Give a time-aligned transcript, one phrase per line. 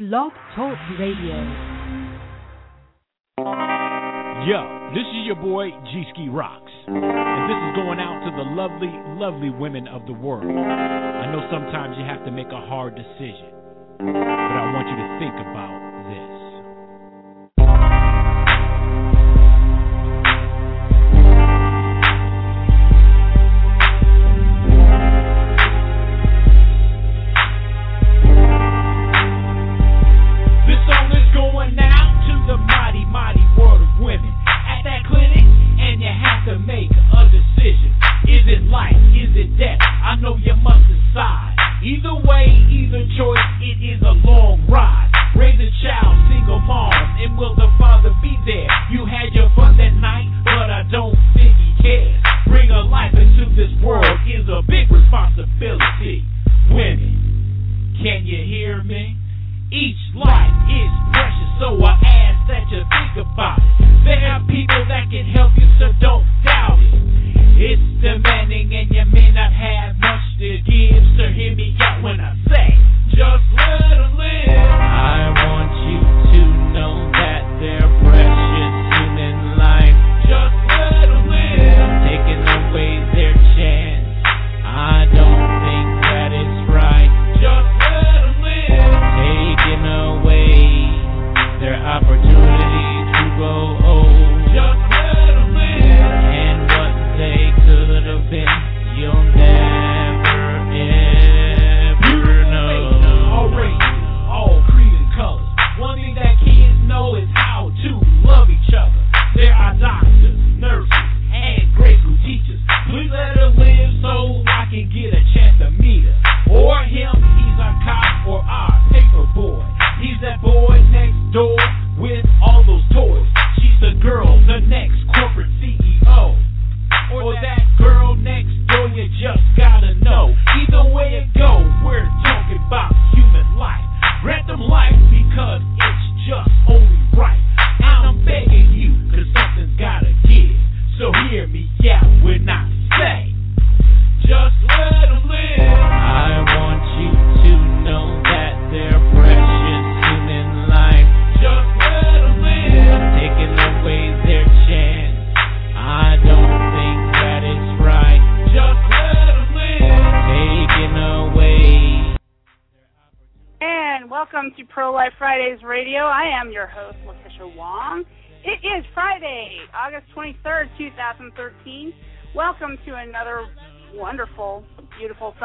[0.00, 1.36] Blog Talk Radio.
[4.48, 4.60] Yo,
[4.96, 6.72] this is your boy G Ski Rocks.
[6.88, 8.88] And this is going out to the lovely,
[9.20, 10.48] lovely women of the world.
[10.48, 13.52] I know sometimes you have to make a hard decision,
[14.00, 15.76] but I want you to think about
[16.08, 16.39] this.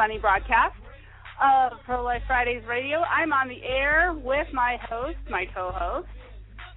[0.06, 0.76] Sunny broadcast
[1.42, 2.98] of Pro Life Fridays Radio.
[2.98, 6.06] I'm on the air with my host, my co host,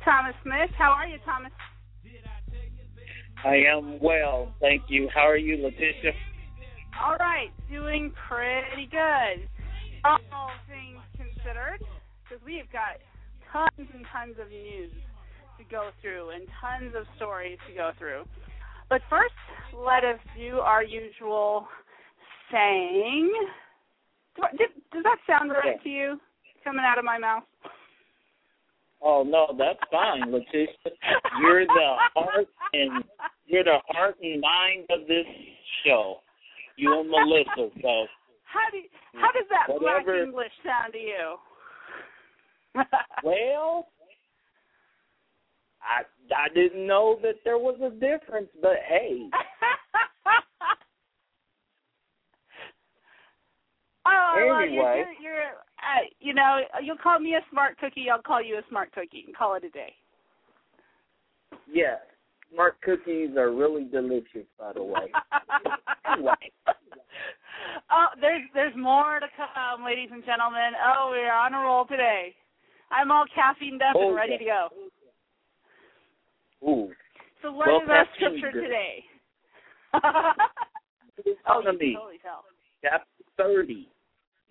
[0.03, 0.71] Thomas Smith.
[0.75, 1.51] How are you, Thomas?
[3.45, 5.09] I am well, thank you.
[5.13, 6.11] How are you, Letitia?
[7.05, 9.47] All right, doing pretty good.
[10.03, 11.85] All things considered,
[12.23, 12.97] because we've got
[13.53, 14.91] tons and tons of news
[15.59, 18.23] to go through and tons of stories to go through.
[18.89, 19.37] But first,
[19.77, 21.67] let us do our usual
[22.51, 23.31] saying.
[24.57, 25.83] Did- Does that sound right Yeah.
[25.83, 26.21] to you,
[26.63, 27.43] coming out of my mouth?
[29.01, 30.67] Oh no, that's fine, Letitia.
[31.39, 33.03] You're the heart and
[33.45, 35.25] you're the heart and mind of this
[35.85, 36.21] show.
[36.75, 37.69] You and Melissa.
[37.81, 38.07] So
[38.43, 41.37] How do you, how does that black English sound to you?
[43.23, 43.87] well,
[45.81, 46.03] I
[46.35, 49.29] I didn't know that there was a difference, but hey,
[54.05, 54.71] oh, well, Anyway.
[54.75, 55.43] you're, you're, you're
[55.79, 58.09] uh, you know, you'll call me a smart cookie.
[58.11, 59.93] I'll call you a smart cookie and call it a day.
[61.71, 61.99] yes,
[62.53, 65.11] smart cookies are really delicious, by the way.
[66.11, 66.33] Anyway.
[67.91, 70.73] oh, there's there's more to come, ladies and gentlemen.
[70.83, 72.33] Oh, we're on a roll today.
[72.89, 74.67] I'm all caffeined up and Oh, ready to go.
[76.67, 76.91] Ooh,
[77.43, 79.03] So what Well, is our scripture today?
[79.93, 80.31] oh,
[81.25, 82.43] you can totally tell.
[83.39, 83.87] 30,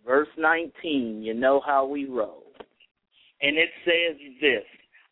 [0.04, 1.22] verse 19.
[1.22, 2.44] You know how we roll.
[3.40, 4.64] And it says this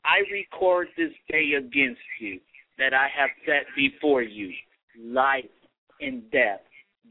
[0.04, 2.40] I record this day against you,
[2.78, 4.52] that I have set before you
[5.00, 5.44] life
[6.00, 6.60] and death,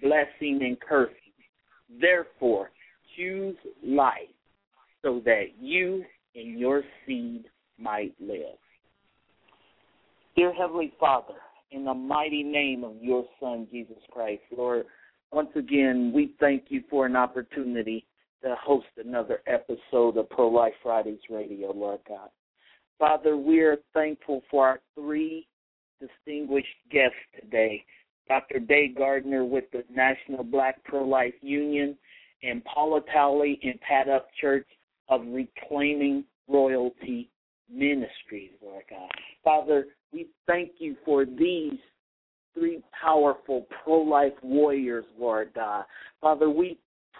[0.01, 1.15] blessing and cursing.
[2.01, 2.71] Therefore,
[3.15, 4.29] choose life,
[5.01, 6.03] so that you
[6.35, 7.45] and your seed
[7.77, 8.57] might live.
[10.35, 11.35] Dear Heavenly Father,
[11.71, 14.85] in the mighty name of your Son, Jesus Christ, Lord,
[15.35, 18.07] once again, we thank you for an opportunity
[18.41, 22.29] to host another episode of Pro Life Fridays Radio, Lord God.
[22.97, 25.45] Father, we are thankful for our three
[25.99, 27.83] distinguished guests today
[28.29, 28.59] Dr.
[28.59, 31.97] Day Gardner with the National Black Pro Life Union,
[32.41, 34.63] and Paula Talley and Pat Upchurch
[35.09, 37.29] of Reclaiming Royalty
[37.69, 39.09] Ministries, Lord God.
[39.43, 41.77] Father, we thank you for these
[42.55, 45.85] three powerful pro life warriors, Lord God.
[46.21, 46.79] Father, we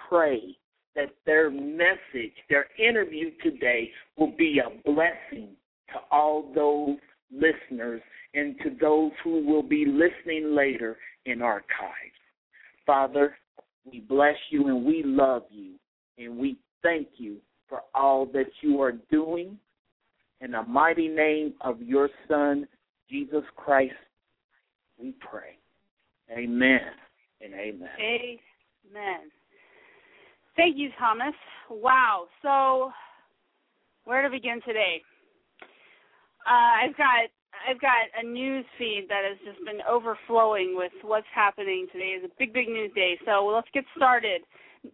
[0.10, 0.58] pray
[0.96, 5.50] that their message, their interview today, will be a blessing
[5.90, 6.98] to all those
[7.32, 8.02] listeners
[8.34, 11.94] and to those who will be listening later in archives.
[12.86, 13.36] Father,
[13.90, 15.74] we bless you and we love you
[16.18, 17.38] and we thank you
[17.68, 19.58] for all that you are doing.
[20.42, 22.68] In the mighty name of your Son,
[23.10, 23.94] Jesus Christ,
[25.00, 25.58] we pray.
[26.32, 26.82] Amen
[27.42, 27.90] and amen.
[28.00, 29.32] Amen.
[30.56, 31.36] Thank you, Thomas.
[31.70, 32.28] Wow.
[32.42, 32.92] So,
[34.06, 35.02] where to begin today?
[36.48, 37.30] Uh, I've got
[37.68, 42.20] I've got a news feed that has just been overflowing with what's happening today.
[42.20, 43.18] is a big, big news day.
[43.26, 44.42] So let's get started.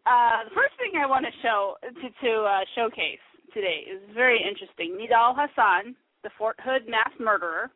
[0.05, 3.19] Uh, the first thing I want to show to, to uh, showcase
[3.53, 4.95] today is very interesting.
[4.95, 7.71] Nidal Hasan, the Fort Hood mass murderer,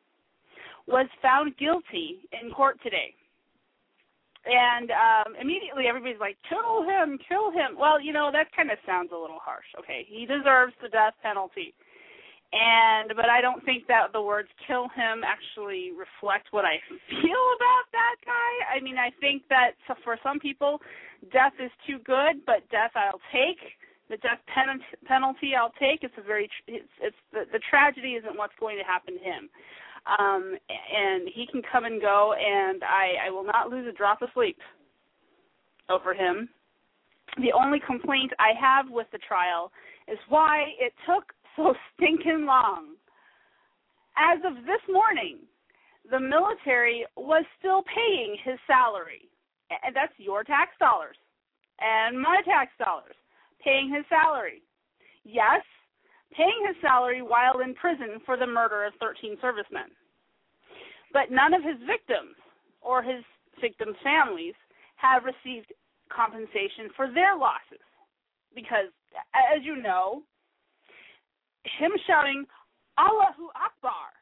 [0.88, 3.14] was found guilty in court today.
[4.46, 7.74] And um, immediately everybody's like, kill him, kill him.
[7.80, 9.66] Well, you know, that kind of sounds a little harsh.
[9.80, 11.74] Okay, he deserves the death penalty
[12.56, 16.78] and but I don't think that the words "kill him" actually reflect what I
[17.10, 18.52] feel about that guy.
[18.76, 19.72] I mean, I think that
[20.04, 20.82] for some people,
[21.32, 23.60] death is too good, but death I'll take.
[24.10, 26.04] The death pen- penalty I'll take.
[26.04, 29.50] It's a very it's, it's the, the tragedy isn't what's going to happen to him,
[30.08, 34.22] um, and he can come and go, and I I will not lose a drop
[34.22, 34.58] of sleep
[35.90, 36.50] over him.
[37.38, 39.72] The only complaint I have with the trial
[40.08, 42.96] is why it took so stinking long.
[44.18, 45.40] As of this morning,
[46.10, 49.28] the military was still paying his salary.
[49.84, 51.18] And that's your tax dollars
[51.80, 53.16] and my tax dollars
[53.64, 54.62] paying his salary.
[55.24, 55.62] Yes,
[56.36, 59.90] paying his salary while in prison for the murder of 13 servicemen.
[61.14, 62.36] But none of his victims
[62.82, 63.24] or his
[63.62, 64.54] victims' families
[64.98, 65.72] have received
[66.12, 67.84] compensation for their losses.
[68.54, 68.92] Because,
[69.34, 70.24] as you know,
[71.80, 72.46] him shouting
[72.98, 74.14] Allahu Akbar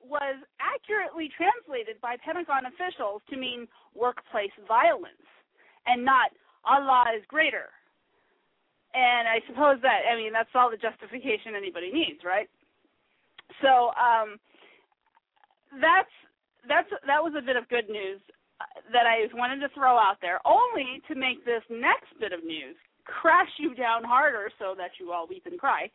[0.00, 5.26] was accurately translated by Pentagon officials to mean workplace violence
[5.86, 6.30] and not
[6.64, 7.70] Allah is greater.
[8.94, 12.48] And I suppose that I mean that's all the justification anybody needs, right?
[13.62, 14.38] So um,
[15.80, 16.12] that's
[16.68, 18.20] that's that was a bit of good news
[18.92, 22.76] that I wanted to throw out there, only to make this next bit of news
[23.04, 25.90] crash you down harder so that you all weep and cry.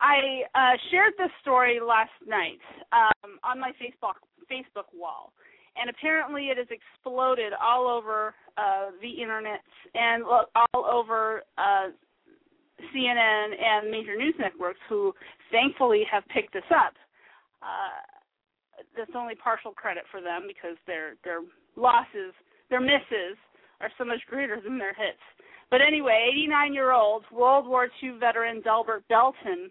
[0.00, 2.58] I uh, shared this story last night
[2.92, 4.18] um, on my Facebook
[4.50, 5.32] Facebook wall,
[5.76, 9.60] and apparently it has exploded all over uh, the internet
[9.94, 11.94] and all over uh,
[12.94, 15.12] CNN and major news networks, who
[15.50, 16.94] thankfully have picked this up.
[17.62, 18.02] Uh,
[18.96, 21.40] that's only partial credit for them because their their
[21.76, 22.34] losses,
[22.70, 23.36] their misses,
[23.80, 25.22] are so much greater than their hits.
[25.70, 29.70] But anyway, 89 year old World War II veteran Delbert Belton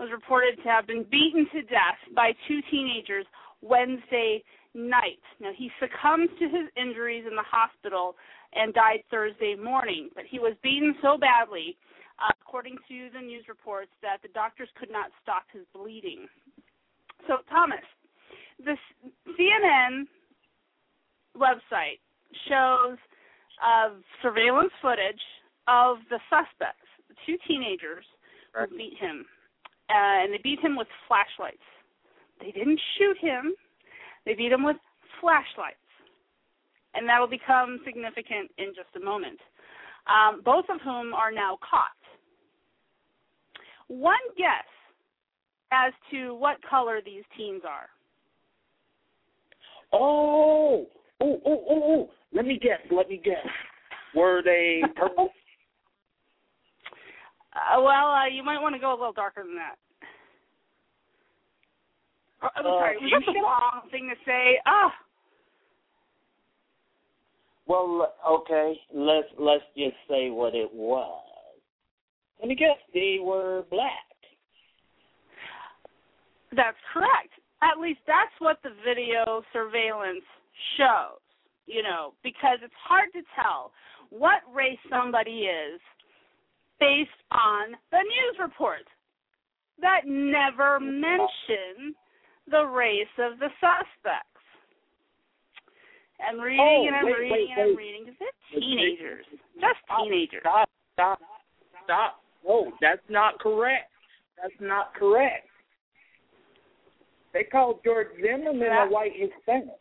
[0.00, 3.26] was reported to have been beaten to death by two teenagers
[3.60, 4.42] Wednesday
[4.74, 5.20] night.
[5.40, 8.14] Now, he succumbed to his injuries in the hospital
[8.54, 11.76] and died Thursday morning, but he was beaten so badly,
[12.22, 16.26] uh, according to the news reports, that the doctors could not stop his bleeding.
[17.26, 17.84] So, Thomas,
[18.58, 18.78] this
[19.38, 20.04] CNN
[21.36, 22.00] website
[22.48, 22.98] shows
[23.62, 25.22] uh, surveillance footage
[25.66, 28.04] of the suspects, the two teenagers
[28.54, 29.26] who beat him
[29.90, 31.64] uh, and they beat him with flashlights.
[32.40, 33.54] They didn't shoot him;
[34.24, 34.76] they beat him with
[35.20, 35.80] flashlights,
[36.94, 39.40] and that will become significant in just a moment.
[40.06, 41.97] Um, both of whom are now caught.
[43.88, 44.66] One guess
[45.72, 47.88] as to what color these teens are.
[49.92, 50.86] Oh,
[51.20, 52.10] oh, oh, oh, oh!
[52.32, 52.80] Let me guess.
[52.90, 53.46] Let me guess.
[54.14, 55.30] Were they purple?
[57.54, 59.74] Uh, well, uh, you might want to go a little darker than that.
[62.40, 64.60] Uh, I'm sorry, was that the wrong thing to say?
[64.64, 64.92] Ah.
[67.66, 68.78] Well, okay.
[68.94, 71.27] Let's let's just say what it was.
[72.40, 72.78] Let me guess.
[72.94, 73.90] They were black.
[76.54, 77.32] That's correct.
[77.62, 80.24] At least that's what the video surveillance
[80.76, 81.20] shows.
[81.66, 83.72] You know, because it's hard to tell
[84.10, 85.80] what race somebody is
[86.80, 88.88] based on the news reports
[89.80, 91.94] that never mention
[92.50, 94.24] the race of the suspects.
[96.26, 97.76] I'm reading Oh, and I'm wait, reading wait, and I'm wait.
[97.76, 99.24] reading because they're teenagers,
[99.60, 100.42] just teenagers.
[100.42, 101.18] Stop, stop,
[101.84, 102.20] stop.
[102.46, 103.90] No, that's not correct.
[104.40, 105.48] That's not correct.
[107.32, 108.86] They call George Zimmerman Yeah.
[108.86, 109.78] a white Hispanic.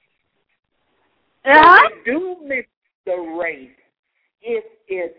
[1.46, 1.90] Uh-huh.
[1.90, 2.66] They do miss
[3.06, 3.72] the race
[4.42, 5.18] if it's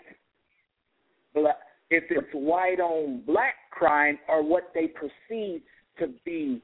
[1.35, 1.59] black,
[1.91, 5.63] if it's white on black crime or what they perceive
[5.99, 6.61] to be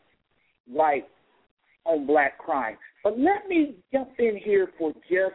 [0.67, 1.09] white
[1.85, 2.77] on black crime.
[3.03, 5.35] But let me jump in here for just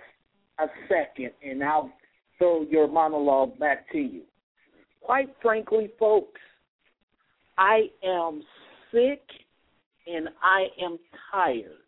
[0.59, 1.91] a second, and I'll
[2.37, 4.23] throw your monologue back to you.
[5.09, 6.39] Quite frankly, folks,
[7.57, 8.43] I am
[8.91, 9.23] sick
[10.05, 10.99] and I am
[11.31, 11.81] tired.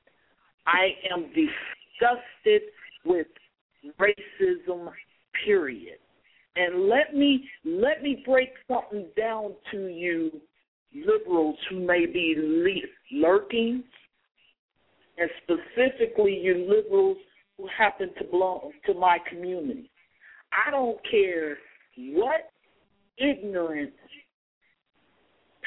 [0.66, 2.64] I am disgusted
[3.06, 3.28] with
[4.00, 4.90] racism,
[5.46, 6.00] period.
[6.56, 10.32] And let me let me break something down to you
[10.92, 12.36] liberals who may be
[13.12, 13.84] lurking,
[15.20, 17.18] and specifically you liberals
[17.56, 19.92] who happen to belong to my community.
[20.52, 21.60] I don't care
[22.16, 22.51] what
[23.22, 23.94] ignorant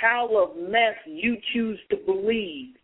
[0.01, 2.75] pile of mess you choose to believe.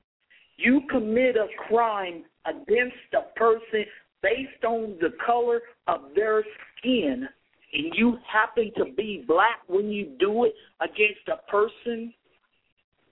[0.57, 3.85] You commit a crime against a person
[4.23, 6.45] based on the color of their
[6.79, 7.27] skin,
[7.73, 12.13] and you happen to be black when you do it against a person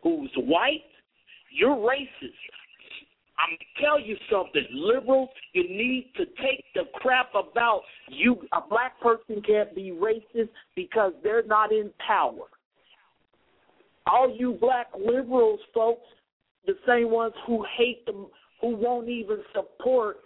[0.02, 0.84] who's white,
[1.50, 2.32] you're racist.
[3.38, 5.28] I'm tell you something, liberals.
[5.52, 8.36] You need to take the crap about you.
[8.52, 12.46] A black person can't be racist because they're not in power.
[14.06, 16.06] All you black liberals, folks,
[16.66, 18.26] the same ones who hate them,
[18.60, 20.18] who won't even support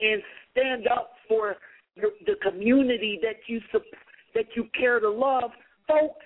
[0.00, 0.22] and
[0.52, 1.56] stand up for
[1.96, 3.60] the, the community that you
[4.34, 5.50] that you care to love,
[5.86, 6.24] folks.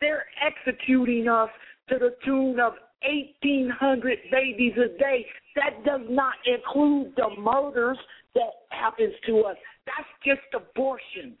[0.00, 1.50] They're executing us
[1.88, 5.26] to the tune of 1,800 babies a day.
[5.56, 7.98] That does not include the murders
[8.34, 9.56] that happens to us.
[9.86, 11.36] That's just abortion.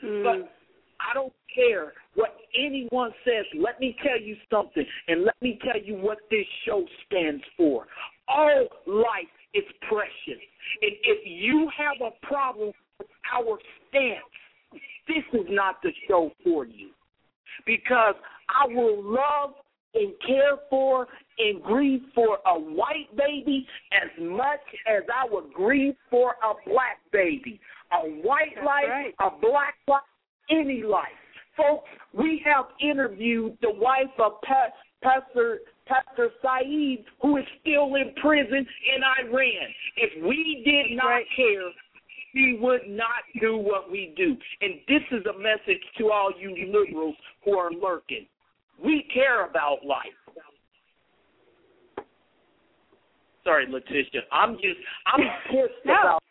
[0.00, 0.22] Hmm.
[0.22, 0.52] But
[1.00, 3.44] I don't care what anyone says.
[3.58, 7.86] Let me tell you something, and let me tell you what this show stands for.
[8.28, 10.40] All life is precious.
[10.82, 13.58] And if you have a problem with our
[13.88, 16.90] stance, this is not the show for you.
[17.66, 18.14] Because
[18.48, 19.54] I will love
[19.94, 21.06] and care for
[21.38, 26.98] and grieve for a white baby as much as I would grieve for a black
[27.12, 27.60] baby.
[27.92, 29.14] A white That's life, right.
[29.20, 30.02] a black life,
[30.50, 31.06] any life.
[31.56, 34.72] Folks, we have interviewed the wife of pa-
[35.02, 39.68] Pastor Pastor Saeed, who is still in prison in Iran.
[39.96, 41.26] If we did not Right.
[41.36, 41.70] care,
[42.34, 44.36] we would not do what we do.
[44.62, 48.26] And this is a message to all you liberals who are lurking.
[48.82, 50.06] We care about life.
[53.44, 54.22] Sorry, Letitia.
[54.32, 55.92] I'm just I'm pissed No.
[55.92, 56.22] about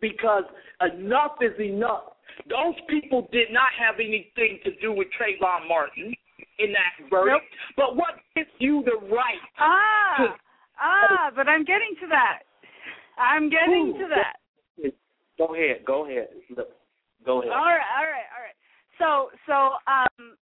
[0.00, 0.44] because
[0.80, 2.16] enough is enough.
[2.48, 6.14] Those people did not have anything to do with Trayvon Martin
[6.58, 7.44] in that verdict.
[7.76, 9.40] But what gives you the right?
[9.58, 10.36] Ah,
[10.80, 12.40] ah, but I'm getting to that.
[13.18, 14.92] I'm getting Ooh, to that.
[15.38, 15.84] Go ahead.
[15.84, 16.28] Go ahead.
[17.24, 17.52] Go ahead.
[17.52, 18.56] All right, all right, all right.
[18.98, 20.36] So, so, um,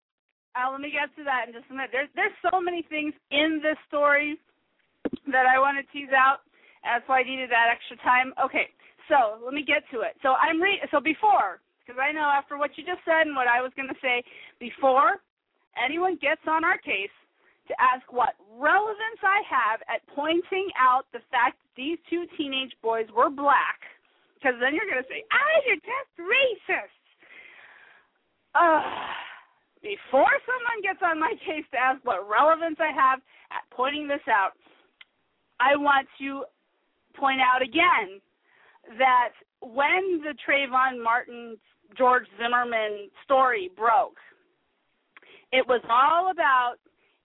[0.58, 1.94] uh, let me get to that in just a minute.
[1.94, 4.34] There's, there's so many things in this story
[5.30, 6.42] that I want to tease out.
[6.82, 8.34] That's why I needed that extra time.
[8.42, 8.74] Okay,
[9.06, 10.18] so let me get to it.
[10.22, 13.46] So I'm re- so before, because I know after what you just said and what
[13.46, 14.24] I was going to say,
[14.58, 15.22] before
[15.78, 17.14] anyone gets on our case
[17.68, 22.72] to ask what relevance I have at pointing out the fact that these two teenage
[22.82, 23.84] boys were black,
[24.34, 27.04] because then you're going to say, ah, you're just racist.
[28.56, 28.80] Uh,
[29.82, 33.20] before someone gets on my case to ask what relevance I have
[33.50, 34.52] at pointing this out,
[35.60, 36.44] I want to
[37.18, 38.20] point out again
[38.98, 41.58] that when the Trayvon Martin
[41.96, 44.18] George Zimmerman story broke,
[45.52, 46.76] it was all about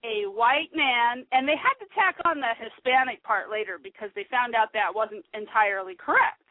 [0.04, 4.28] a white man, and they had to tack on the Hispanic part later because they
[4.30, 6.44] found out that wasn't entirely correct.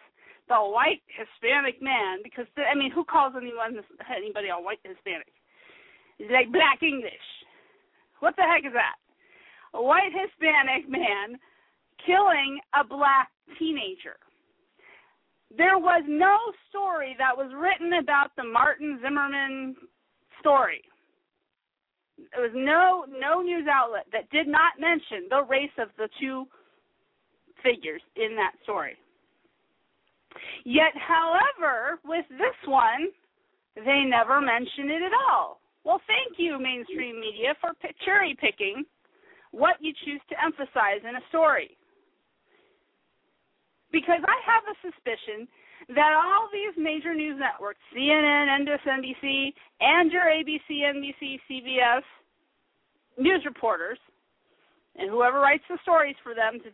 [0.49, 3.77] The white Hispanic man, because I mean, who calls anyone
[4.09, 5.31] anybody a white Hispanic?
[6.19, 7.13] Like black English.
[8.19, 8.95] What the heck is that?
[9.73, 11.39] A white Hispanic man
[12.05, 13.29] killing a black
[13.59, 14.17] teenager.
[15.55, 16.37] There was no
[16.69, 19.75] story that was written about the Martin Zimmerman
[20.39, 20.81] story.
[22.31, 26.45] There was no no news outlet that did not mention the race of the two
[27.63, 28.95] figures in that story.
[30.65, 33.07] Yet, however, with this one,
[33.75, 35.59] they never mention it at all.
[35.83, 37.71] Well, thank you, mainstream media, for
[38.05, 38.85] cherry picking
[39.51, 41.77] what you choose to emphasize in a story.
[43.91, 45.47] Because I have a suspicion
[45.89, 52.01] that all these major news networks, CNN, NBC, and your ABC, NBC, CBS
[53.17, 53.99] news reporters,
[54.95, 56.69] and whoever writes the stories for them to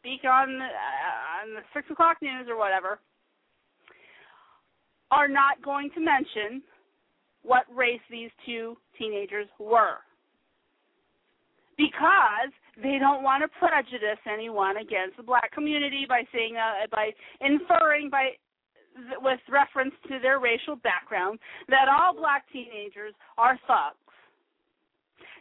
[0.00, 2.98] speak on the, uh, on the six o'clock news or whatever,
[5.10, 6.62] are not going to mention
[7.46, 9.98] what race these two teenagers were
[11.78, 17.10] because they don't want to prejudice anyone against the black community by saying uh, by
[17.40, 18.30] inferring by
[19.20, 21.38] with reference to their racial background
[21.68, 24.00] that all black teenagers are thugs.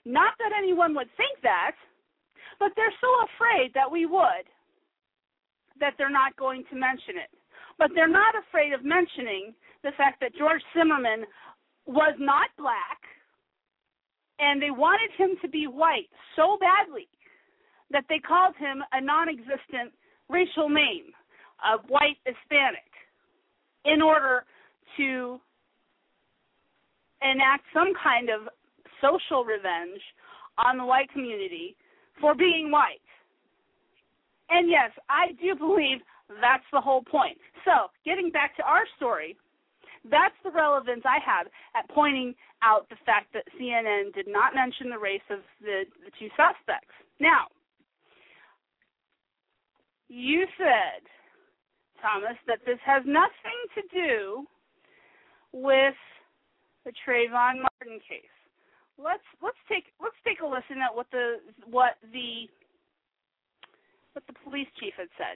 [0.04, 1.72] Not that anyone would think that,
[2.60, 4.46] but they're so afraid that we would
[5.80, 7.32] that they're not going to mention it.
[7.78, 11.26] But they're not afraid of mentioning the fact that George Zimmerman
[11.86, 13.02] was not black
[14.40, 17.08] and they wanted him to be white so badly
[17.92, 19.94] that they called him a non existent
[20.30, 21.14] racial name,
[21.64, 22.90] a white Hispanic,
[23.86, 24.44] in order
[24.98, 25.40] to
[27.22, 28.50] enact some kind of
[29.02, 30.02] social revenge
[30.58, 31.76] on the white community
[32.20, 33.02] for being white.
[34.50, 36.00] And yes, I do believe
[36.42, 37.38] that's the whole point.
[37.66, 39.38] So, getting back to our story,
[40.10, 44.90] that's the relevance I have at pointing out the fact that CNN did not mention
[44.90, 46.94] the race of the, the two suspects.
[47.20, 47.48] Now,
[50.08, 51.02] you said,
[52.02, 54.46] Thomas, that this has nothing to do
[55.52, 55.98] with
[56.86, 58.30] the Trayvon Martin case.
[58.98, 62.48] Let's let's take let's take a listen at what the what the
[64.14, 65.36] what the police chief had said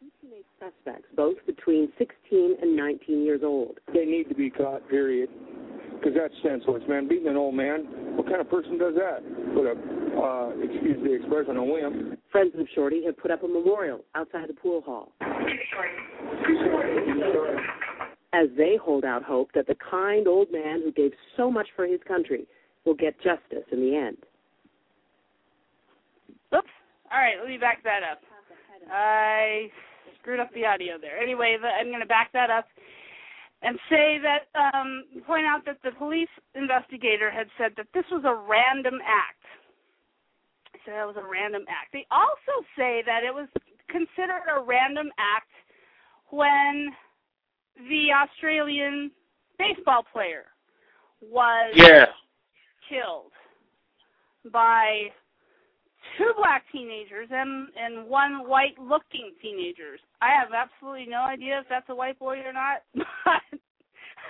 [0.00, 3.78] two teenage suspects, both between 16 and 19 years old.
[3.92, 5.28] They need to be caught, period.
[5.94, 7.08] Because that's senseless, man.
[7.08, 9.18] Beating an old man, what kind of person does that?
[9.54, 9.74] Put a,
[10.20, 12.16] uh, excuse the expression, a whim.
[12.30, 15.12] Friends of Shorty have put up a memorial outside the pool hall.
[18.32, 21.86] As they hold out hope that the kind old man who gave so much for
[21.86, 22.46] his country
[22.84, 24.18] will get justice in the end.
[26.54, 26.68] Oops.
[27.10, 28.20] All right, let me back that up.
[28.90, 29.70] I
[30.20, 31.18] screwed up the audio there.
[31.18, 32.66] Anyway, the, I'm going to back that up
[33.62, 38.22] and say that um, point out that the police investigator had said that this was
[38.24, 39.42] a random act.
[40.86, 41.92] So that was a random act.
[41.92, 43.48] They also say that it was
[43.90, 45.50] considered a random act
[46.30, 46.90] when
[47.88, 49.10] the Australian
[49.58, 50.44] baseball player
[51.20, 52.06] was yeah.
[52.88, 53.32] killed
[54.52, 55.08] by
[56.16, 60.00] two black teenagers and and one white looking teenagers.
[60.22, 63.42] I have absolutely no idea if that's a white boy or not, but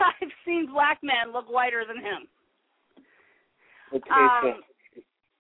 [0.01, 2.29] I've seen black men look whiter than him.
[3.93, 4.62] Letitia, Um,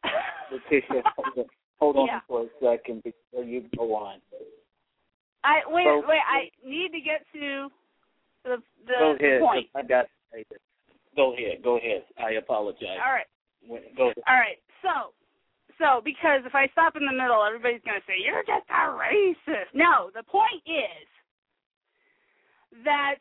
[0.52, 1.44] Letitia, hold on,
[1.78, 2.20] hold on Yeah.
[2.26, 4.20] for a second before you go on.
[5.44, 7.68] I wait So- wait I need to get to
[8.44, 9.40] the the Go ahead.
[9.40, 9.66] point.
[9.74, 10.06] I got.
[11.16, 11.62] Go ahead.
[11.62, 12.04] Go ahead.
[12.18, 12.98] I apologize.
[13.04, 13.26] All right.
[13.96, 14.22] Go ahead.
[14.28, 14.58] All right.
[14.82, 15.12] So
[15.78, 19.72] so because if I stop in the middle everybody's gonna say, You're just a racist.
[19.74, 21.08] No, the point is
[22.84, 23.16] that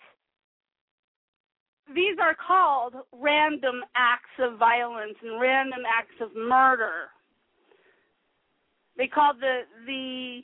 [1.94, 7.08] these are called random acts of violence and random acts of murder.
[8.98, 10.42] They called the the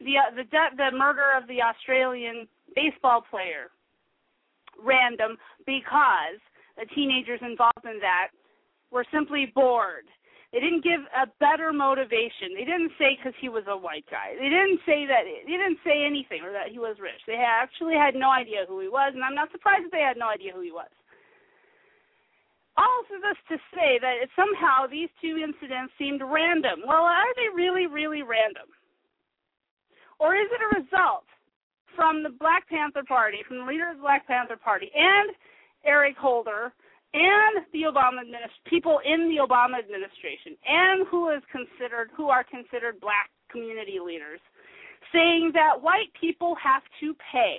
[0.00, 3.70] the uh, the de- the murder of the Australian baseball player
[4.82, 6.40] random because
[6.78, 8.28] the teenagers involved in that
[8.92, 10.04] were simply bored.
[10.52, 12.52] They didn't give a better motivation.
[12.52, 14.36] They didn't say because he was a white guy.
[14.36, 15.24] They didn't say that.
[15.24, 17.24] They didn't say anything or that he was rich.
[17.26, 20.20] They actually had no idea who he was, and I'm not surprised that they had
[20.20, 20.92] no idea who he was.
[22.76, 26.84] All of this to say that somehow these two incidents seemed random.
[26.84, 28.68] Well, are they really, really random?
[30.20, 31.24] Or is it a result
[31.96, 35.32] from the Black Panther Party, from the leader of the Black Panther Party, and
[35.84, 36.72] Eric Holder,
[37.14, 42.44] and the Obama administ- people in the Obama administration, and who is considered who are
[42.44, 44.40] considered black community leaders,
[45.12, 47.58] saying that white people have to pay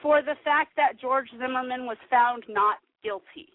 [0.00, 3.52] for the fact that George Zimmerman was found not guilty.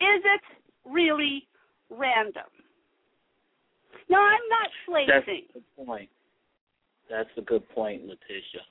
[0.00, 0.42] Is it
[0.84, 1.48] really
[1.90, 2.44] random?
[4.10, 4.68] No, I'm not
[5.08, 6.08] That's a good point.
[7.10, 8.62] That's a good point, Letitia.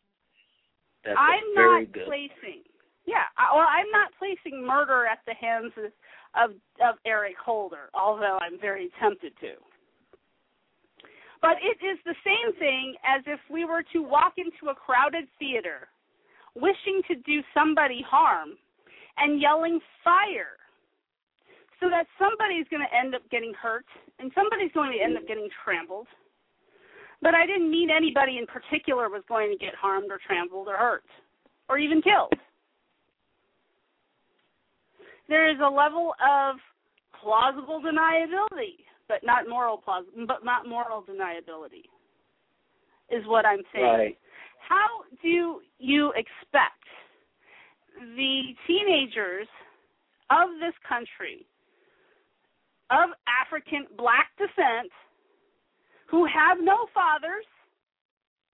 [1.03, 2.05] That's I'm a very not good.
[2.05, 2.63] placing.
[3.07, 5.91] Yeah, I, well, I'm not placing murder at the hands of,
[6.35, 6.49] of
[6.83, 9.55] of Eric Holder, although I'm very tempted to.
[11.41, 15.25] But it is the same thing as if we were to walk into a crowded
[15.39, 15.87] theater
[16.55, 18.57] wishing to do somebody harm
[19.17, 20.57] and yelling fire
[21.79, 23.85] so that somebody's going to end up getting hurt
[24.19, 26.07] and somebody's going to end up getting trampled.
[27.21, 30.77] But I didn't mean anybody in particular was going to get harmed or trampled or
[30.77, 31.05] hurt
[31.69, 32.33] or even killed.
[35.27, 36.55] There is a level of
[37.21, 41.85] plausible deniability, but not moral plaus- but not moral deniability.
[43.09, 43.85] Is what I'm saying.
[43.85, 44.19] Right.
[44.59, 46.83] How do you expect
[48.15, 49.47] the teenagers
[50.29, 51.45] of this country
[52.89, 54.91] of African black descent
[56.07, 57.45] who have no fathers,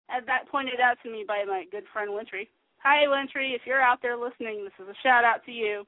[0.09, 2.49] as that pointed out to me by my good friend Wintry.
[2.83, 5.85] Hi, Wintry, if you're out there listening, this is a shout out to you.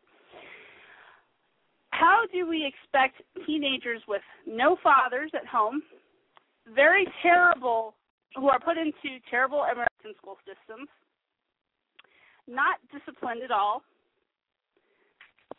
[1.99, 5.83] How do we expect teenagers with no fathers at home,
[6.73, 7.93] very terrible,
[8.35, 10.89] who are put into terrible American school systems,
[12.47, 13.83] not disciplined at all,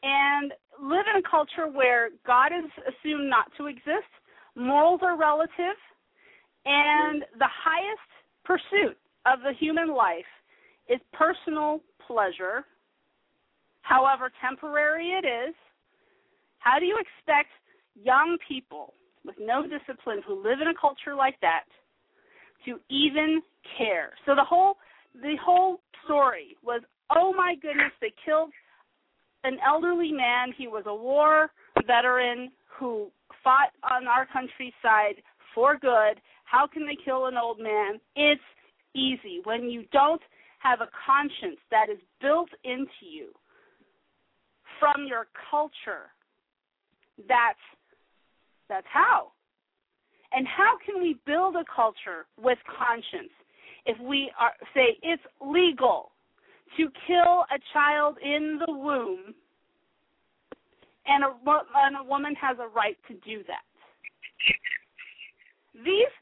[0.03, 4.11] and live in a culture where God is assumed not to exist,
[4.57, 5.79] morals are relative,
[6.67, 8.11] and the highest
[8.45, 10.27] pursuit of the human life
[10.89, 12.65] is personal pleasure,
[13.83, 15.55] however temporary it is.
[16.65, 17.51] How do you expect
[17.95, 21.65] young people with no discipline who live in a culture like that
[22.65, 23.43] to even
[23.77, 24.13] care?
[24.25, 24.79] So the whole
[25.15, 26.81] the whole story was,
[27.15, 28.51] oh my goodness, they killed
[29.45, 30.55] an elderly man.
[30.57, 31.51] He was a war
[31.87, 33.11] veteran who
[33.45, 35.23] fought on our country's side
[35.55, 36.19] for good.
[36.45, 38.01] How can they kill an old man?
[38.17, 38.41] It's
[38.95, 39.41] easy.
[39.45, 40.23] When you don't
[40.61, 43.29] have a conscience that is built into you
[44.81, 46.14] from your culture,
[47.29, 47.59] that's
[48.69, 49.33] that's how.
[50.33, 53.33] And how can we build a culture with conscience
[53.87, 56.11] if we are say it's legal
[56.77, 59.35] to kill a child in the womb
[61.07, 61.29] and a,
[61.85, 63.63] and a woman has a right to do that?
[65.85, 66.15] These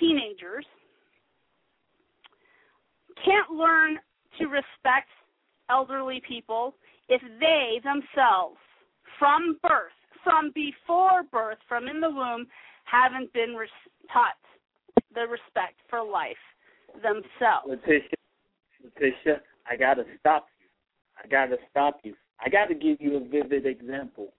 [0.00, 0.64] teenagers
[3.24, 3.98] can't learn
[4.38, 5.08] to respect
[5.70, 6.74] elderly people
[7.08, 8.58] if they themselves,
[9.18, 9.97] from birth,
[10.28, 12.46] from before birth, from in the womb,
[12.84, 13.70] haven't been res-
[14.12, 14.36] taught
[15.14, 16.36] the respect for life
[17.02, 17.66] themselves.
[17.66, 18.16] Letitia,
[18.84, 20.66] Letitia, I gotta stop you.
[21.22, 22.14] I gotta stop you.
[22.44, 24.34] I gotta give you a vivid example.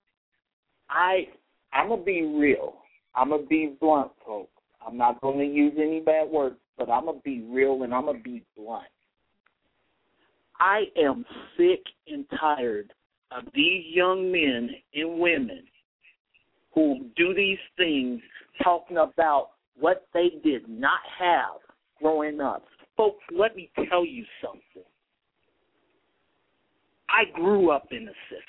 [0.90, 1.28] I
[1.74, 2.76] I'm gonna be real.
[3.16, 4.52] I'm gonna be blunt, folks.
[4.86, 8.20] I'm not gonna use any bad words, but I'm gonna be real and I'm gonna
[8.20, 8.86] be blunt.
[10.60, 11.26] I am
[11.58, 12.94] sick and tired
[13.32, 15.64] of these young men and women
[16.74, 18.22] who do these things
[18.64, 21.62] talking about what they did not have
[22.02, 22.64] growing up.
[22.98, 24.84] Folks, let me tell you something.
[27.10, 28.44] I grew up in the system.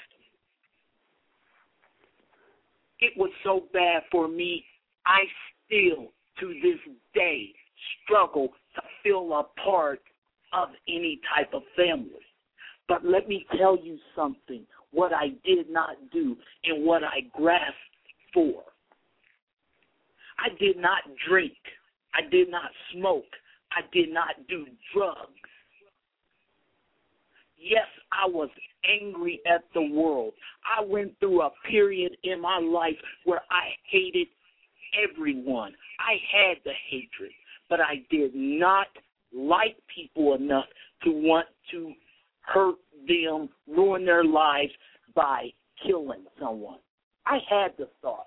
[3.01, 4.65] It was so bad for me,
[5.07, 5.21] I
[5.65, 7.49] still, to this day,
[8.05, 10.03] struggle to feel a part
[10.53, 12.11] of any type of family.
[12.89, 17.77] But let me tell you something what I did not do and what I grasped
[18.33, 18.63] for.
[20.39, 21.57] I did not drink.
[22.15, 23.25] I did not smoke.
[23.73, 25.19] I did not do drugs.
[27.57, 28.49] Yes, I was
[28.89, 30.33] angry at the world.
[30.65, 34.29] I went through a period in my life where I hated
[35.11, 35.73] everyone.
[35.99, 37.33] I had the hatred,
[37.69, 38.87] but I did not
[39.33, 40.65] like people enough
[41.05, 41.93] to want to
[42.41, 44.73] hurt them, ruin their lives
[45.15, 45.51] by
[45.87, 46.79] killing someone.
[47.27, 48.27] I had the thought.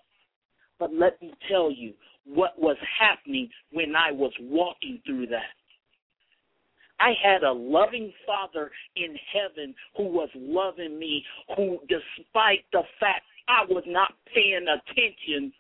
[0.80, 1.94] But let me tell you
[2.26, 5.54] what was happening when I was walking through that.
[7.00, 11.24] I had a loving Father in heaven who was loving me,
[11.56, 15.52] who, despite the fact I was not paying attention,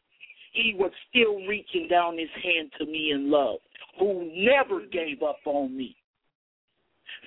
[0.53, 3.57] he was still reaching down his hand to me in love,
[3.99, 5.95] who never gave up on me.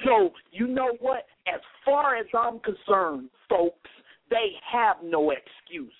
[0.04, 1.26] So, you know what?
[1.46, 3.90] As far as I'm concerned, folks,
[4.30, 5.92] they have no excuse.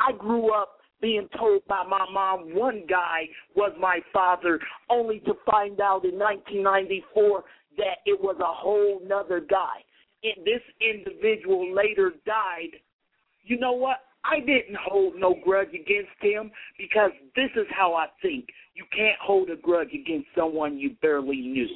[0.00, 5.34] I grew up being told by my mom one guy was my father, only to
[5.50, 7.44] find out in 1994
[7.76, 9.82] that it was a whole nother guy.
[10.22, 12.78] And this individual later died.
[13.42, 13.98] You know what?
[14.24, 18.46] I didn't hold no grudge against him because this is how I think.
[18.74, 21.66] You can't hold a grudge against someone you barely knew.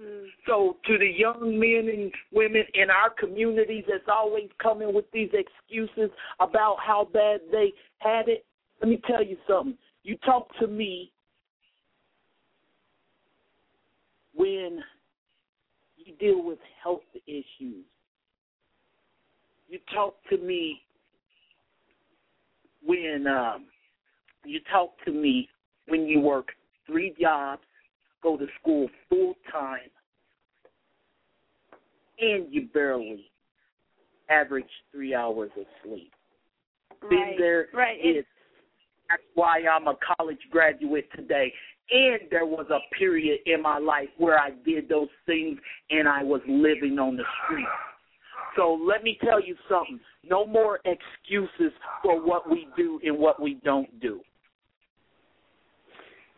[0.00, 0.26] Mm.
[0.46, 5.30] So, to the young men and women in our communities that's always coming with these
[5.32, 8.44] excuses about how bad they had it,
[8.80, 9.76] let me tell you something.
[10.02, 11.12] You talk to me
[14.34, 14.80] when
[15.96, 17.84] you deal with health issues.
[19.68, 20.80] You talk to me
[22.84, 23.66] when um,
[24.44, 25.48] you talk to me
[25.88, 26.48] when you work
[26.86, 27.62] three jobs,
[28.22, 29.90] go to school full time,
[32.18, 33.30] and you barely
[34.28, 36.12] average three hours of sleep.
[37.02, 37.10] Right.
[37.10, 37.68] Been there.
[37.72, 37.98] Right.
[38.00, 38.28] It's,
[39.08, 41.52] that's why I'm a college graduate today.
[41.90, 45.58] And there was a period in my life where I did those things
[45.90, 47.66] and I was living on the street.
[48.56, 49.98] So let me tell you something.
[50.28, 54.20] No more excuses for what we do and what we don't do.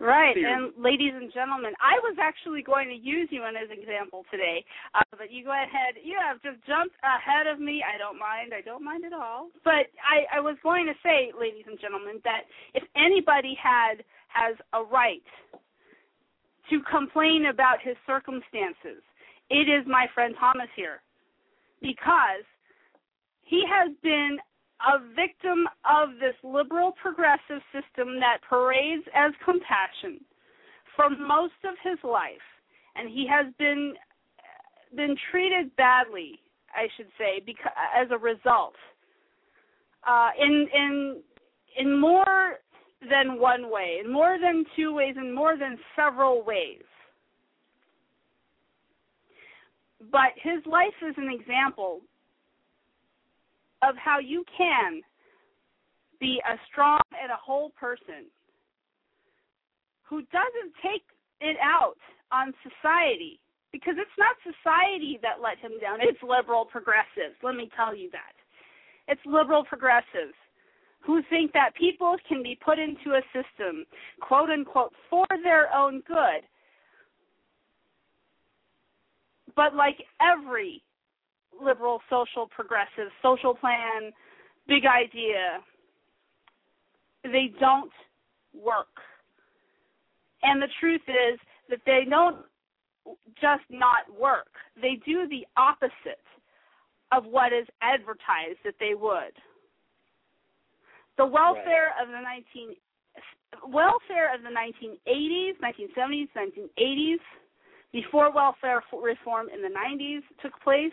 [0.03, 4.27] Right, and ladies and gentlemen, I was actually going to use you as an example
[4.35, 4.67] today,
[4.99, 5.95] uh, but you go ahead.
[6.03, 7.87] You have just jumped ahead of me.
[7.87, 8.51] I don't mind.
[8.51, 9.55] I don't mind at all.
[9.63, 14.59] But I, I was going to say, ladies and gentlemen, that if anybody had has
[14.75, 15.23] a right
[16.71, 19.07] to complain about his circumstances,
[19.55, 20.99] it is my friend Thomas here,
[21.79, 22.43] because
[23.47, 24.43] he has been
[24.89, 30.21] a victim of this liberal progressive system that parades as compassion
[30.97, 32.43] for most of his life.
[32.97, 33.95] And he has been
[34.95, 36.39] been treated badly
[36.77, 38.75] i should say because as a result.
[40.07, 41.23] Uh in in
[41.79, 42.59] in more
[43.09, 46.83] than one way in more than two ways in more than several ways.
[50.11, 52.01] But his life is an example
[53.83, 55.01] of how you can
[56.21, 58.31] be a strong and a whole person
[60.03, 61.03] who doesn't take
[61.41, 61.99] it out
[62.31, 63.41] on society
[63.73, 65.99] because it's not society that let him down.
[66.01, 68.35] It's liberal progressives let me tell you that.
[69.09, 70.37] It's liberal progressives
[71.05, 73.85] who think that people can be put into a system
[74.21, 76.47] quote unquote for their own good
[79.57, 80.83] but like every
[81.61, 84.13] liberal social progressive social plan
[84.69, 85.61] big idea.
[87.25, 87.93] They don't
[88.55, 88.89] work.
[90.43, 91.39] And the truth is
[91.71, 92.39] that they don't
[93.41, 94.51] just not work.
[94.81, 96.23] They do the opposite
[97.13, 99.35] of what is advertised that they would.
[101.19, 102.77] The welfare of the 19
[103.69, 107.21] welfare of the 1980s 1970s 1980s
[107.93, 110.93] before welfare reform in the 90s took place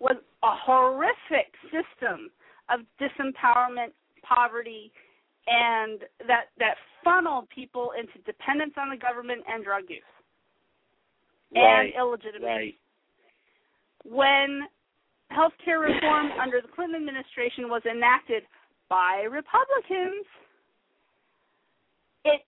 [0.00, 2.30] was a horrific system
[2.70, 4.92] of disempowerment, poverty,
[5.46, 10.02] and that that funneled people into dependence on the government and drug use
[11.54, 12.42] Right, and illegitimate.
[12.42, 12.74] Right.
[14.04, 14.62] When
[15.32, 18.42] healthcare reform under the Clinton administration was enacted
[18.88, 20.26] by Republicans,
[22.24, 22.42] it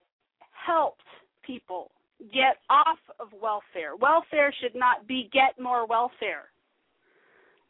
[0.53, 1.03] helped
[1.45, 1.91] people
[2.33, 3.97] get off of welfare.
[3.97, 6.51] Welfare should not be get more welfare.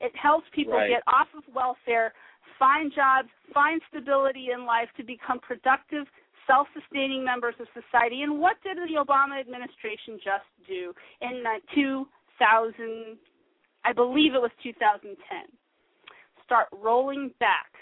[0.00, 0.88] It helps people Right.
[0.88, 2.12] get off of welfare,
[2.58, 6.06] find jobs, find stability in life to become productive,
[6.46, 8.22] self sustaining members of society.
[8.22, 13.18] And what did the Obama administration just do in uh, 2000?
[13.84, 15.16] I believe it was 2010.
[16.44, 17.72] Start rolling back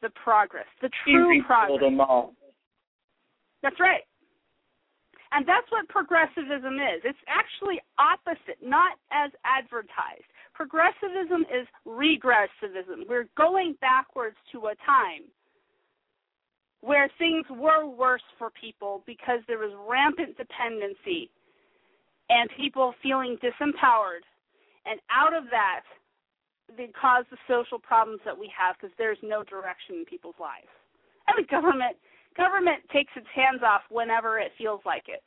[0.00, 1.80] the progress, the true Easy progress.
[1.80, 2.34] them all.
[3.62, 4.02] That's right.
[5.30, 7.00] And that's what progressivism is.
[7.04, 10.28] It's actually opposite, not as advertised.
[10.54, 13.08] Progressivism is regressivism.
[13.08, 15.24] We're going backwards to a time
[16.82, 21.30] where things were worse for people because there was rampant dependency
[22.28, 24.26] and people feeling disempowered.
[24.84, 25.82] And out of that,
[26.76, 30.70] they caused the social problems that we have because there's no direction in people's lives.
[31.28, 31.96] And the government
[32.36, 35.22] government takes its hands off whenever it feels like it.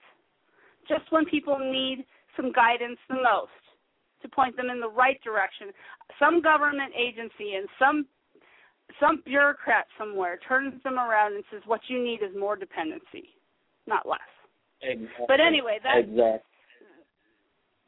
[0.90, 3.64] Just when people need some guidance the most
[4.26, 5.70] to point them in the right direction.
[6.20, 8.06] Some government agency and some
[9.00, 13.34] some bureaucrat somewhere turns them around and says what you need is more dependency,
[13.88, 14.20] not less.
[14.82, 15.26] Exactly.
[15.28, 16.40] But anyway, that's exactly.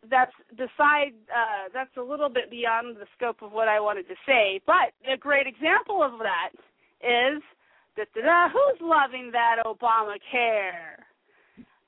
[0.10, 4.16] that's beside uh that's a little bit beyond the scope of what I wanted to
[4.26, 4.62] say.
[4.66, 6.52] But a great example of that
[7.02, 7.42] is
[7.96, 11.02] da, da, da, who's loving that Obamacare?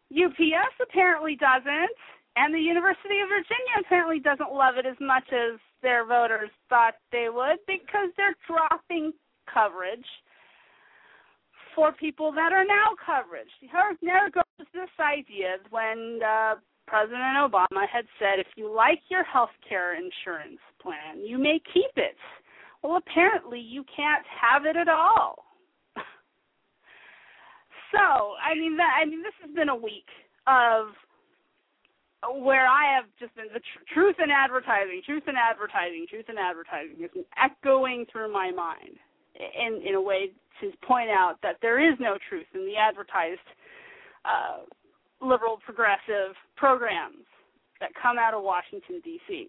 [0.09, 1.97] UPS apparently doesn't,
[2.39, 6.95] and the University of Virginia apparently doesn't love it as much as their voters thought
[7.11, 9.11] they would because they're dropping
[9.51, 10.07] coverage
[11.75, 13.51] for people that are now coverage.
[14.01, 16.55] There goes this idea when uh,
[16.87, 21.91] President Obama had said, if you like your health care insurance plan, you may keep
[21.97, 22.15] it.
[22.81, 25.43] Well, apparently you can't have it at all.
[27.91, 27.97] So,
[28.37, 30.05] I mean that I mean this has been a week
[30.45, 30.93] of
[32.27, 36.37] where I have just been the tr- truth in advertising, truth in advertising, truth in
[36.37, 38.99] advertising is echoing through my mind
[39.39, 43.47] in in a way to point out that there is no truth in the advertised
[44.25, 44.67] uh,
[45.21, 47.23] liberal progressive programs
[47.79, 49.47] that come out of Washington D.C.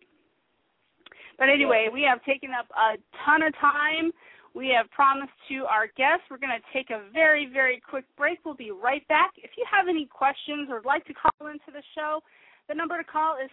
[1.39, 4.13] But anyway, we have taken up a ton of time.
[4.55, 8.39] We have promised to our guests we're going to take a very, very quick break.
[8.45, 9.31] We'll be right back.
[9.39, 12.21] If you have any questions or would like to call into the show,
[12.71, 13.51] the number to call is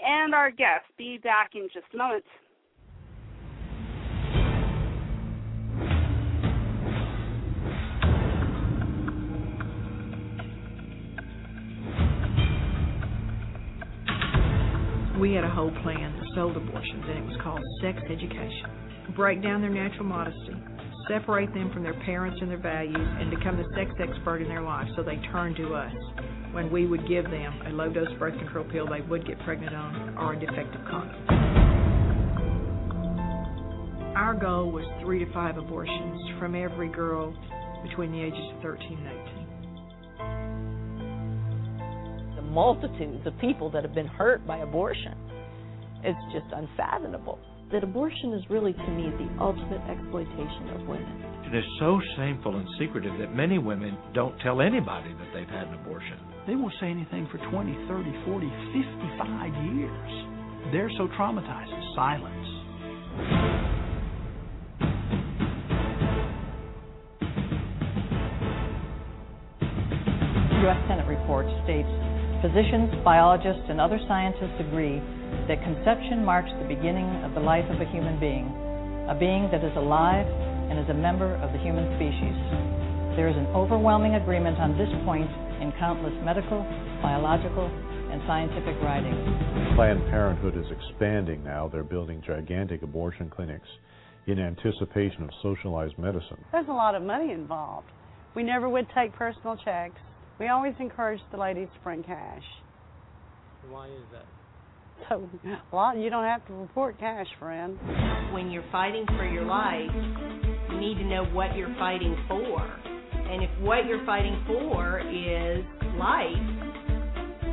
[0.02, 0.88] and our guests.
[0.96, 2.24] Be back in just a moment.
[15.20, 18.64] we had a whole plan that sold abortions, and it was called sex education.
[19.14, 20.54] Break down their natural modesty,
[21.10, 24.62] separate them from their parents and their values, and become the sex expert in their
[24.62, 25.92] life so they turn to us
[26.52, 29.74] when we would give them a low dose birth control pill they would get pregnant
[29.74, 31.16] on or a defective condom.
[34.16, 37.34] Our goal was three to five abortions from every girl
[37.82, 39.08] between the ages of 13 and
[42.28, 42.36] 18.
[42.36, 45.14] The multitudes of people that have been hurt by abortion,
[46.04, 47.38] it's just unfathomable.
[47.72, 51.22] That abortion is really, to me, the ultimate exploitation of women.
[51.46, 55.68] It is so shameful and secretive that many women don't tell anybody that they've had
[55.68, 56.18] an abortion.
[56.48, 60.10] They won't say anything for 20, 30, 40, 55 years.
[60.72, 61.70] They're so traumatized.
[61.94, 62.46] Silence.
[70.66, 70.88] U.S.
[70.88, 71.88] Senate report states
[72.42, 75.00] physicians, biologists, and other scientists agree
[75.48, 78.46] that conception marks the beginning of the life of a human being,
[79.08, 80.26] a being that is alive
[80.70, 82.36] and is a member of the human species.
[83.18, 86.62] There is an overwhelming agreement on this point in countless medical,
[87.02, 89.18] biological, and scientific writings.
[89.74, 91.68] Planned Parenthood is expanding now.
[91.68, 93.68] They're building gigantic abortion clinics
[94.26, 96.38] in anticipation of socialized medicine.
[96.52, 97.88] There's a lot of money involved.
[98.34, 99.98] We never would take personal checks.
[100.38, 102.42] We always encourage the ladies to bring cash.
[103.68, 104.24] Why is that?
[105.08, 105.28] So,
[105.72, 107.78] well, you don't have to report cash, friend.
[108.32, 109.90] When you're fighting for your life,
[110.70, 112.60] you need to know what you're fighting for.
[112.62, 115.64] And if what you're fighting for is
[115.96, 116.26] life,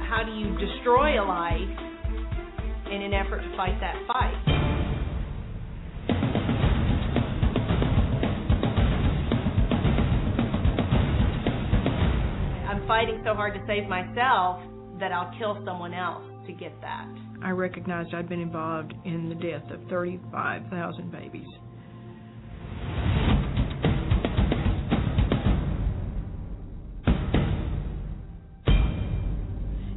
[0.10, 1.62] how do you destroy a life
[2.91, 4.33] in an effort to fight that fight?
[12.69, 14.62] I'm fighting so hard to save myself
[14.99, 17.27] that I'll kill someone else to get that.
[17.47, 21.47] I recognized I'd been involved in the death of 35,000 babies.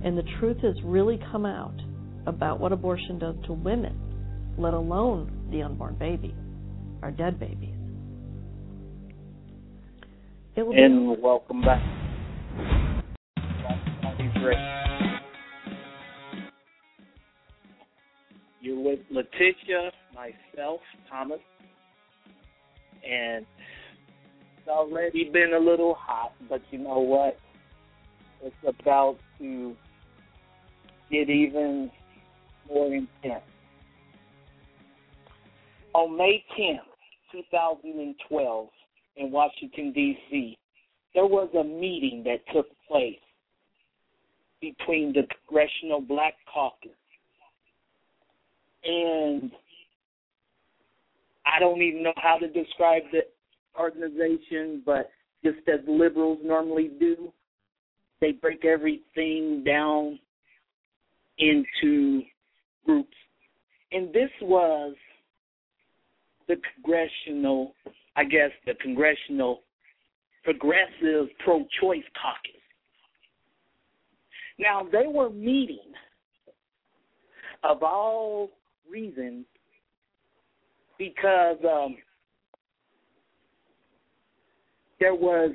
[0.04, 1.74] And the truth has really come out
[2.28, 3.98] about what abortion does to women,
[4.56, 6.32] let alone the unborn baby,
[7.02, 7.74] our dead babies.
[10.54, 11.82] and be- welcome back.
[18.61, 21.40] You're with Letitia, myself, Thomas,
[23.09, 23.46] and
[24.59, 27.38] it's already been a little hot, but you know what?
[28.42, 29.75] It's about to
[31.11, 31.90] get even
[32.68, 33.44] more intense.
[35.94, 36.81] On May 10th,
[37.33, 38.68] 2012,
[39.16, 40.59] in Washington, D.C.,
[41.14, 43.16] there was a meeting that took place
[44.61, 46.90] between the Congressional Black Caucus
[48.85, 49.51] and
[51.47, 53.21] I don't even know how to describe the
[53.79, 55.11] organization, but
[55.45, 57.33] just as liberals normally do,
[58.21, 60.19] they break everything down
[61.38, 62.23] into
[62.85, 63.16] groups.
[63.93, 64.95] And this was
[66.47, 67.74] the congressional,
[68.16, 69.62] I guess, the congressional
[70.45, 72.61] progressive pro choice caucus.
[74.59, 75.78] Now, they were meeting
[77.64, 78.51] of all
[78.91, 79.45] reasons
[80.99, 81.97] because um,
[84.99, 85.53] there was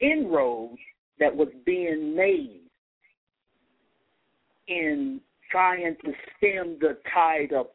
[0.00, 0.78] inroads
[1.18, 2.60] that was being made
[4.68, 5.20] in
[5.50, 7.66] trying to stem the tide of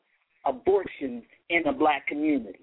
[0.46, 2.60] abortion in the black community.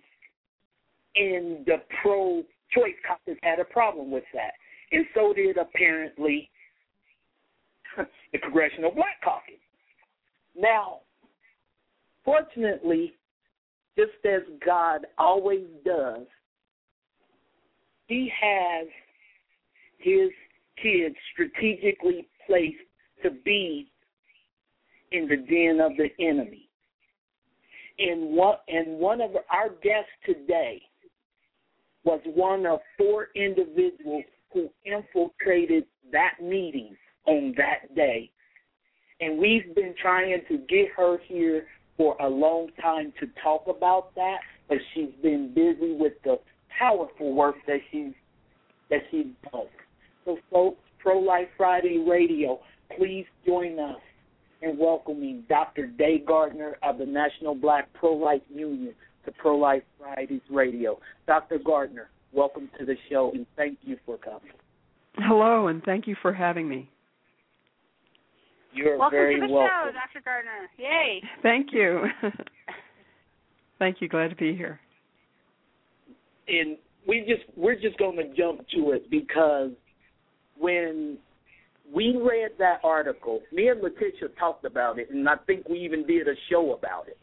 [1.17, 2.43] And the pro
[2.73, 4.53] choice caucus had a problem with that.
[4.93, 6.51] And so did apparently
[7.97, 9.55] the Congressional Black Caucus.
[10.57, 11.01] Now,
[12.27, 13.15] fortunately,
[13.97, 16.27] just as God always does,
[18.09, 18.87] He has
[19.97, 20.31] His
[20.83, 22.77] kids strategically placed
[23.23, 23.91] to be
[25.13, 26.69] in the den of the enemy.
[27.99, 30.83] And one, and one of our guests today
[32.05, 36.95] was one of four individuals who infiltrated that meeting
[37.27, 38.31] on that day.
[39.21, 41.67] And we've been trying to get her here
[41.97, 44.39] for a long time to talk about that,
[44.69, 46.39] but she's been busy with the
[46.79, 48.13] powerful work that she's
[48.91, 49.67] that she does.
[50.25, 52.61] So folks, Pro Life Friday Radio,
[52.97, 54.01] please join us
[54.63, 55.87] in welcoming Dr.
[55.87, 58.95] Day Gardner of the National Black Pro Life Union
[59.25, 60.99] to Pro Life Fridays Radio.
[61.27, 61.59] Dr.
[61.59, 64.53] Gardner, welcome to the show and thank you for coming.
[65.19, 66.91] Hello, and thank you for having me.
[68.73, 69.71] You're welcome very to the welcome.
[69.71, 70.25] show, Dr.
[70.25, 70.69] Gardner.
[70.79, 71.23] Yay!
[71.43, 72.05] Thank you.
[73.79, 74.09] thank you.
[74.09, 74.81] Glad to be here.
[76.49, 79.71] and we just we're just going to jump to it because
[80.59, 81.19] when
[81.95, 86.07] we read that article, me and Letitia talked about it, and I think we even
[86.07, 87.19] did a show about it.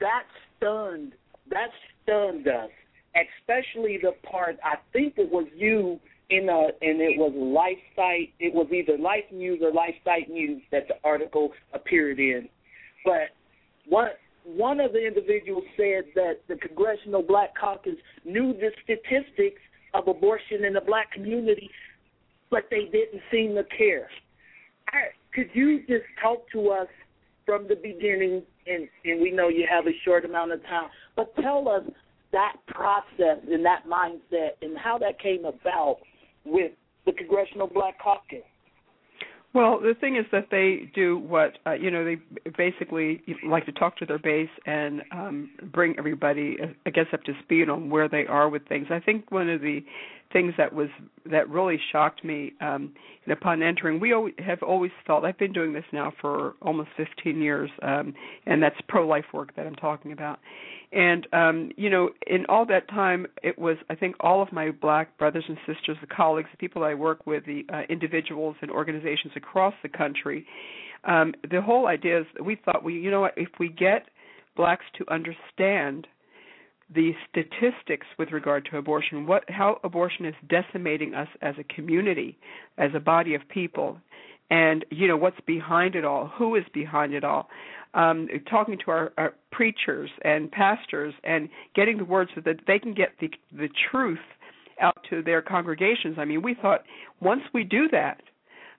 [0.00, 0.24] That
[0.56, 1.12] stunned
[1.50, 1.68] that
[2.02, 2.70] stunned us,
[3.14, 6.00] especially the part I think it was you
[6.32, 8.32] in a and it was Life Site.
[8.40, 12.48] It was either Life News or Life Site News that the article appeared in.
[13.04, 13.30] But
[13.86, 14.10] one
[14.44, 19.60] one of the individuals said that the Congressional Black Caucus knew the statistics
[19.94, 21.70] of abortion in the black community,
[22.50, 24.08] but they didn't seem to care.
[24.88, 26.88] I, could you just talk to us
[27.46, 28.42] from the beginning?
[28.66, 31.82] And, and we know you have a short amount of time, but tell us
[32.32, 35.98] that process and that mindset and how that came about
[36.44, 36.72] with
[37.06, 38.44] the Congressional Black Caucus.
[39.54, 42.06] Well, the thing is that they do what uh, you know.
[42.06, 42.16] They
[42.56, 47.22] basically like to talk to their base and um, bring everybody, uh, I guess, up
[47.24, 48.86] to speed on where they are with things.
[48.90, 49.80] I think one of the
[50.32, 50.88] things that was
[51.30, 52.94] that really shocked me um,
[53.30, 54.00] upon entering.
[54.00, 58.14] We always, have always felt I've been doing this now for almost 15 years, um,
[58.46, 60.38] and that's pro-life work that I'm talking about.
[60.92, 64.70] And um, you know, in all that time, it was I think all of my
[64.70, 68.70] black brothers and sisters, the colleagues, the people I work with, the uh, individuals and
[68.70, 70.46] organizations across the country.
[71.04, 74.06] Um, the whole idea is we thought we, you know what, if we get
[74.54, 76.06] blacks to understand
[76.94, 82.36] the statistics with regard to abortion, what how abortion is decimating us as a community,
[82.76, 83.96] as a body of people,
[84.50, 87.48] and you know what's behind it all, who is behind it all.
[87.94, 92.78] Um, talking to our, our preachers and pastors and getting the word so that they
[92.78, 94.18] can get the the truth
[94.80, 96.16] out to their congregations.
[96.18, 96.84] I mean, we thought
[97.20, 98.22] once we do that,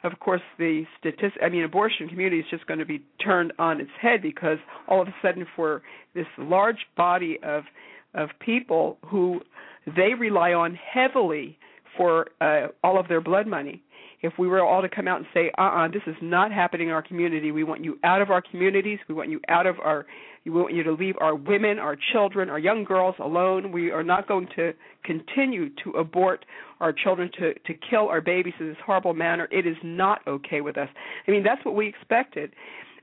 [0.03, 3.79] of course, the statistic, I mean, abortion community is just going to be turned on
[3.79, 4.57] its head because
[4.87, 5.81] all of a sudden, for
[6.13, 7.63] this large body of
[8.13, 9.41] of people who
[9.95, 11.57] they rely on heavily
[11.97, 13.81] for uh, all of their blood money.
[14.23, 16.93] If we were all to come out and say, "Uh-uh, this is not happening in
[16.93, 17.51] our community.
[17.51, 18.99] We want you out of our communities.
[19.07, 20.05] We want you out of our.
[20.45, 23.71] We want you to leave our women, our children, our young girls alone.
[23.71, 26.45] We are not going to continue to abort
[26.79, 29.47] our children, to to kill our babies in this horrible manner.
[29.51, 30.89] It is not okay with us.
[31.27, 32.53] I mean, that's what we expected.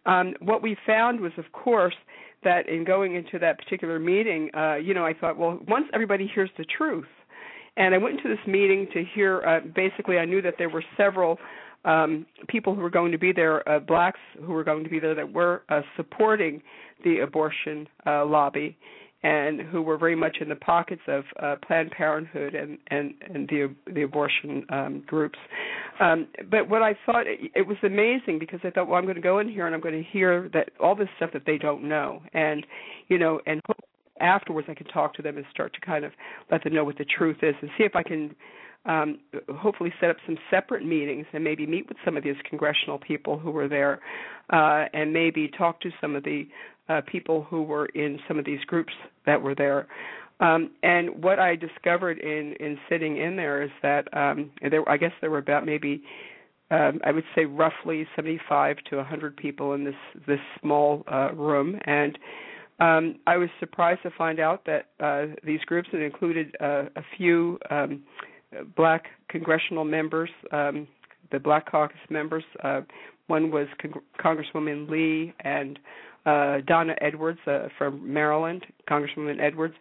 [0.07, 1.95] Um, what we found was, of course,
[2.43, 6.27] that in going into that particular meeting, uh, you know, I thought, well, once everybody
[6.35, 7.07] hears the truth,
[7.81, 9.43] and I went into this meeting to hear.
[9.43, 11.39] Uh, basically, I knew that there were several
[11.87, 15.01] um, people who were going to be there, uh, blacks who were going to be
[15.01, 16.61] there that were uh, supporting
[17.05, 18.77] the abortion uh, lobby,
[19.23, 23.49] and who were very much in the pockets of uh, Planned Parenthood and and and
[23.49, 25.39] the the abortion um, groups.
[26.01, 29.17] Um, but what I thought it, it was amazing because I thought, well, I'm going
[29.17, 31.57] to go in here and I'm going to hear that all this stuff that they
[31.57, 32.67] don't know, and
[33.09, 33.63] you know, and
[34.21, 36.13] afterwards I can talk to them and start to kind of
[36.51, 38.35] let them know what the truth is and see if I can
[38.87, 39.19] um,
[39.57, 43.39] hopefully set up some separate meetings and maybe meet with some of these congressional people
[43.39, 44.01] who were there
[44.53, 46.49] uh, and maybe talk to some of the
[46.89, 48.93] uh, people who were in some of these groups
[49.27, 49.87] that were there.
[50.41, 54.97] Um, and what I discovered in, in sitting in there is that um, there, I
[54.97, 56.03] guess there were about maybe
[56.71, 59.95] um, I would say roughly 75 to 100 people in this
[60.27, 62.17] this small uh, room, and
[62.81, 67.03] um, I was surprised to find out that uh, these groups had included uh, a
[67.17, 68.03] few um,
[68.77, 70.89] black congressional members, um,
[71.31, 72.45] the Black Caucus members.
[72.65, 72.81] Uh,
[73.27, 75.79] one was Con- Congresswoman Lee and
[76.27, 79.75] uh, Donna Edwards uh, from Maryland, Congresswoman Edwards.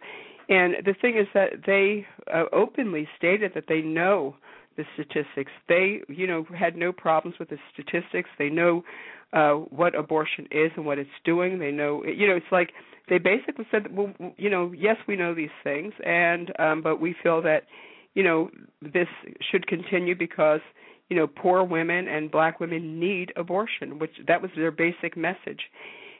[0.48, 4.36] And the thing is that they uh, openly stated that they know
[4.76, 5.52] the statistics.
[5.68, 8.28] They, you know, had no problems with the statistics.
[8.38, 8.82] They know
[9.32, 11.58] uh what abortion is and what it's doing.
[11.58, 12.72] They know, you know, it's like
[13.08, 17.14] they basically said, well, you know, yes, we know these things, and um but we
[17.22, 17.64] feel that,
[18.14, 18.50] you know,
[18.82, 19.08] this
[19.50, 20.60] should continue because
[21.10, 25.60] you know poor women and black women need abortion which that was their basic message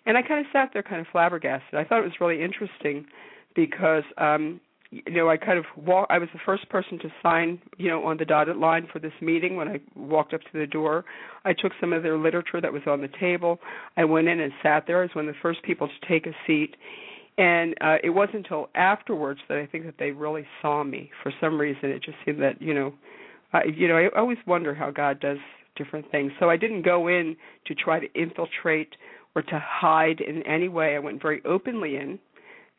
[0.04, 3.06] and i kind of sat there kind of flabbergasted i thought it was really interesting
[3.54, 4.60] because um
[4.90, 6.08] you know, I kind of walk.
[6.10, 9.12] I was the first person to sign, you know, on the dotted line for this
[9.20, 9.56] meeting.
[9.56, 11.04] When I walked up to the door,
[11.44, 13.60] I took some of their literature that was on the table.
[13.96, 14.98] I went in and sat there.
[14.98, 16.74] I was one of the first people to take a seat,
[17.38, 21.10] and uh, it wasn't until afterwards that I think that they really saw me.
[21.22, 22.92] For some reason, it just seemed that you know,
[23.52, 25.38] I, you know, I always wonder how God does
[25.76, 26.32] different things.
[26.40, 27.36] So I didn't go in
[27.66, 28.96] to try to infiltrate
[29.36, 30.96] or to hide in any way.
[30.96, 32.18] I went very openly in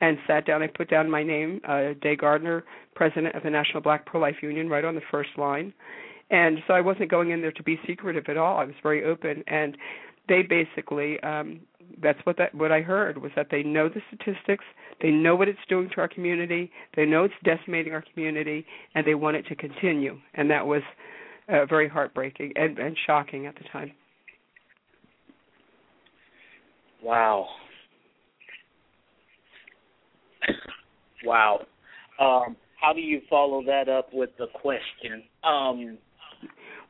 [0.02, 0.62] and sat down.
[0.62, 2.64] I put down my name, uh, Day Gardner,
[2.96, 5.74] president of the National Black Pro Life Union, right on the first line.
[6.30, 8.58] And so I wasn't going in there to be secretive at all.
[8.58, 9.78] I was very open, and
[10.28, 11.62] they basically um,
[12.02, 14.64] that's what that what I heard was that they know the statistics,
[15.02, 19.06] they know what it's doing to our community, they know it's decimating our community, and
[19.06, 20.20] they want it to continue.
[20.34, 20.82] And that was
[21.50, 23.92] uh, very heartbreaking and, and shocking at the time.
[27.04, 27.48] Wow.
[31.26, 31.66] Wow.
[32.20, 35.24] Um, how do you follow that up with the question?
[35.44, 35.98] Um,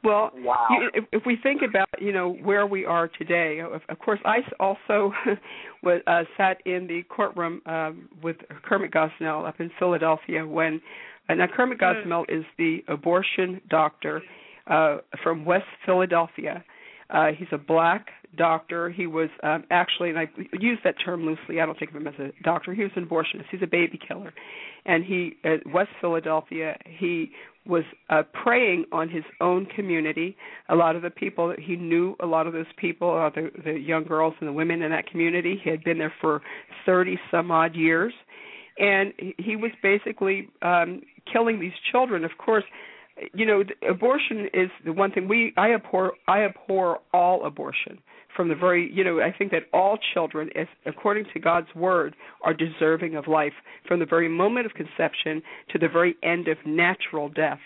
[0.04, 0.68] well, wow.
[0.72, 4.20] you, if, if we think about you know where we are today, of, of course,
[4.26, 5.14] I also
[5.84, 10.82] was uh, sat in the courtroom um, with Kermit Gosnell up in Philadelphia when.
[11.30, 12.04] Uh, now Kermit Mm.
[12.04, 14.24] Gosnell is the abortion doctor
[14.68, 16.64] uh, from West Philadelphia.
[17.12, 18.08] Uh, he's a black
[18.38, 18.90] doctor.
[18.90, 21.60] He was um, actually, and I use that term loosely.
[21.60, 22.74] I don't think of him as a doctor.
[22.74, 23.46] He was an abortionist.
[23.52, 24.34] He's a baby killer,
[24.86, 26.78] and he at West Philadelphia.
[26.86, 27.32] He
[27.66, 30.36] was uh, preying on his own community.
[30.70, 33.52] A lot of the people that he knew, a lot of those people, uh, the,
[33.64, 36.42] the young girls and the women in that community, he had been there for
[36.86, 38.14] thirty some odd years,
[38.80, 41.02] and he was basically um,
[41.32, 42.24] killing these children.
[42.24, 42.64] Of course,
[43.34, 48.00] you know, abortion is the one thing we I abhor I abhor all abortion
[48.36, 52.16] from the very you know I think that all children, as, according to God's word,
[52.44, 53.54] are deserving of life
[53.88, 57.60] from the very moment of conception to the very end of natural death.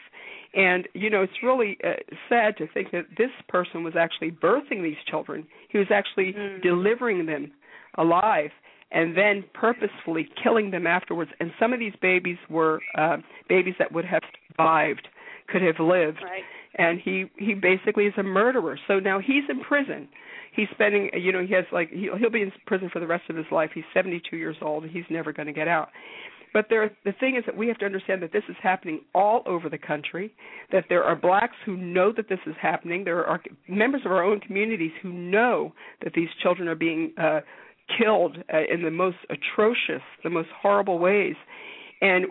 [0.54, 1.94] And you know, it's really uh,
[2.30, 5.46] sad to think that this person was actually birthing these children.
[5.70, 7.52] He was actually delivering them
[7.98, 8.52] alive
[8.92, 11.32] and then purposefully killing them afterwards.
[11.40, 13.18] And some of these babies were uh,
[13.50, 15.08] babies that would have survived,
[15.48, 16.20] could have lived.
[16.24, 16.44] Right.
[16.78, 18.78] And he he basically is a murderer.
[18.88, 20.08] So now he's in prison.
[20.54, 23.30] He's spending, you know, he has like he'll, he'll be in prison for the rest
[23.30, 23.72] of his life.
[23.74, 24.84] He's 72 years old.
[24.84, 25.90] and He's never going to get out.
[26.54, 29.44] But there, the thing is that we have to understand that this is happening all
[29.46, 30.34] over the country.
[30.72, 33.04] That there are blacks who know that this is happening.
[33.04, 37.42] There are members of our own communities who know that these children are being uh,
[38.00, 41.36] killed uh, in the most atrocious, the most horrible ways.
[42.02, 42.26] And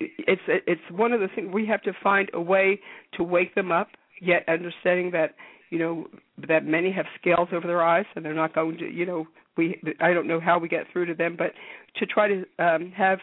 [0.00, 2.80] it's it's one of the things we have to find a way
[3.14, 3.88] to wake them up,
[4.20, 5.34] yet understanding that
[5.70, 6.06] you know
[6.48, 9.80] that many have scales over their eyes and they're not going to you know we
[10.00, 11.52] I don't know how we get through to them, but
[11.96, 13.18] to try to um, have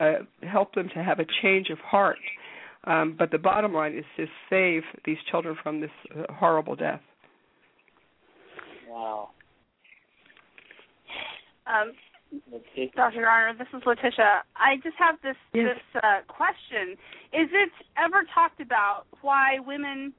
[0.00, 0.12] uh,
[0.42, 2.18] help them to have a change of heart.
[2.84, 7.00] Um, but the bottom line is to save these children from this uh, horrible death.
[8.88, 9.30] Wow.
[11.66, 11.92] Um,
[12.96, 13.22] Dr.
[13.22, 14.42] Gardner, this is Letitia.
[14.56, 15.76] I just have this Yes.
[15.76, 16.92] this uh, question:
[17.32, 20.12] Is it ever talked about why women?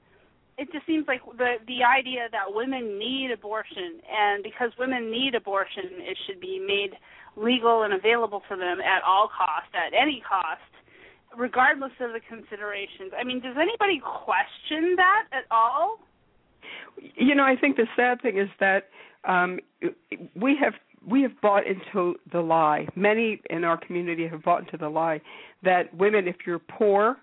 [0.57, 5.35] It just seems like the the idea that women need abortion, and because women need
[5.35, 6.97] abortion, it should be made
[7.35, 10.61] legal and available for them at all cost, at any cost,
[11.37, 13.11] regardless of the considerations.
[13.17, 15.99] I mean, does anybody question that at all?
[17.15, 18.89] You know, I think the sad thing is that
[19.25, 19.59] um,
[20.35, 20.73] we have
[21.07, 22.87] we have bought into the lie.
[22.95, 25.21] Many in our community have bought into the lie
[25.63, 27.17] that women, if you're poor,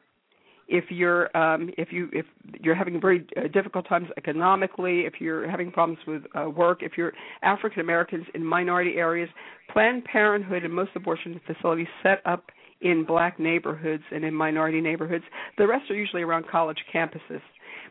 [0.68, 2.24] if you're um, if you if
[2.61, 6.93] you're having very uh, difficult times economically, if you're having problems with uh, work, if
[6.97, 7.12] you're
[7.43, 9.28] African Americans in minority areas,
[9.70, 15.24] Planned Parenthood and most abortion facilities set up in black neighborhoods and in minority neighborhoods.
[15.59, 17.43] The rest are usually around college campuses.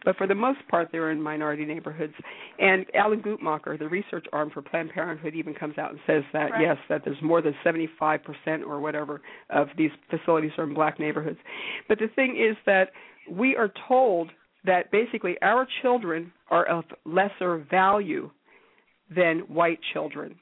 [0.04, 2.14] But for the most part, they're in minority neighborhoods.
[2.60, 6.52] And Alan Guttmacher, the research arm for Planned Parenthood, even comes out and says that
[6.52, 6.62] Right.
[6.62, 11.40] yes, that there's more than 75% or whatever of these facilities are in black neighborhoods.
[11.88, 12.92] But the thing is that
[13.30, 14.32] we are told
[14.64, 18.30] that basically our children are of lesser value
[19.10, 20.36] than white children.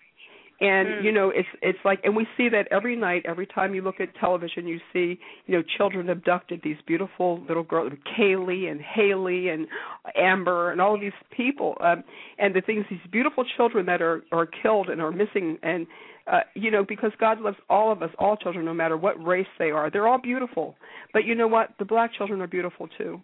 [0.61, 1.03] And Mm.
[1.03, 3.99] you know it's it's like and we see that every night every time you look
[3.99, 9.49] at television you see you know children abducted these beautiful little girls kaylee and haley
[9.49, 9.67] and
[10.15, 12.03] amber and all of these people um
[12.37, 15.57] and the things these beautiful children that are are killed and are missing.
[15.63, 15.87] And
[16.27, 19.47] uh you know because god loves all of us all children no matter what race
[19.57, 20.75] they are they're all beautiful.
[21.13, 21.69] But you know what?
[21.79, 23.21] The black children are beautiful too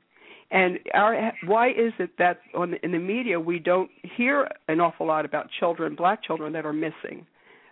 [0.52, 4.80] and our why is it that on the, in the media we don't hear an
[4.80, 7.26] awful lot about children, black children that are missing?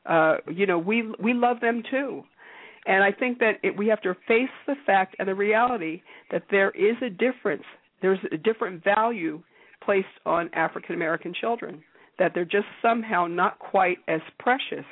[0.05, 2.23] Uh, you know, we we love them too,
[2.85, 6.01] and I think that it, we have to face the fact and the reality
[6.31, 7.63] that there is a difference.
[8.01, 9.41] There's a different value
[9.83, 11.83] placed on African American children.
[12.19, 14.85] That they're just somehow not quite as precious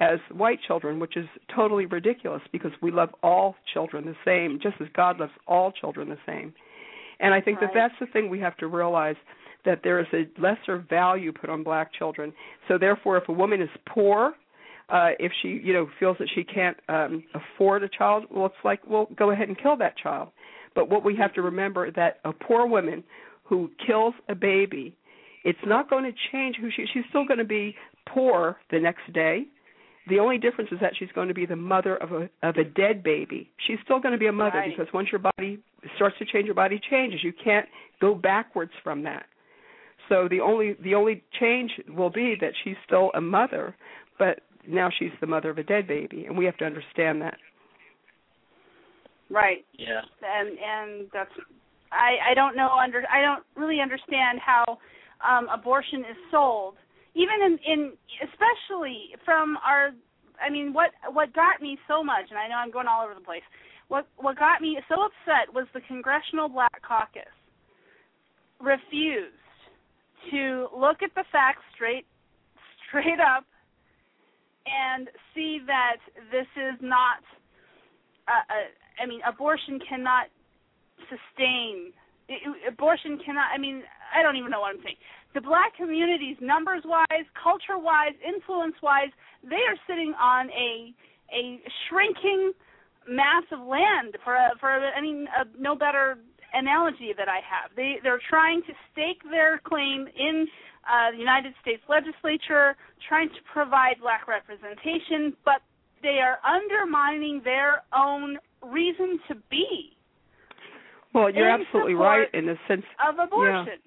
[0.00, 4.76] as white children, which is totally ridiculous because we love all children the same, just
[4.80, 6.54] as God loves all children the same.
[7.20, 7.72] And I think Right.
[7.72, 9.16] that that's the thing we have to realize
[9.64, 12.32] that there is a lesser value put on black children.
[12.68, 14.34] So therefore, if a woman is poor,
[14.88, 18.64] uh, if she you know feels that she can't um, afford a child, well, it's
[18.64, 20.30] like well, go ahead and kill that child.
[20.74, 23.02] But what we have to remember that a poor woman
[23.44, 24.94] who kills a baby,
[25.44, 26.86] it's not going to change who she.
[26.92, 27.74] She's still going to be
[28.06, 29.46] poor the next day.
[30.08, 32.64] The only difference is that she's going to be the mother of a of a
[32.64, 33.50] dead baby.
[33.66, 34.76] She's still going to be a mother Right.
[34.76, 35.58] because once your body
[35.96, 37.20] starts to change, your body changes.
[37.22, 37.66] You can't
[38.00, 39.26] go backwards from that.
[40.08, 43.74] So the only the only change will be that she's still a mother,
[44.18, 47.36] but now she's the mother of a dead baby, and we have to understand that.
[49.30, 49.64] Right.
[49.78, 50.00] Yeah.
[50.22, 51.30] and and that's
[51.92, 54.78] I I don't know under I don't really understand how
[55.26, 56.74] um abortion is sold
[57.18, 57.80] even in in
[58.22, 59.90] especially from our
[60.40, 63.14] I mean what what got me so much and I know I'm going all over
[63.14, 63.42] the place
[63.88, 67.34] what what got me so upset was the Congressional Black Caucus
[68.60, 69.34] refused
[70.30, 72.06] to look at the facts straight
[72.86, 73.44] straight up
[74.66, 75.98] and see that
[76.30, 77.18] this is not
[78.28, 80.30] uh, uh, I mean abortion cannot
[81.10, 81.90] sustain
[82.28, 83.82] it, abortion cannot I mean
[84.14, 84.96] I don't even know what I'm saying.
[85.34, 90.94] The black communities numbers wise, culture wise, influence wise, they are sitting on a
[91.32, 92.52] a shrinking
[93.08, 96.18] mass of land for a, for a, I mean a, no better
[96.54, 97.70] analogy that I have.
[97.76, 100.46] They they're trying to stake their claim in
[100.88, 102.76] uh, the United States legislature,
[103.08, 105.60] trying to provide black representation, but
[106.02, 109.92] they are undermining their own reason to be
[111.14, 113.78] Well, you're absolutely right in the sense of abortion.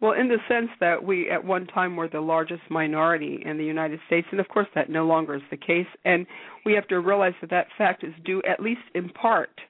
[0.00, 3.64] Well, in the sense that we at one time were the largest minority in the
[3.64, 6.26] United States, and of course that no longer is the case, and
[6.66, 9.60] we have to realize that that fact is due, at least in part,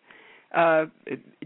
[0.55, 0.87] uh,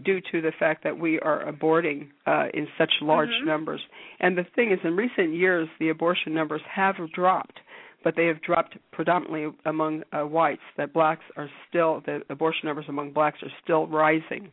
[0.03, 3.45] due to the fact that we are aborting uh, in such large Mhm.
[3.45, 3.81] numbers.
[4.19, 7.59] And the thing is, in recent years, the abortion numbers have dropped,
[8.03, 10.61] but they have dropped predominantly among uh, whites.
[10.77, 14.51] That blacks are still the abortion numbers among blacks are still rising.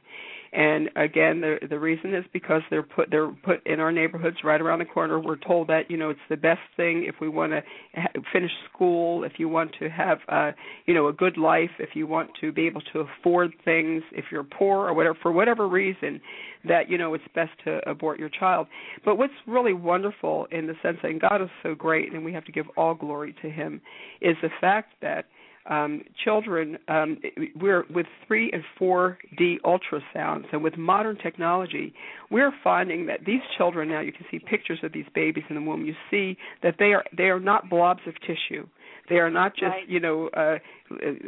[0.56, 4.58] And again, the the reason is because they're put they're put in our neighborhoods right
[4.58, 5.20] around the corner.
[5.20, 7.62] We're told that you know it's the best thing if we want to
[7.94, 10.52] ha- finish school, if you want to have uh,
[10.86, 14.24] you know a good life, if you want to be able to afford things, if
[14.32, 16.22] you're poor or whatever for whatever reason,
[16.64, 18.66] that you know it's best to abort your child.
[19.04, 22.46] But what's really wonderful in the sense that God is so great, and we have
[22.46, 23.82] to give all glory to Him,
[24.22, 25.26] is the fact that
[25.68, 27.18] um, children, um,
[27.56, 31.92] we're with three and four D ultrasounds, and with modern technology,
[32.30, 34.00] we're finding that these children now.
[34.00, 35.84] You can see pictures of these babies in the womb.
[35.84, 38.66] You see that they are they are not blobs of tissue.
[39.08, 39.88] They are not just Right.
[39.88, 40.28] you know.
[40.28, 40.58] Uh,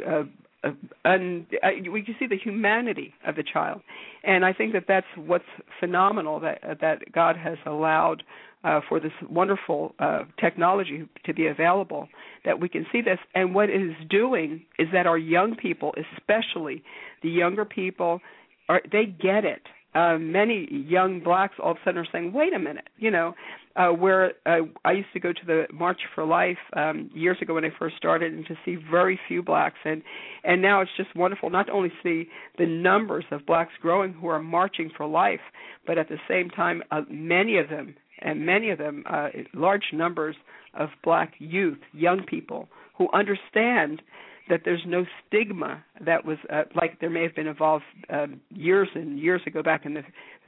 [0.07, 0.23] uh,
[0.61, 0.71] uh,
[1.05, 3.81] un, uh, we can see the humanity of the child,
[4.25, 5.45] and I think that that's what's
[5.79, 8.23] phenomenal that that God has allowed
[8.63, 12.07] uh, for this wonderful uh, technology to be available.
[12.45, 15.93] That we can see this, and what it is doing is that our young people,
[16.17, 16.83] especially
[17.21, 18.21] the younger people,
[18.67, 19.61] are they get it.
[19.95, 23.33] Uh, many young blacks all of a sudden are saying, "Wait a minute," you know.
[23.75, 27.53] Uh, where uh, I used to go to the March for Life um, years ago
[27.53, 30.01] when I first started, and to see very few blacks, and
[30.43, 34.41] and now it's just wonderful not only see the numbers of blacks growing who are
[34.41, 35.39] marching for life,
[35.87, 39.91] but at the same time, uh, many of them and many of them, uh, large
[39.93, 40.35] numbers
[40.73, 42.67] of black youth, young people
[42.97, 44.01] who understand
[44.49, 48.89] that there's no stigma that was uh, like there may have been involved um, years
[48.95, 50.03] and years ago back in the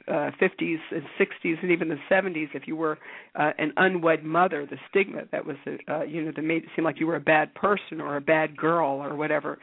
[0.08, 2.98] uh, 50s and 60s and even the 70s if you were
[3.36, 5.56] uh, an unwed mother the stigma that was
[5.88, 8.22] uh, you know that made it seem like you were a bad person or a
[8.22, 9.60] bad girl or whatever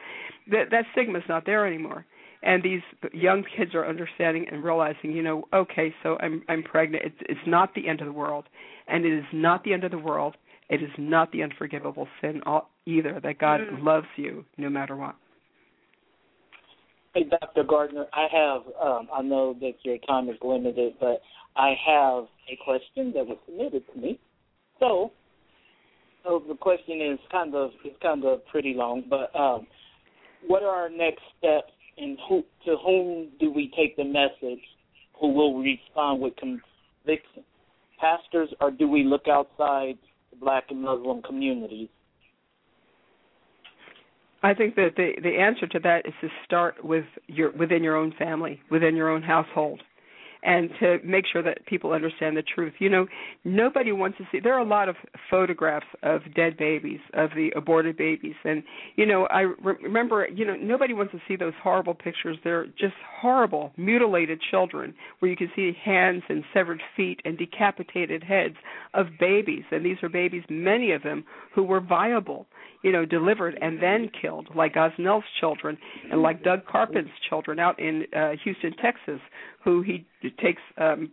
[0.49, 2.05] that that stigma is not there anymore
[2.41, 2.81] and these
[3.13, 7.47] young kids are understanding and realizing you know okay so i'm i'm pregnant it's it's
[7.47, 8.45] not the end of the world
[8.87, 10.35] and it is not the end of the world
[10.69, 12.41] it is not the unforgivable sin
[12.85, 13.19] either.
[13.19, 13.83] That God Mm.
[13.83, 15.15] loves you no matter what.
[17.15, 17.63] Hey, Dr.
[17.63, 21.23] Gardner, I have, um, I know that your time is limited, but
[21.55, 24.19] I have a question that was submitted to me.
[24.79, 25.11] So,
[26.23, 29.65] so the question is kind of it's kind of pretty long, but um,
[30.45, 34.63] what are our next steps, and who to whom do we take the message?
[35.19, 37.43] Who will respond with conviction?
[37.99, 39.97] Pastors, or do we look outside
[40.31, 41.89] the Black and Muslim communities?
[44.41, 47.97] I think that the the answer to that is to start with your within your
[47.97, 49.81] own family, within your own household,
[50.43, 52.73] and to make sure that people understand the truth.
[52.79, 53.07] You know,
[53.43, 54.39] nobody wants to see.
[54.39, 54.95] There are a lot of
[55.29, 58.63] photographs of dead babies, of the aborted babies, and
[58.95, 60.27] you know, I re- remember.
[60.27, 62.37] You know, nobody wants to see those horrible pictures.
[62.43, 68.23] They're just horrible, mutilated children, where you can see hands and severed feet and decapitated
[68.23, 68.55] heads
[68.93, 71.23] of babies, and these are babies, many of them
[71.53, 72.47] who were viable
[72.81, 75.77] you know, delivered and then killed, like Gosnell's children
[76.11, 79.19] and like Doug Karpen's children out in uh, Houston, Texas,
[79.63, 80.05] who he
[80.41, 81.11] takes um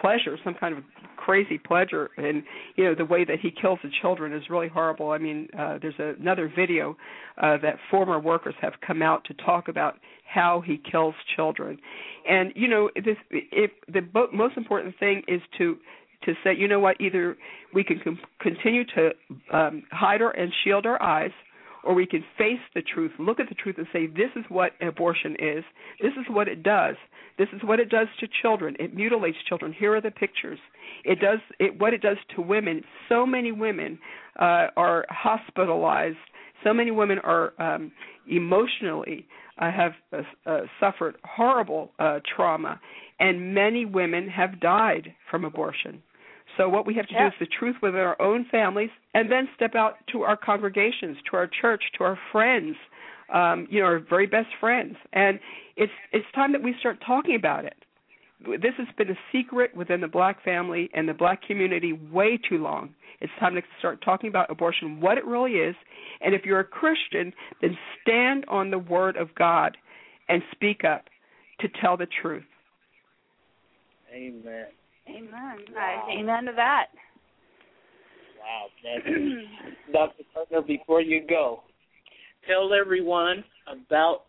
[0.00, 0.84] pleasure, some kind of
[1.16, 2.42] crazy pleasure, and
[2.76, 5.10] you know the way that he kills the children is really horrible.
[5.10, 6.96] I mean, uh, there's another video
[7.42, 11.78] uh, that former workers have come out to talk about how he kills children,
[12.28, 13.16] and you know this.
[13.30, 15.76] If the bo- most important thing is to
[16.24, 17.36] to say, you know what, either
[17.74, 19.10] we can com- continue to
[19.52, 21.30] um, hide our and shield our eyes,
[21.86, 24.72] or we can face the truth, look at the truth, and say, this is what
[24.80, 25.64] abortion is.
[26.02, 26.96] This is what it does.
[27.38, 28.76] This is what it does to children.
[28.80, 29.72] It mutilates children.
[29.72, 30.58] Here are the pictures.
[31.04, 32.82] It does it, what it does to women.
[33.08, 33.98] So many women
[34.40, 36.16] uh, are hospitalized.
[36.64, 37.92] So many women are um,
[38.28, 39.26] emotionally
[39.58, 42.80] uh, have uh, uh, suffered horrible uh, trauma,
[43.20, 46.02] and many women have died from abortion.
[46.56, 47.28] So what we have to Yeah.
[47.28, 51.20] do is the truth within our own families, and then step out to our congregations,
[51.22, 52.76] to our church, to our friends,
[53.28, 55.40] um, you know, our very best friends, and
[55.76, 57.76] it's it's time that we start talking about it.
[58.40, 62.58] This has been a secret within the black family and the black community way too
[62.58, 62.94] long.
[63.20, 65.74] It's time to start talking about abortion, what it really is,
[66.20, 69.76] and if you're a Christian, then stand on the word of God
[70.28, 71.08] and speak up
[71.60, 72.44] to tell the truth.
[74.12, 74.66] Amen.
[75.08, 75.58] Amen.
[75.78, 76.86] I, amen to that.
[78.40, 78.66] Wow,
[79.92, 80.22] Dr.
[80.34, 81.62] Turner, before you go,
[82.46, 84.22] tell everyone about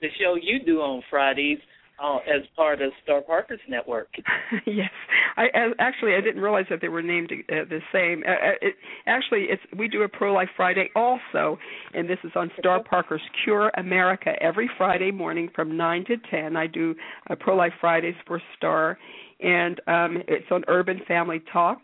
[0.00, 1.58] the show you do on Fridays
[2.02, 4.08] uh, as part of Star Parkers Network.
[4.66, 4.90] yes,
[5.36, 8.22] I, I actually I didn't realize that they were named uh, the same.
[8.26, 8.74] Uh, uh, it,
[9.06, 11.58] actually, it's we do a Pro Life Friday also,
[11.94, 16.56] and this is on Star Parker's Cure America every Friday morning from nine to ten.
[16.56, 16.94] I do
[17.30, 18.98] uh, Pro Life Fridays for Star,
[19.40, 21.78] and um, it's on Urban Family Talk.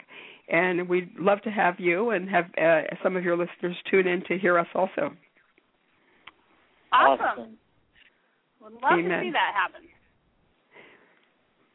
[0.48, 4.22] And we'd love to have you and have uh, some of your listeners tune in
[4.24, 5.12] to hear us also.
[6.92, 7.56] Awesome.
[8.60, 9.08] Would love Amen.
[9.08, 9.88] to see that happen.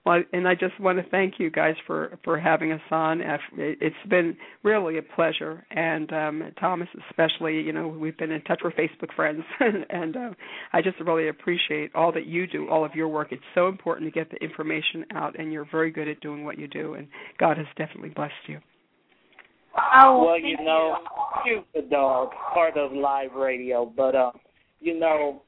[0.08, 3.22] Well, and I just want to thank you guys for for having us on.
[3.58, 7.55] It's been really a pleasure, and um, Thomas especially.
[7.60, 8.62] You know, we've been in touch.
[8.64, 10.30] We're Facebook friends, and uh,
[10.72, 13.34] I just really appreciate all that you do, all of your work.
[13.34, 16.58] It's so important to get the information out, and you're very good at doing what
[16.58, 16.93] you do.
[16.93, 18.60] And God has definitely blessed you.
[19.93, 20.99] Oh, well, you know,
[21.45, 21.55] you.
[21.58, 24.32] shoot the dog, part of live radio, but uh,
[24.80, 25.41] you know,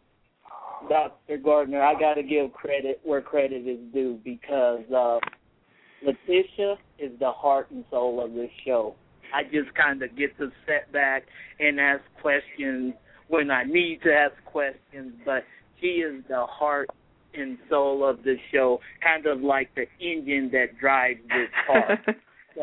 [0.88, 1.38] Dr.
[1.38, 5.20] Gardner, I got to give credit where credit is due because uh,
[6.06, 8.96] Letitia is the heart and soul of this show.
[9.34, 11.24] I just kind of get to sit back
[11.60, 12.94] and ask questions
[13.28, 15.44] when I need to ask questions, but
[15.80, 16.90] she is the heart
[17.34, 22.00] and soul of the show, kind of like the engine that drives this car.
[22.56, 22.62] so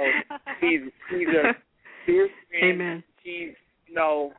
[0.61, 1.53] she's she's a
[2.07, 2.31] fierce.
[2.63, 3.05] Amen.
[3.23, 3.55] She's
[3.87, 4.33] you know,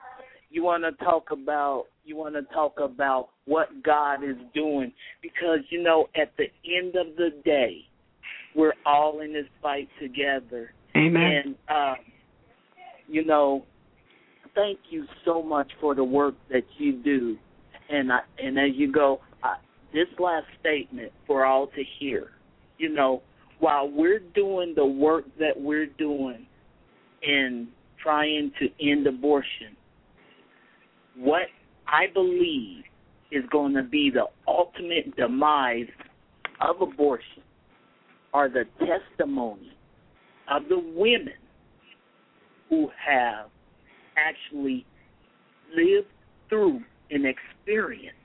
[0.49, 4.91] you want to talk about you want to talk about what God is doing
[5.21, 7.81] because you know at the end of the day
[8.55, 10.71] we're all in this fight together.
[10.95, 11.21] Amen.
[11.21, 11.93] And uh,
[13.07, 13.65] you know,
[14.55, 17.37] thank you so much for the work that you do.
[17.89, 19.57] And I, and as you go, I,
[19.93, 22.31] this last statement for all to hear.
[22.77, 23.21] You know,
[23.59, 26.45] while we're doing the work that we're doing
[27.23, 27.67] in
[28.01, 29.75] trying to end abortion,
[31.15, 31.47] what
[31.87, 32.83] I believe
[33.31, 35.87] is going to be the ultimate demise
[36.61, 37.43] of abortion
[38.33, 39.71] are the testimony
[40.49, 41.33] of the women
[42.69, 43.47] who have
[44.17, 44.85] actually
[45.75, 46.07] lived
[46.49, 46.81] through
[47.11, 48.15] and experienced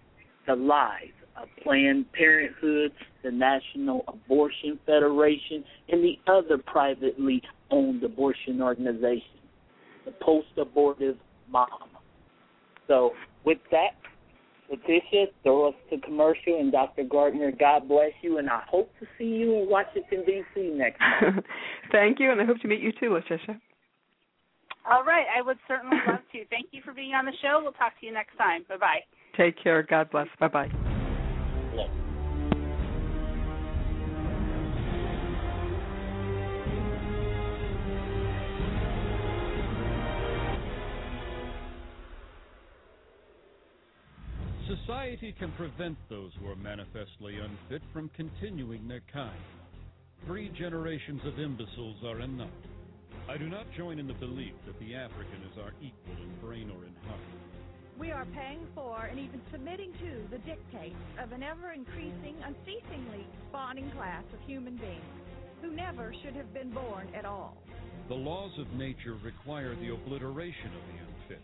[0.46, 2.92] the lives of Planned Parenthood,
[3.22, 9.22] the National Abortion Federation, and the other privately owned abortion organizations.
[10.04, 11.16] the post-abortive
[11.48, 11.68] mom.
[12.88, 13.12] So
[13.45, 13.90] with that,
[14.70, 17.05] Letitia, throw us to commercial, and Dr.
[17.05, 20.72] Gardner, God bless you, and I hope to see you in Washington D.C.
[20.74, 21.45] next month.
[21.90, 23.61] Thank you, and I hope to meet you too, Letitia.
[24.90, 26.45] All right, I would certainly love to.
[26.51, 27.61] Thank you for being on the show.
[27.62, 28.64] We'll talk to you next time.
[28.68, 29.01] Bye bye.
[29.36, 29.82] Take care.
[29.82, 30.28] God bless.
[30.40, 31.99] Bye bye.
[45.03, 49.42] Society can prevent those who are manifestly unfit from continuing their kind.
[50.26, 52.55] Three generations of imbeciles are enough.
[53.28, 56.70] I do not join in the belief that the African is our equal in brain
[56.70, 57.20] or in heart.
[57.98, 63.26] We are paying for and even submitting to the dictates of an ever increasing, unceasingly
[63.48, 65.03] spawning class of human beings
[65.62, 67.57] who never should have been born at all.
[68.07, 71.42] The laws of nature require the obliteration of the unfit.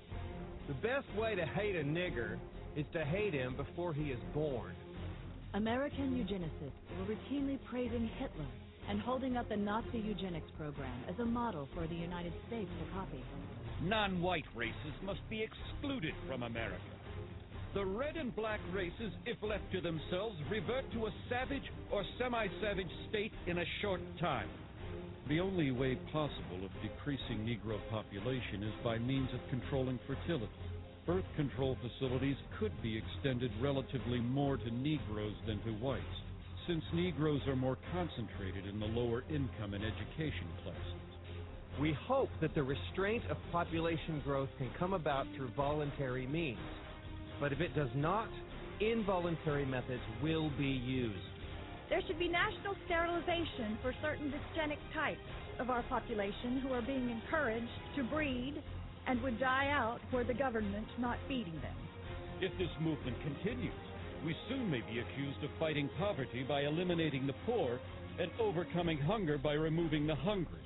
[0.69, 2.39] The best way to hate a nigger
[2.77, 4.73] is to hate him before he is born.
[5.55, 8.47] American eugenicists were routinely praising Hitler
[8.89, 12.95] and holding up the Nazi eugenics program as a model for the United States to
[12.95, 13.23] copy.
[13.83, 16.81] Non white races must be excluded from America.
[17.75, 22.47] The red and black races, if left to themselves, revert to a savage or semi
[22.61, 24.49] savage state in a short time.
[25.29, 30.49] The only way possible of decreasing Negro population is by means of controlling fertility.
[31.09, 36.05] Birth control facilities could be extended relatively more to Negroes than to whites,
[36.67, 41.81] since Negroes are more concentrated in the lower income and education classes.
[41.81, 46.59] We hope that the restraint of population growth can come about through voluntary means.
[47.41, 48.29] But if it does not,
[48.79, 51.17] involuntary methods will be used.
[51.89, 55.25] There should be national sterilization for certain dysgenic types
[55.59, 58.63] of our population who are being encouraged to breed
[59.09, 61.75] and would die out were the government not feeding them.
[62.41, 63.73] If this movement continues,
[64.25, 67.81] we soon may be accused of fighting poverty by eliminating the poor
[68.21, 70.61] and overcoming hunger by removing the hungry.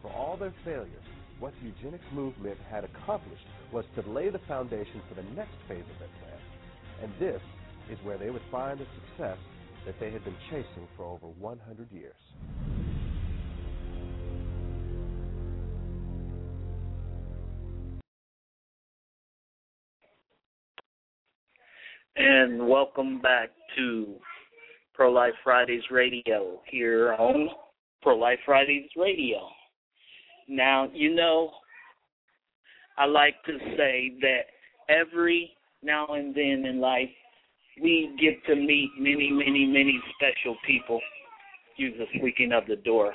[0.00, 1.04] For all their failures,
[1.38, 5.84] what the eugenics movement had accomplished was to lay the foundation for the next phase
[5.92, 6.40] of their plan.
[7.02, 7.42] And this
[7.90, 9.38] is where they would find the success
[9.84, 12.73] that they had been chasing for over 100 years.
[22.16, 24.14] And welcome back to
[24.94, 27.48] Pro Life Fridays Radio here on
[28.02, 29.48] Pro Life Fridays Radio.
[30.48, 31.50] Now, you know,
[32.96, 34.42] I like to say that
[34.88, 37.10] every now and then in life,
[37.82, 41.00] we get to meet many, many, many special people.
[41.70, 43.12] Excuse the squeaking of the door.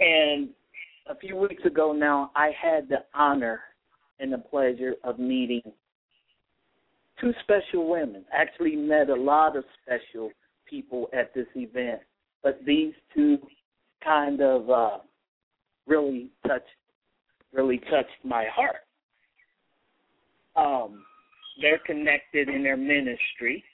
[0.00, 0.48] And
[1.10, 3.60] a few weeks ago now, I had the honor
[4.18, 5.60] and the pleasure of meeting
[7.20, 8.24] two special women.
[8.32, 10.30] Actually, met a lot of special
[10.68, 12.00] people at this event,
[12.42, 13.38] but these two
[14.04, 14.98] kind of uh,
[15.86, 16.64] really touched,
[17.52, 18.82] really touched my heart.
[20.56, 21.04] Um,
[21.60, 23.64] they're connected in their ministry.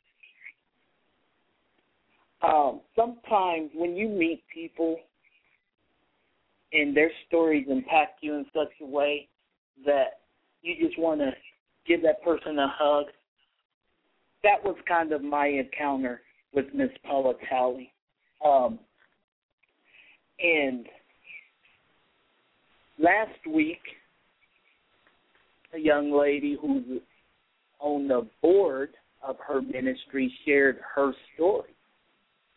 [2.43, 4.97] Um, sometimes when you meet people
[6.72, 9.28] and their stories impact you in such a way
[9.84, 10.20] that
[10.62, 11.30] you just want to
[11.86, 13.07] give that person a hug
[14.43, 16.20] that was kind of my encounter
[16.53, 17.93] with Miss Paula Talley.
[18.45, 18.78] Um,
[20.40, 20.86] and
[22.99, 23.80] last week,
[25.74, 27.01] a young lady who's
[27.80, 28.90] on the board
[29.26, 31.70] of her ministry shared her story.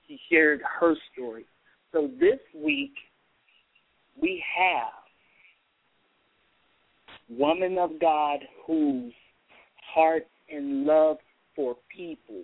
[0.07, 1.45] She shared her story.
[1.91, 2.93] So this week,
[4.21, 4.91] we have
[7.29, 9.13] woman of God whose
[9.93, 11.17] heart and love
[11.55, 12.41] for people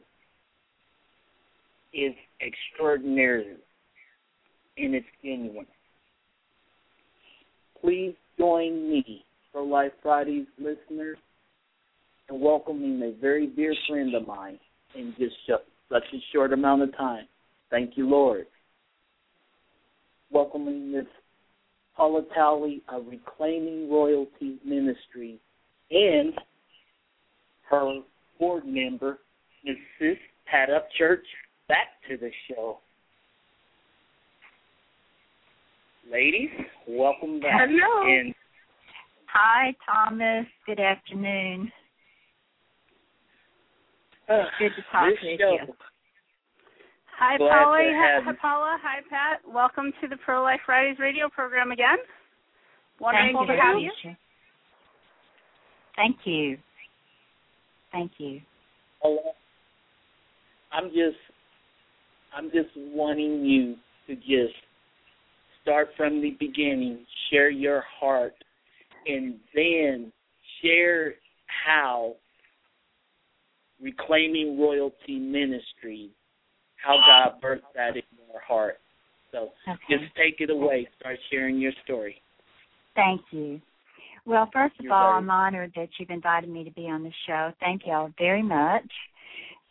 [1.93, 3.55] is extraordinary
[4.77, 5.67] and it's genuine.
[7.81, 11.17] Please join me, Pro Life Fridays listeners,
[12.29, 14.59] in welcoming a very dear friend of mine
[14.95, 17.25] in just such a short amount of time.
[17.69, 18.45] Thank you, Lord.
[20.31, 21.05] Welcoming Miss
[21.97, 25.39] Paula Talley of Reclaiming Royalty Ministry
[25.89, 26.33] and
[27.69, 27.99] her
[28.41, 29.19] board member,
[29.65, 30.17] Mrs.
[30.47, 31.21] Pat Upchurch,
[31.69, 32.79] back to the show.
[36.11, 36.49] Ladies,
[36.87, 37.69] welcome back.
[37.69, 38.07] Hello.
[38.11, 38.33] And
[39.31, 40.45] Hi, Thomas.
[40.65, 41.71] Good afternoon.
[44.27, 45.73] uh, Good to talk to show, you.
[47.19, 47.83] Hi, Glad Polly.
[47.83, 48.33] to have Hi.
[48.41, 48.77] Paula.
[48.81, 49.41] Hi, Pat.
[49.47, 51.97] Welcome to the Pro Life Fridays radio program again.
[52.99, 53.91] Wonderful Thank to have you.
[54.03, 54.15] you.
[55.95, 56.57] Thank you.
[57.91, 58.41] Thank you.
[60.71, 61.17] I'm just
[62.33, 63.75] I'm just wanting you
[64.07, 64.55] to just
[65.61, 68.33] start from the beginning, share your heart,
[69.05, 70.11] and then
[70.61, 71.15] share
[71.65, 72.15] how
[73.81, 76.09] reclaiming royalty ministry,
[76.77, 78.79] how God birthed that in your heart.
[79.31, 79.97] So Okay.
[79.97, 80.87] just take it away.
[80.99, 82.21] Start sharing your story.
[82.95, 83.61] Thank you.
[84.25, 87.03] Well, first of You're all, very- I'm honored that you've invited me to be on
[87.03, 87.53] the show.
[87.59, 88.89] Thank y'all very much.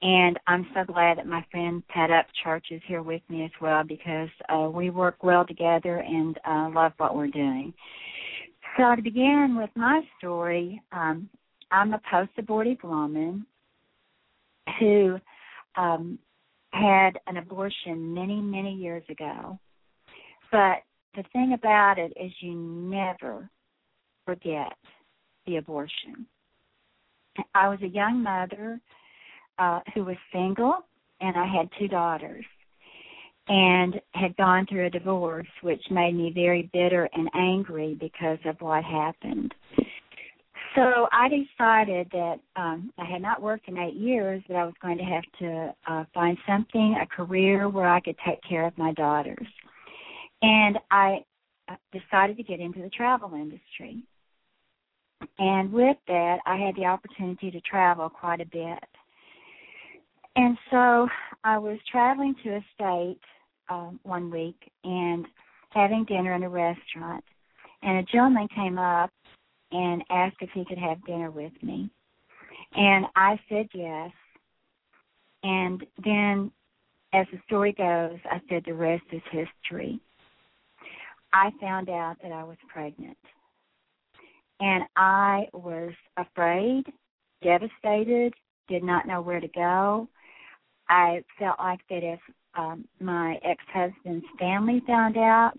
[0.03, 3.51] And I'm so glad that my friend Pat Up Church is here with me as
[3.61, 7.75] well because uh, we work well together and uh, love what we're doing.
[8.77, 11.29] So to begin with my story, um,
[11.71, 13.45] I'm a post-abortive woman
[14.79, 15.19] who
[15.77, 16.19] um,
[16.73, 19.59] had an abortion many, many years ago.
[20.51, 20.79] But
[21.15, 23.51] the thing about it is you never
[24.25, 24.73] forget
[25.47, 26.27] the abortion.
[27.55, 28.81] I was a young mother
[29.59, 30.79] uh, who was single,
[31.21, 32.45] and I had two daughters,
[33.49, 38.57] and had gone through a divorce, which made me very bitter and angry because of
[38.61, 39.55] what happened.
[40.77, 44.75] So I decided that um, I had not worked in eight years, that I was
[44.81, 48.79] going to have to uh, find something, a career where I could take care of
[48.79, 49.47] my daughters.
[50.43, 51.25] And I
[51.93, 54.03] decided to get into the travel industry.
[55.39, 58.85] And with that, I had the opportunity to travel quite a bit.
[60.37, 61.09] And so
[61.45, 63.21] I was traveling to a state
[63.69, 65.27] um, one week and
[65.71, 67.25] having dinner in a restaurant.
[67.83, 69.11] And a gentleman came up
[69.73, 71.91] and asked if he could have dinner with me.
[72.75, 74.11] And I said yes.
[75.43, 76.53] And then,
[77.13, 80.01] as the story goes, I said the rest is history.
[81.33, 83.19] I found out that I was pregnant.
[84.61, 86.85] And I was afraid,
[87.43, 88.35] devastated,
[88.69, 90.09] did not know where to go.
[90.89, 92.21] I felt like that if
[92.57, 95.53] um, my ex husband's family found out,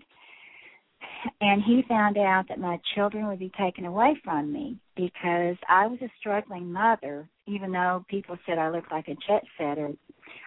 [1.40, 5.86] and he found out that my children would be taken away from me because I
[5.86, 9.90] was a struggling mother, even though people said I looked like a jet setter.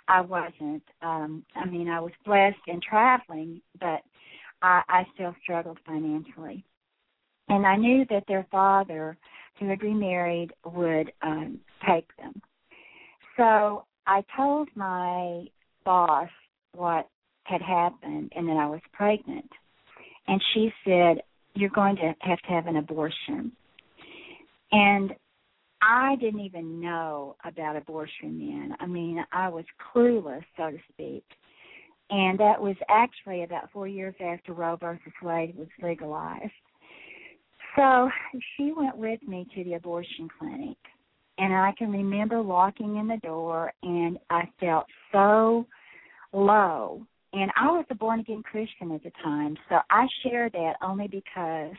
[0.07, 0.83] I wasn't.
[1.01, 4.01] Um, I mean, I was blessed in traveling, but
[4.61, 6.63] I, I still struggled financially.
[7.49, 9.17] And I knew that their father,
[9.59, 12.41] who had remarried, would um, take them.
[13.37, 15.45] So I told my
[15.83, 16.29] boss
[16.73, 17.07] what
[17.43, 19.49] had happened and that I was pregnant.
[20.27, 21.21] And she said,
[21.53, 23.51] You're going to have to have an abortion.
[24.71, 25.13] And
[25.81, 28.75] I didn't even know about abortion then.
[28.79, 31.23] I mean, I was clueless, so to speak.
[32.09, 36.51] And that was actually about four years after Roe versus Wade was legalized.
[37.75, 38.09] So
[38.55, 40.77] she went with me to the abortion clinic.
[41.37, 45.65] And I can remember walking in the door and I felt so
[46.31, 47.05] low.
[47.33, 49.57] And I was a born again Christian at the time.
[49.67, 51.75] So I share that only because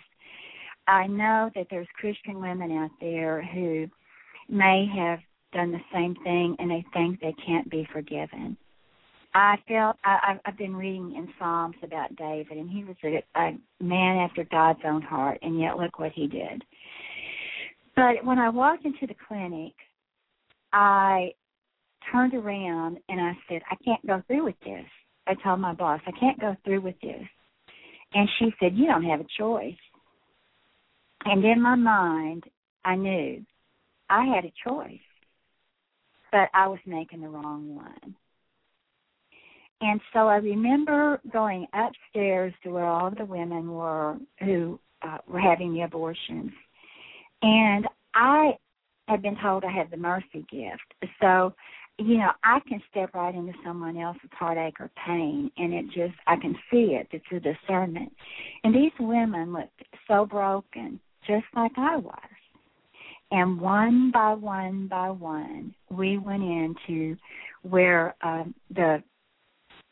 [0.87, 3.89] I know that there's Christian women out there who
[4.51, 5.20] may have
[5.53, 8.57] done the same thing and they think they can't be forgiven.
[9.37, 13.59] I felt I, I've- been reading in Psalms about David, and he was a, a
[13.84, 16.64] man after God's own heart, and yet look what he did.
[17.95, 19.74] But when I walked into the clinic,
[20.72, 21.34] I
[22.11, 24.87] turned around and I said, I can't go through with this.
[25.26, 27.28] I told my boss, I can't go through with this.
[28.14, 29.76] And she said, You don't have a choice.
[31.26, 32.45] And in my mind,
[32.87, 33.45] I knew
[34.09, 34.99] I had a choice,
[36.32, 38.16] but I was making the wrong one.
[39.81, 45.41] And so I remember going upstairs to where all the women were who uh, were
[45.41, 46.51] having the abortions.
[47.43, 48.53] And I
[49.09, 51.12] had been told I had the mercy gift.
[51.20, 51.55] So,
[51.99, 56.14] you know, I can step right into someone else's heartache or pain and it just
[56.27, 57.09] I can see it.
[57.11, 58.12] It's a discernment.
[58.64, 62.18] And these women looked so broken, just like I was.
[63.31, 67.16] And one by one by one, we went into
[67.62, 69.03] where uh, the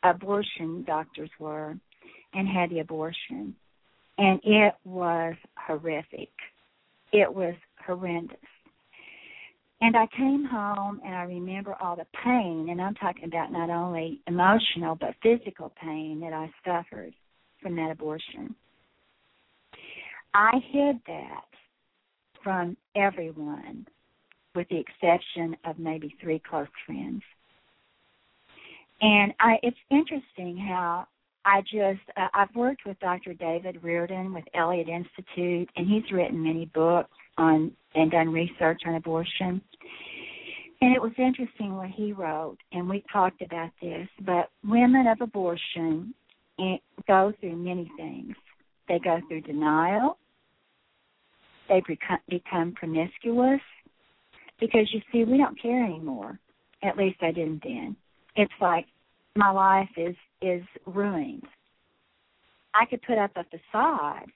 [0.09, 1.75] abortion doctors were
[2.33, 3.55] and had the abortion.
[4.17, 6.29] And it was horrific.
[7.11, 8.37] It was horrendous.
[9.81, 13.69] And I came home and I remember all the pain, and I'm talking about not
[13.69, 17.13] only emotional but physical pain that I suffered
[17.61, 18.55] from that abortion.
[20.33, 21.45] I hid that
[22.43, 23.85] from everyone,
[24.53, 27.21] with the exception of maybe three close friends.
[29.01, 31.07] And I, it's interesting how
[31.45, 33.33] I just uh, I've worked with Dr.
[33.33, 38.95] David Reardon with Elliot Institute, and he's written many books on and done research on
[38.95, 39.61] abortion.
[40.81, 44.07] And it was interesting what he wrote, and we talked about this.
[44.25, 46.13] But women of abortion
[46.59, 46.77] eh,
[47.07, 48.35] go through many things.
[48.87, 50.17] They go through denial.
[51.69, 53.61] They become, become promiscuous
[54.59, 56.39] because you see, we don't care anymore.
[56.83, 57.95] At least I didn't then.
[58.35, 58.85] It's like
[59.35, 61.43] my life is is ruined.
[62.73, 64.29] I could put up a facade,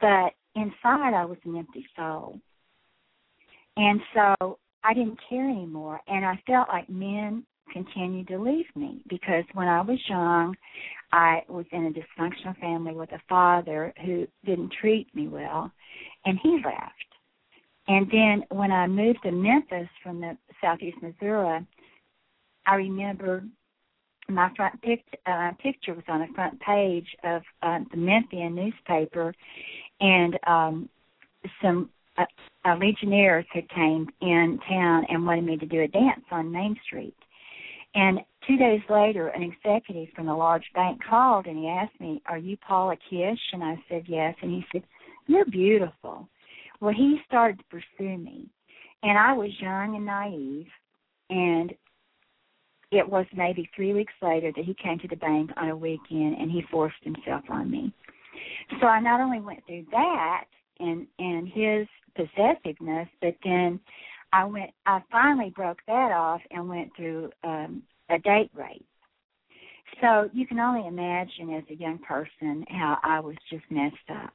[0.00, 2.40] but inside I was an empty soul.
[3.76, 6.00] And so I didn't care anymore.
[6.08, 10.56] And I felt like men continued to leave me because when I was young,
[11.12, 15.70] I was in a dysfunctional family with a father who didn't treat me well,
[16.24, 16.92] and he left.
[17.88, 21.66] And then when I moved to Memphis from the southeast Missouri,
[22.66, 23.44] I remember
[24.28, 29.32] my front pic- uh, picture was on the front page of uh, the Memphian newspaper,
[30.00, 30.88] and um,
[31.62, 32.24] some uh,
[32.64, 36.76] uh, Legionnaires had came in town and wanted me to do a dance on Main
[36.84, 37.14] Street.
[37.94, 42.20] And two days later, an executive from a large bank called and he asked me,
[42.26, 44.34] "Are you Paula Kish?" And I said yes.
[44.42, 44.82] And he said,
[45.26, 46.28] "You're beautiful."
[46.80, 48.50] Well, he started to pursue me,
[49.02, 50.68] and I was young and naive,
[51.30, 51.74] and
[52.92, 56.36] it was maybe three weeks later that he came to the bank on a weekend
[56.38, 57.92] and he forced himself on me.
[58.80, 60.44] So I not only went through that
[60.78, 63.80] and and his possessiveness, but then
[64.32, 68.86] I went I finally broke that off and went through um a date rape.
[70.00, 74.32] So you can only imagine as a young person how I was just messed up.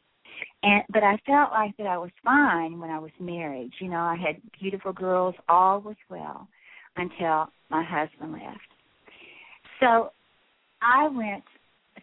[0.63, 3.71] And but I felt like that I was fine when I was married.
[3.79, 6.47] You know, I had beautiful girls, all was well
[6.97, 8.59] until my husband left.
[9.79, 10.11] So
[10.81, 11.43] I went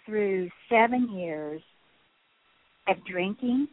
[0.06, 1.62] through seven years
[2.88, 3.68] of drinking,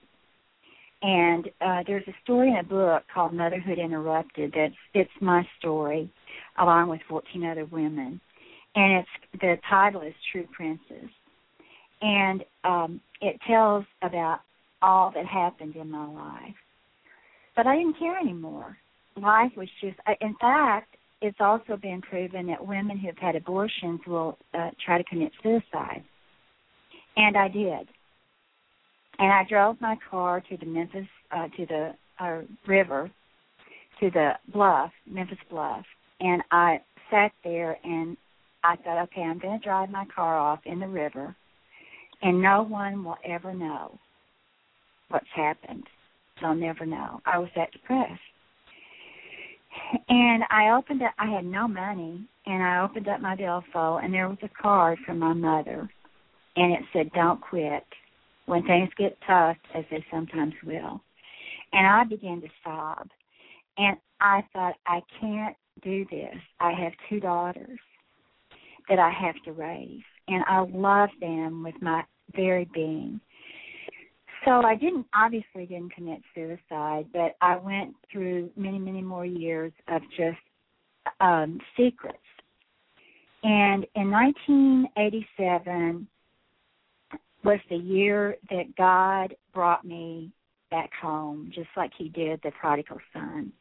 [1.02, 6.10] and uh, there's a story in a book called Motherhood Interrupted that's it's my story,
[6.60, 8.20] along with 14 other women,
[8.76, 11.10] and it's the title is True Princess,
[12.02, 14.40] and um, it tells about
[14.82, 16.56] all that happened in my life.
[17.56, 18.78] But I didn't care anymore.
[19.16, 24.38] Life was just, in fact, it's also been proven that women who've had abortions will
[24.54, 26.04] uh, try to commit suicide.
[27.16, 27.88] And I did.
[29.18, 33.10] And I drove my car to the Memphis, uh, to the uh, river,
[34.02, 35.86] to the bluff, Memphis Bluff,
[36.20, 38.18] and I sat there and
[38.64, 41.36] I thought, okay, I'm going to drive my car off in the river,
[42.22, 43.98] and no one will ever know
[45.10, 45.84] what's happened.
[46.42, 47.22] They'll never know.
[47.26, 48.20] I was that depressed.
[50.10, 54.14] And I opened up, I had no money, and I opened up my billfold, and
[54.14, 55.90] there was a card from my mother,
[56.56, 57.84] and it said, Don't quit
[58.46, 61.02] when things get tough, as they sometimes will.
[61.74, 63.08] And I began to sob.
[63.78, 66.36] And I thought, I can't do this.
[66.60, 67.80] I have two daughters
[68.88, 72.04] that I have to raise, and I love them with my
[72.36, 73.20] very being.
[74.46, 79.74] So I didn't obviously didn't commit suicide, but I went through many, many more years
[79.88, 80.38] of just
[81.20, 82.18] um, secrets.
[83.44, 86.08] And in 1987
[87.44, 90.32] was the year that God brought me
[90.70, 93.52] back home, just like He did the prodigal son.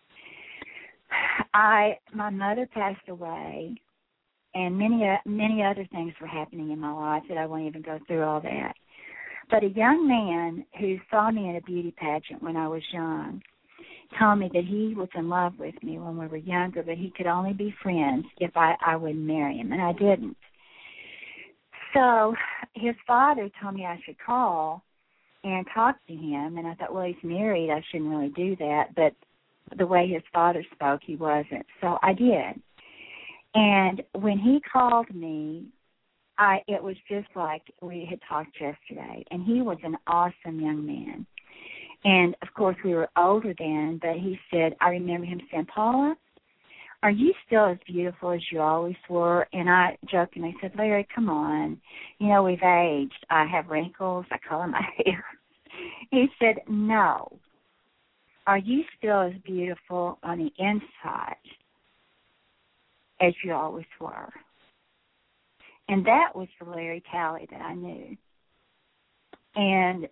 [1.54, 3.74] I my mother passed away,
[4.54, 7.98] and many many other things were happening in my life that I won't even go
[8.06, 8.74] through all that.
[9.50, 13.42] But a young man who saw me in a beauty pageant when I was young
[14.18, 17.12] told me that he was in love with me when we were younger, but he
[17.16, 20.36] could only be friends if I, I wouldn't marry him, and I didn't.
[21.92, 22.34] So
[22.74, 24.82] his father told me I should call
[25.42, 28.94] and talk to him, and I thought, well, he's married, I shouldn't really do that,
[28.96, 29.14] but
[29.76, 31.66] the way his father spoke, he wasn't.
[31.80, 32.60] So I did.
[33.54, 35.66] And when he called me
[36.38, 40.84] I it was just like we had talked yesterday, and he was an awesome young
[40.84, 41.26] man.
[42.04, 46.16] And of course, we were older then, but he said, I remember him saying, Paula,
[47.02, 49.46] are you still as beautiful as you always were?
[49.52, 51.80] And I jokingly said, Larry, come on.
[52.18, 53.26] You know, we've aged.
[53.30, 54.26] I have wrinkles.
[54.30, 55.24] I color my hair.
[56.10, 57.38] He said, No.
[58.46, 61.36] Are you still as beautiful on the inside
[63.20, 64.30] as you always were?
[65.88, 68.16] And that was the Larry Talley that I knew.
[69.54, 70.08] And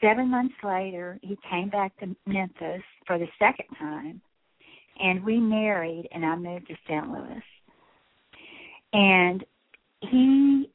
[0.00, 4.20] seven months later, he came back to Memphis for the second time,
[4.98, 7.08] and we married, and I moved to St.
[7.08, 7.42] Louis.
[8.92, 9.44] And
[10.00, 10.70] he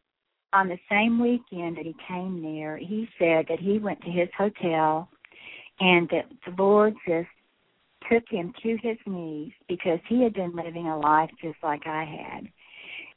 [0.56, 4.30] on the same weekend that he came there, he said that he went to his
[4.38, 5.10] hotel
[5.82, 7.28] and that the Lord just
[8.10, 12.06] took him to his knees because he had been living a life just like I
[12.06, 12.48] had.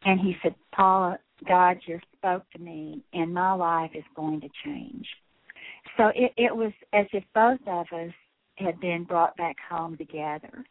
[0.05, 4.49] And he said, Paula, God just spoke to me and my life is going to
[4.65, 5.07] change.
[5.97, 8.13] So it, it was as if both of us
[8.57, 10.65] had been brought back home together.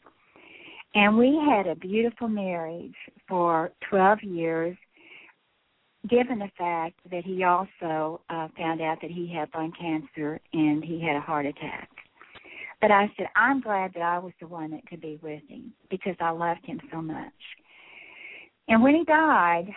[0.96, 2.96] And we had a beautiful marriage
[3.28, 4.78] for 12 years,
[6.10, 10.84] given the fact that he also uh, found out that he had lung cancer and
[10.84, 11.90] he had a heart attack.
[12.82, 15.74] But I said, I'm glad that I was the one that could be with him
[15.90, 17.34] because I loved him so much.
[18.68, 19.68] And when he died,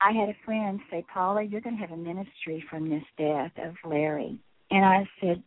[0.00, 3.52] I had a friend say, Paula, you're going to have a ministry from this death
[3.58, 4.38] of Larry.
[4.70, 5.42] And I said,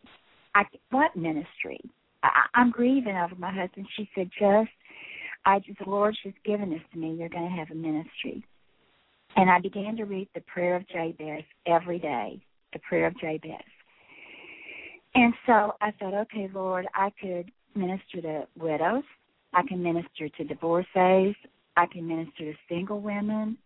[0.54, 1.80] I, what ministry?
[2.22, 3.86] I, I'm grieving over my husband.
[3.96, 4.70] She said, just,
[5.46, 7.14] I just, the Lord's just given this to me.
[7.14, 8.44] You're going to have a ministry.
[9.36, 12.42] And I began to read the prayer of Jabez every day,
[12.72, 13.62] the prayer of Jabez.
[15.14, 19.04] And so I thought, okay, Lord, I could minister to widows.
[19.54, 21.34] I can minister to divorcees.
[21.76, 23.56] I can minister to single women.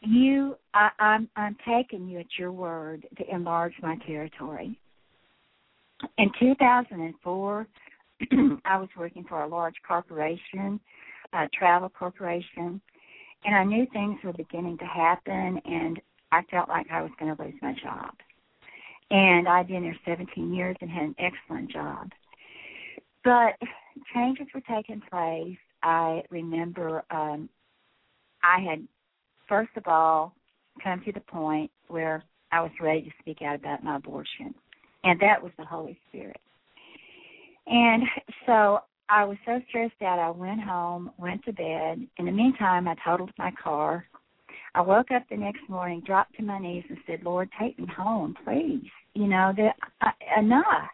[0.00, 4.78] You, I, I'm, I'm taking you at your word to enlarge my territory.
[6.18, 7.66] In 2004,
[8.64, 10.80] I was working for a large corporation,
[11.32, 12.80] a travel corporation,
[13.44, 16.00] and I knew things were beginning to happen, and
[16.32, 18.14] I felt like I was going to lose my job.
[19.10, 22.10] And I'd been there 17 years and had an excellent job.
[23.24, 23.54] But
[24.14, 25.58] changes were taking place.
[25.82, 27.48] I remember um,
[28.42, 28.86] I had,
[29.48, 30.34] first of all,
[30.82, 34.54] come to the point where I was ready to speak out about my abortion.
[35.04, 36.40] And that was the Holy Spirit.
[37.66, 38.02] And
[38.46, 42.06] so I was so stressed out, I went home, went to bed.
[42.18, 44.06] In the meantime, I totaled my car.
[44.74, 47.86] I woke up the next morning, dropped to my knees, and said, Lord, take me
[47.94, 50.90] home, please you know that uh, enough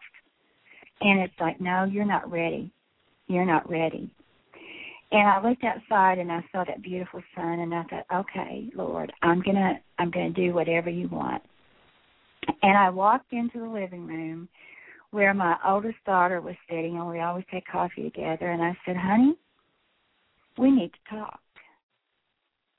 [1.01, 2.71] and it's like no you're not ready
[3.27, 4.13] you're not ready
[5.11, 9.11] and i looked outside and i saw that beautiful sun and i thought okay lord
[9.21, 11.41] i'm going to i'm going to do whatever you want.
[12.61, 14.47] And i walked into the living room
[15.11, 18.95] where my oldest daughter was sitting and we always had coffee together and i said
[18.95, 19.35] honey
[20.57, 21.39] we need to talk.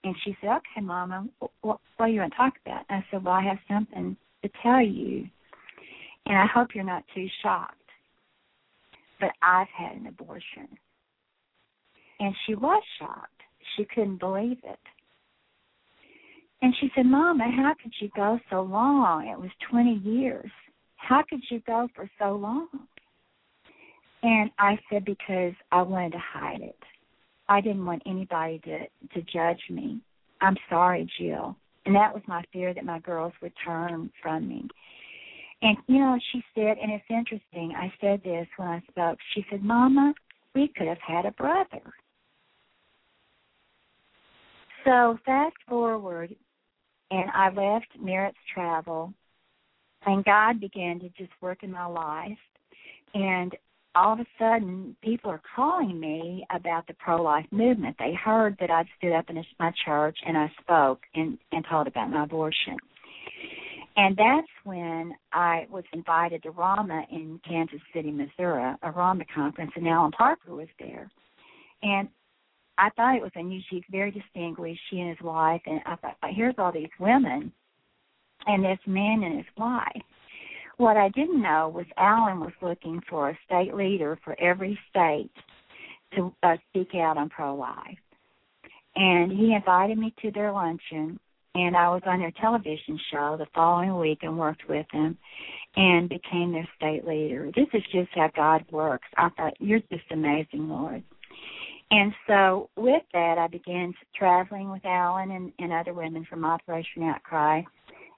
[0.05, 2.85] And she said okay mama what, what do you want to talk about?
[2.89, 5.27] And i said well i have something to tell you,
[6.27, 7.77] and I hope you're not too shocked,
[9.20, 10.69] but I've had an abortion.
[12.21, 13.41] And she was shocked.
[13.77, 14.79] She couldn't believe it.
[16.63, 19.27] And she said, Mama, how could you go so long?
[19.27, 20.51] It was 20 years.
[20.97, 22.69] How could you go for so long?
[24.23, 26.77] And I said, Because I wanted to hide it.
[27.49, 28.79] I didn't want anybody to,
[29.15, 30.01] to judge me.
[30.43, 31.57] I'm sorry, Jill.
[31.87, 34.69] And that was my fear that my girls would turn from me.
[35.63, 39.19] And you know, she said, and it's interesting, I said this when I spoke.
[39.35, 40.15] She said, Mama,
[40.55, 41.83] we could have had a brother.
[44.85, 46.35] So fast forward,
[47.11, 49.12] and I left Merritt's Travel,
[50.07, 52.39] and God began to just work in my life.
[53.15, 53.55] And
[53.94, 57.97] all of a sudden people are calling me about the pro life movement.
[57.98, 61.89] They heard that I'd stood up in my church and I spoke and, and told
[61.89, 62.77] about my abortion.
[63.97, 69.73] And that's when I was invited to RAMA in Kansas City, Missouri, a RAMA conference,
[69.74, 71.11] and Allan Parker was there.
[71.82, 72.09] And
[72.81, 73.66] I thought it was unusual.
[73.70, 75.61] He's very distinguished, he and his wife.
[75.66, 77.52] And I thought, here's all these women
[78.47, 80.02] and this man and his wife.
[80.78, 85.31] What I didn't know was Allan was looking for a state leader for every state
[86.16, 87.98] to uh, speak out on pro life.
[88.97, 91.20] And he invited me to their luncheon,
[91.55, 95.19] and I was on their television show the following week and worked with them
[95.77, 97.51] and became their state leader.
[97.55, 99.07] This is just how God works.
[99.19, 101.05] I thought, You're just amazing, Lord.
[101.93, 107.03] And so with that, I began traveling with Allan and, and other women from Operation
[107.03, 107.62] Outcry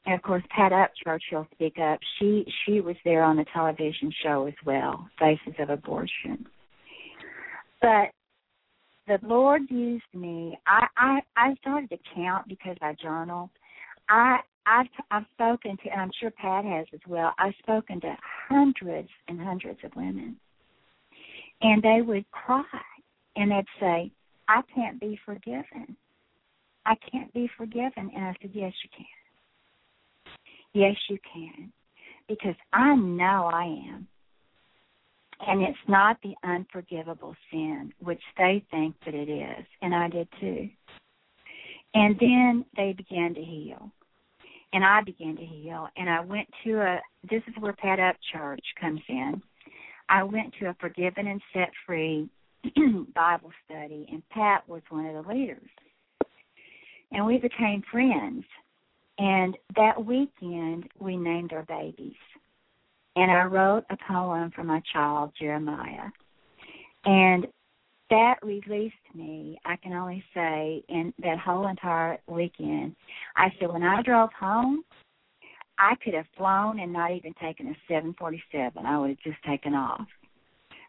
[0.06, 1.98] and of course Pat Upchurch will speak up.
[2.18, 6.46] She she was there on the television show as well, Faces of Abortion.
[7.80, 8.10] But
[9.06, 10.58] the Lord used me.
[10.66, 13.50] I I, I started to count because I journal.
[14.08, 17.32] I I've I've spoken to, and I'm sure Pat has as well.
[17.38, 18.16] I've spoken to
[18.48, 20.36] hundreds and hundreds of women,
[21.60, 22.64] and they would cry,
[23.36, 24.10] and they'd say,
[24.48, 25.96] "I can't be forgiven.
[26.86, 29.06] I can't be forgiven." And I said, "Yes, you can."
[30.74, 31.72] Yes, you can.
[32.28, 34.08] Because I know I am.
[35.46, 39.66] And it's not the unforgivable sin, which they think that it is.
[39.82, 40.70] And I did too.
[41.94, 43.90] And then they began to heal.
[44.72, 45.88] and I began to heal.
[45.96, 47.00] And I went to a.
[47.30, 49.42] This is where Pat Up Church comes in.
[50.08, 52.28] I went to a Forgiven and Set Free
[53.14, 55.68] Bible study, and Pat was one of the leaders.
[57.10, 58.44] And we became friends.
[59.18, 62.16] And that weekend, we named our babies.
[63.14, 66.08] And I wrote a poem for my child, Jeremiah.
[67.04, 67.46] And
[68.08, 72.94] that released me, I can only say, in that whole entire weekend.
[73.36, 74.82] I said, when I drove home,
[75.78, 78.86] I could have flown and not even taken a 747.
[78.86, 80.06] I would have just taken off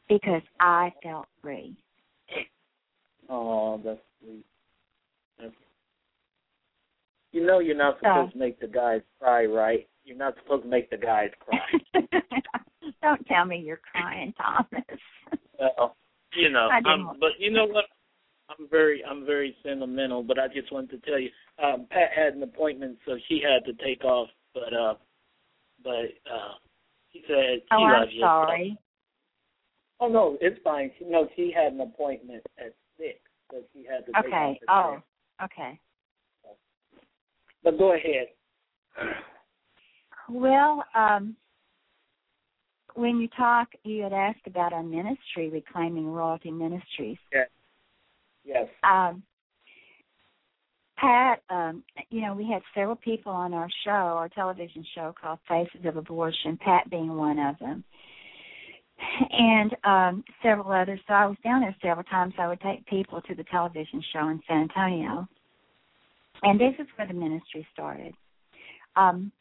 [0.10, 1.76] because I felt free.
[3.30, 4.46] Oh, that's sweet.
[5.40, 5.54] That's...
[7.32, 9.88] You know you're not supposed so, to make the guys cry, right?
[10.04, 12.02] You're not supposed to make the guys cry.
[13.02, 14.86] Don't tell me you're crying, Thomas.
[15.60, 15.96] well,
[16.36, 16.70] you know,
[17.20, 17.86] but you know what?
[18.50, 20.24] I'm very, I'm very sentimental.
[20.24, 21.30] But I just wanted to tell you,
[21.64, 24.30] um, Pat had an appointment, so she had to take off.
[24.54, 24.96] But, uh,
[25.84, 26.54] but uh,
[27.12, 28.78] she said oh, I'm sorry.
[30.04, 30.92] Oh no, it's fine.
[31.00, 33.20] She no, she had an appointment at six,
[33.50, 34.60] so she had to okay.
[34.68, 34.98] Oh,
[35.42, 35.80] okay.
[37.64, 38.28] But go ahead.
[40.30, 41.36] Well, um,
[42.96, 47.18] when you talk, you had asked about our ministry, Reclaiming Royalty Ministries.
[47.34, 47.50] Yes.
[48.46, 48.68] Yes.
[48.90, 49.22] Um,
[50.98, 55.40] Pat, um, you know, we had several people on our show, our television show called
[55.50, 57.84] Faces of Abortion, Pat being one of them,
[59.32, 61.00] and um, several others.
[61.08, 62.34] So I was down there several times.
[62.38, 65.28] I would take people to the television show in San Antonio.
[66.44, 68.14] And this is where the ministry started.
[68.96, 69.32] Um,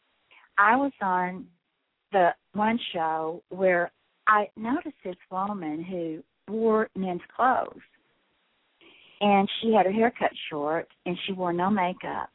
[0.57, 1.45] I was on
[2.11, 3.91] the one show where
[4.27, 7.81] I noticed this woman who wore men's clothes.
[9.21, 12.29] And she had her hair cut short and she wore no makeup.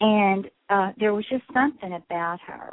[0.00, 2.72] And uh there was just something about her.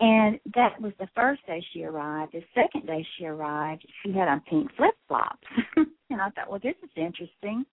[0.00, 2.32] And that was the first day she arrived.
[2.32, 5.46] The second day she arrived, she had on pink flip flops.
[5.76, 7.64] and I thought, well, this is interesting.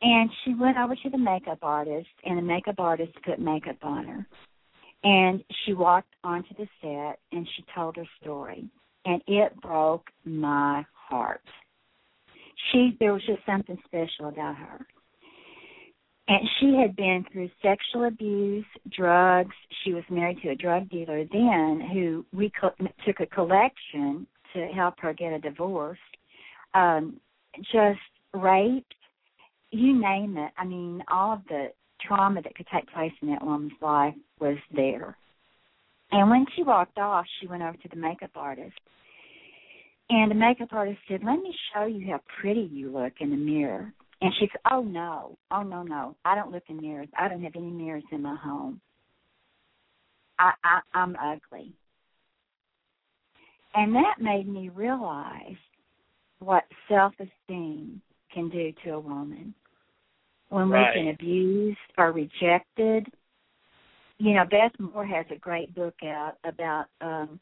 [0.00, 4.06] And she went over to the makeup artist, and the makeup artist put makeup on
[4.06, 4.26] her.
[5.04, 8.68] And she walked onto the set and she told her story.
[9.04, 11.42] And it broke my heart.
[12.72, 14.86] She there was just something special about her.
[16.28, 19.54] And she had been through sexual abuse, drugs.
[19.82, 22.74] She was married to a drug dealer then who we co-
[23.06, 25.98] took a collection to help her get a divorce.
[26.74, 27.18] Um,
[27.72, 27.98] just
[28.34, 28.94] raped,
[29.70, 30.52] you name it.
[30.58, 31.68] I mean, all of the
[32.06, 35.16] trauma that could take place in that woman's life was there.
[36.10, 38.78] And when she walked off, she went over to the makeup artist.
[40.10, 43.36] And the makeup artist said, Let me show you how pretty you look in the
[43.36, 43.92] mirror.
[44.20, 45.36] And she said, Oh, no.
[45.50, 46.16] Oh, no, no.
[46.24, 47.08] I don't look in mirrors.
[47.18, 48.80] I don't have any mirrors in my home.
[50.38, 51.72] I, I, I'm ugly.
[53.74, 55.56] And that made me realize
[56.40, 58.00] what self esteem
[58.32, 59.54] can do to a woman
[60.48, 60.94] when right.
[60.94, 63.06] we've been abused or rejected.
[64.18, 67.38] You know, Beth Moore has a great book out about um,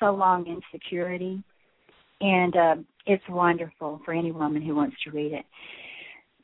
[0.00, 1.42] so long insecurity,
[2.20, 2.74] and uh,
[3.06, 5.44] it's wonderful for any woman who wants to read it.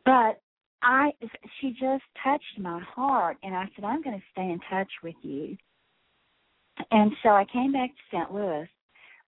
[0.04, 0.40] But
[0.82, 1.12] I,
[1.60, 5.14] she just touched my heart, and I said, I'm going to stay in touch with
[5.22, 5.56] you.
[6.90, 8.32] And so I came back to St.
[8.32, 8.68] Louis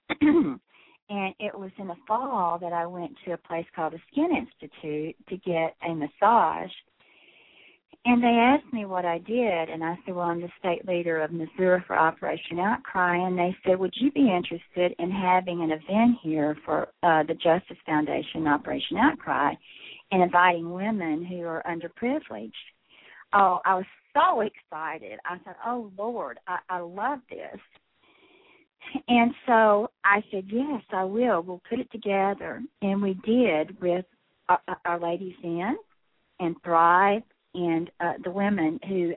[1.10, 4.30] and it was in the fall that I went to a place called the Skin
[4.36, 6.72] Institute to get a massage.
[8.06, 11.22] And they asked me what I did, and I said, Well, I'm the state leader
[11.22, 13.16] of Missouri for Operation Outcry.
[13.16, 17.36] And they said, Would you be interested in having an event here for uh, the
[17.36, 19.54] Justice Foundation Operation Outcry
[20.14, 22.52] and inviting women who are underprivileged?
[23.34, 25.20] Oh, I was so excited.
[25.26, 27.60] I said, Oh, Lord, I, I love this.
[29.08, 31.42] And so I said, yes, I will.
[31.42, 32.62] We'll put it together.
[32.82, 34.06] And we did with
[34.50, 35.78] our, our ladies in
[36.40, 37.24] and Thrive
[37.54, 39.14] and uh, the women who,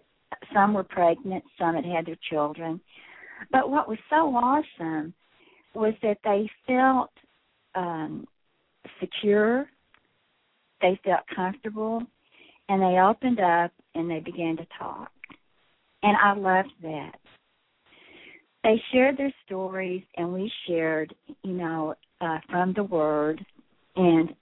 [0.54, 2.80] some were pregnant, some had had their children.
[3.50, 5.12] But what was so awesome
[5.74, 7.10] was that they felt
[7.74, 8.26] um,
[9.00, 9.68] secure,
[10.80, 12.02] they felt comfortable,
[12.68, 15.10] and they opened up and they began to talk.
[16.02, 17.16] And I loved that
[18.66, 23.44] they shared their stories and we shared, you know, uh, from the Word
[23.94, 24.34] and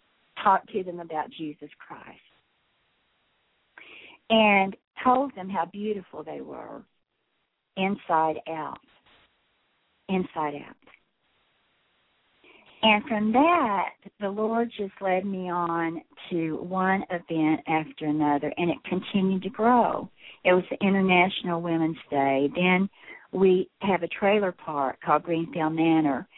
[0.43, 2.19] talked to them about Jesus Christ.
[4.31, 4.75] And
[5.05, 6.83] told them how beautiful they were
[7.77, 8.79] inside out.
[10.09, 10.77] Inside out.
[12.87, 18.71] And from that, the Lord just led me on to one event after another, and
[18.71, 20.11] it continued to grow.
[20.45, 22.51] It was the International Women's Day.
[22.55, 22.91] Then
[23.33, 26.29] we have a trailer park called Greenfield Manor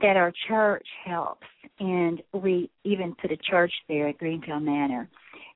[0.00, 1.46] that our church helps,
[1.78, 5.08] and we even put a church there at Greenfield Manor.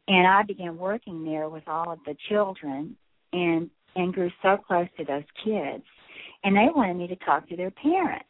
[0.07, 2.97] And I began working there with all of the children,
[3.33, 5.83] and and grew so close to those kids,
[6.45, 8.29] and they wanted me to talk to their parents.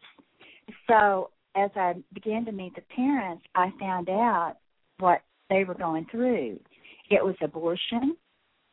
[0.89, 4.56] So as I began to meet the parents, I found out
[4.98, 5.20] what
[5.51, 6.59] they were going through.
[7.10, 8.16] It was abortion,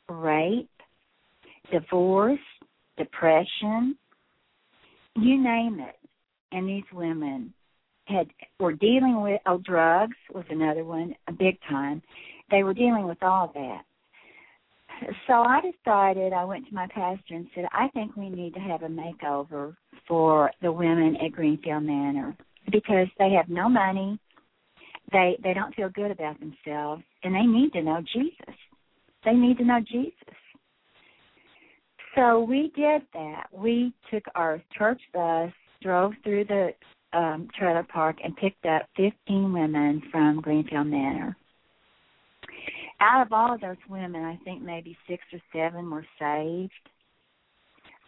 [0.10, 0.70] rape,
[1.72, 2.40] divorce,
[2.98, 3.96] depression,
[5.16, 5.96] you name it.
[6.52, 7.54] And these women
[8.06, 8.28] had
[8.60, 12.02] were dealing with oh drugs was another one, a big time.
[12.50, 13.84] They were dealing with all that.
[15.28, 18.60] So I decided I went to my pastor and said, I think we need to
[18.60, 19.76] have a makeover
[20.08, 22.36] for the women at Greenfield Manor
[22.72, 24.20] because they have no money,
[25.12, 28.56] they they don't feel good about themselves, and they need to know Jesus.
[29.26, 30.16] They need to know Jesus.
[32.16, 33.48] So we did that.
[33.54, 36.72] We took our church bus, drove through the
[37.14, 41.38] um, trailer park, and picked up 15 women from Greenfield Manor.
[43.00, 46.72] Out of all of those women, I think maybe six or seven were saved.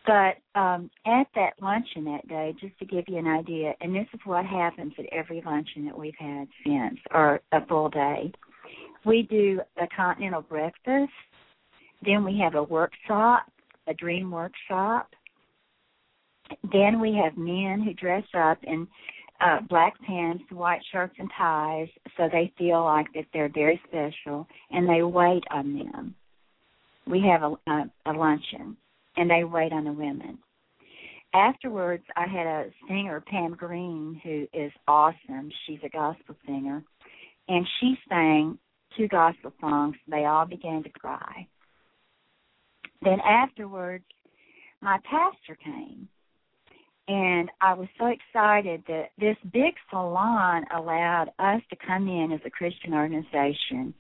[0.06, 4.08] But um, at that luncheon that day, just to give you an idea, and this
[4.14, 8.32] is what happens at every luncheon that we've had since, or a full day,
[9.06, 11.12] we do a continental breakfast.
[12.06, 13.46] Then we have a workshop,
[13.88, 15.10] a dream workshop.
[16.72, 18.88] Then we have men who dress up in
[19.40, 24.48] uh, black pants, white shirts, and ties, so they feel like that they're very special,
[24.70, 26.16] and they wait on them.
[27.08, 28.78] We have a, a, a luncheon
[29.16, 30.40] and they wait on the women.
[31.34, 35.50] Afterwards, I had a singer, Pam Green, who is awesome.
[35.66, 36.84] She's a gospel singer,
[37.48, 38.60] and she sang
[38.96, 39.96] two gospel songs.
[40.08, 41.48] They all began to cry.
[43.02, 44.06] Then afterwards,
[44.82, 46.08] my pastor came,
[47.08, 52.42] and I was so excited that this big salon allowed us to come in as
[52.46, 53.94] a Christian organization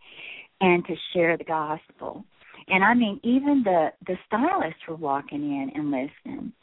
[0.61, 2.25] and to share the gospel.
[2.67, 6.53] And I mean, even the the stylists were walking in and listening.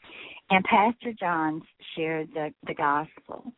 [0.51, 1.63] And Pastor Johns
[1.97, 3.53] shared the the gospel.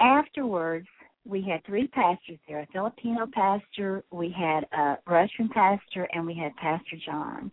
[0.00, 0.86] Afterwards,
[1.26, 6.34] we had three pastors there: a Filipino pastor, we had a Russian pastor, and we
[6.34, 7.50] had Pastor John.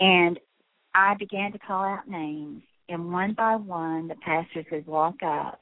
[0.00, 0.38] And
[0.94, 5.60] I began to call out names, and one by one, the pastors would walk up,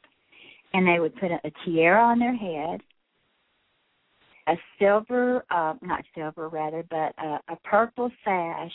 [0.72, 2.80] and they would put a, a tiara on their head,
[4.46, 8.72] a silver, uh, not silver rather, but a, a purple sash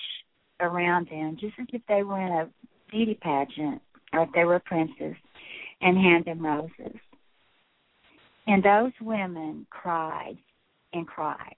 [0.59, 2.49] around them, just as if they were in a
[2.89, 3.81] beauty pageant
[4.13, 5.15] or if they were princes,
[5.81, 6.97] and hand them roses.
[8.47, 10.37] And those women cried
[10.93, 11.55] and cried.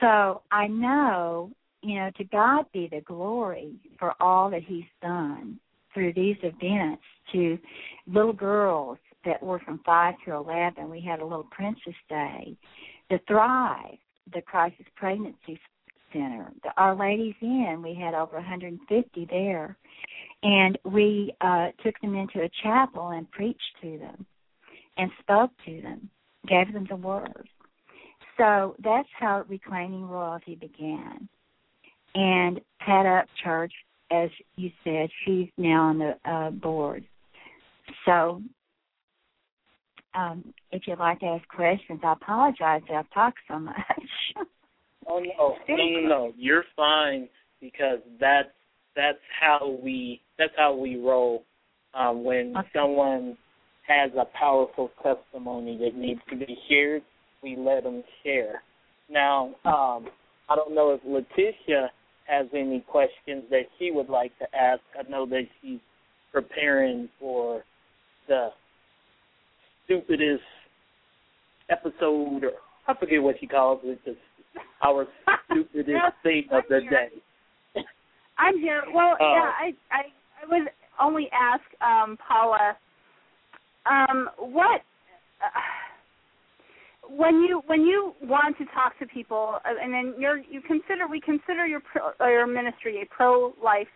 [0.00, 1.50] So I know,
[1.82, 5.58] you know, to God be the glory for all that He's done
[5.94, 7.02] through these events
[7.32, 7.58] to
[8.06, 10.88] little girls that were from 5 to 11.
[10.90, 12.56] We had a little Princess Day.
[13.10, 13.98] The Thrive,
[14.32, 15.58] the Crisis Pregnancy
[16.12, 19.76] Center, the Our Lady's Inn, we had over 150 there.
[20.42, 24.26] And we uh, took them into a chapel and preached to them
[24.96, 26.08] and spoke to them,
[26.46, 27.48] gave them the word.
[28.36, 31.28] So that's how Reclaiming Royalty began.
[32.14, 33.72] And Pat Up Church,
[34.10, 37.04] as you said, she's now on the uh, board.
[38.04, 38.42] So
[40.14, 43.76] um, if you'd like to ask questions, I apologize that I've talked so much.
[45.08, 47.28] oh no, no, no, no, you're fine
[47.60, 48.48] because that's
[48.96, 51.44] that's how we that's how we roll.
[51.94, 52.68] Um, when okay.
[52.74, 53.36] someone
[53.86, 57.02] has a powerful testimony that needs to be shared,
[57.42, 58.62] we let them share.
[59.08, 60.08] Now, um,
[60.48, 61.90] I don't know if Letitia
[62.26, 64.80] has any questions that she would like to ask.
[64.98, 65.78] I know that she's
[66.32, 67.62] preparing for
[68.28, 68.48] the
[69.84, 70.42] stupidest
[71.70, 72.52] episode, or
[72.88, 74.18] I forget what she calls it, just
[74.84, 75.06] our
[75.46, 77.08] stupidest thing of the day.
[78.38, 78.82] I'm here.
[78.92, 80.02] Well, uh, yeah, I I
[80.42, 80.68] I would
[81.00, 82.76] only ask um Paula,
[83.86, 84.80] um, what.
[85.42, 85.60] Uh,
[87.10, 91.06] when you when you want to talk to people uh, and then you're you consider
[91.08, 93.88] we consider your pro, uh, your ministry a pro life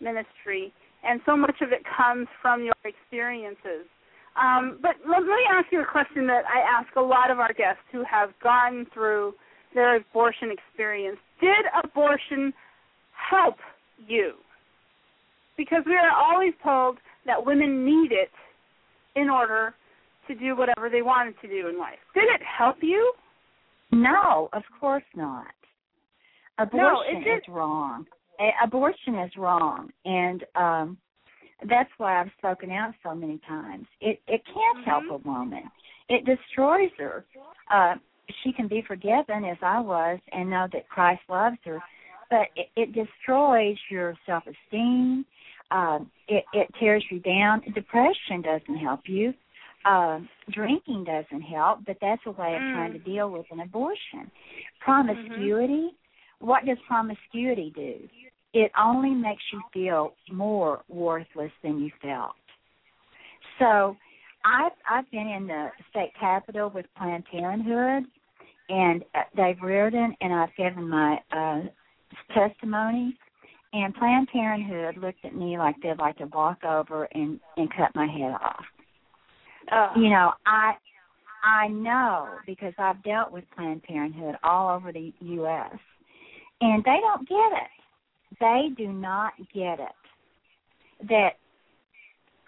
[0.00, 3.86] ministry and so much of it comes from your experiences
[4.40, 7.52] um, but let, me ask you a question that I ask a lot of our
[7.52, 9.34] guests who have gone through
[9.74, 11.18] their abortion experience.
[11.40, 12.52] Did abortion
[13.30, 13.56] help
[14.06, 14.32] you?
[15.56, 18.30] Because we are always told that women need it
[19.16, 19.74] in order
[20.28, 21.98] to do whatever they wanted to do in life.
[22.14, 23.12] Did it help you?
[23.90, 25.46] No, of course not.
[26.58, 28.06] Abortion No, is wrong.
[28.64, 30.96] Abortion is wrong, and um
[31.68, 33.86] that's why I've spoken out so many times.
[34.00, 35.64] It it can't help a woman.
[36.08, 37.24] It destroys her.
[37.72, 37.94] Uh
[38.42, 41.82] she can be forgiven as I was and know that Christ loves her,
[42.30, 45.24] but it, it destroys your self esteem.
[45.70, 47.62] Um, it, it tears you down.
[47.74, 49.32] Depression doesn't help you.
[49.84, 50.20] Uh,
[50.50, 54.30] drinking doesn't help, but that's a way of trying to deal with an abortion.
[54.80, 55.90] Promiscuity.
[56.40, 57.94] What does promiscuity do?
[58.54, 62.34] It only makes you feel more worthless than you felt.
[63.58, 63.96] So,
[64.44, 68.04] I've I've been in the state capitol with Planned Parenthood
[68.68, 71.62] and uh, Dave Reardon, and I've given my uh,
[72.34, 73.16] testimony.
[73.72, 77.94] And Planned Parenthood looked at me like they'd like to walk over and and cut
[77.94, 78.64] my head off.
[79.70, 79.88] Oh.
[79.96, 80.72] You know, I
[81.42, 85.76] I know because I've dealt with Planned Parenthood all over the U.S.
[86.60, 87.81] and they don't get it.
[88.40, 91.06] They do not get it.
[91.08, 91.30] That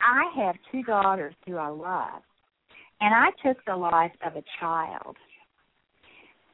[0.00, 2.22] I have two daughters who I love,
[3.00, 5.16] and I took the life of a child.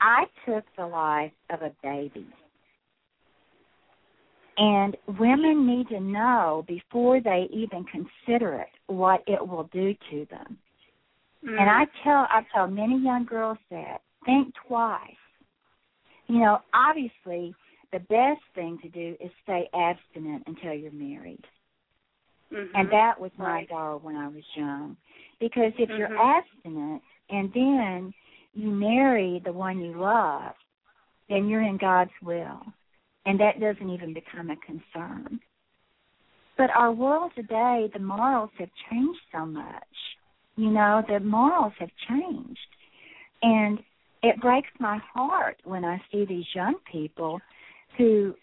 [0.00, 2.26] I took the life of a baby.
[4.56, 10.26] And women need to know before they even consider it what it will do to
[10.30, 10.58] them.
[11.42, 11.68] And mm.
[11.68, 15.00] I tell I tell many young girls that think twice.
[16.26, 17.54] You know, obviously
[17.92, 21.44] the best thing to do is stay abstinent until you're married.
[22.52, 22.76] Mm-hmm.
[22.76, 24.96] And that was my goal when I was young.
[25.38, 26.18] Because if you're Mhm.
[26.18, 28.14] abstinent and then
[28.54, 30.54] you marry the one you love,
[31.28, 32.60] then you're in God's will.
[33.26, 35.40] And that doesn't even become a concern.
[36.56, 40.16] But our world today, the morals have changed so much.
[40.56, 42.76] You know, the morals have changed.
[43.42, 43.82] And
[44.22, 47.40] it breaks my heart when I see these young people
[47.96, 48.34] who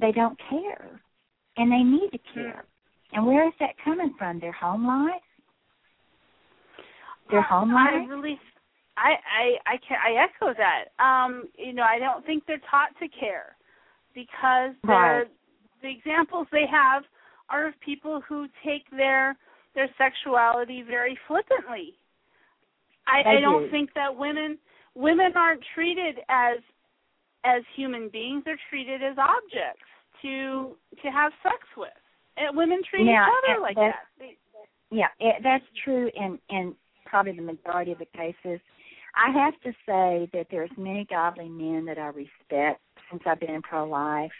[0.00, 1.00] they don't care.
[1.56, 2.64] And they need to care.
[3.12, 4.40] And where is that coming from?
[4.40, 5.20] Their home life?
[7.30, 8.08] Their home I life?
[8.08, 8.38] really,
[8.96, 11.02] I I I can I echo that.
[11.02, 13.56] Um, you know, I don't think they're taught to care
[14.14, 15.26] because Right.
[15.82, 17.04] the examples they have
[17.48, 19.36] are of people who take their
[19.74, 21.94] their sexuality very flippantly.
[23.06, 24.58] I, I don't think that women
[24.94, 26.58] women aren't treated as
[27.44, 28.42] as human beings.
[28.44, 29.82] They're treated as objects
[30.22, 31.90] to to have sex with.
[32.36, 33.94] And women treat Now, each other like that.
[34.18, 34.36] They,
[34.90, 36.74] Yeah, it, that's true in in
[37.04, 38.60] probably the majority of the cases.
[39.14, 43.60] I have to say that there's many godly men that I respect since I've been
[43.60, 44.32] pro life,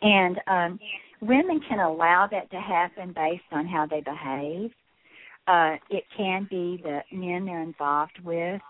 [0.00, 0.80] and um,
[1.20, 4.70] women can allow that to happen based on how they behave.
[5.46, 8.60] Uh, it can be the men they're involved with.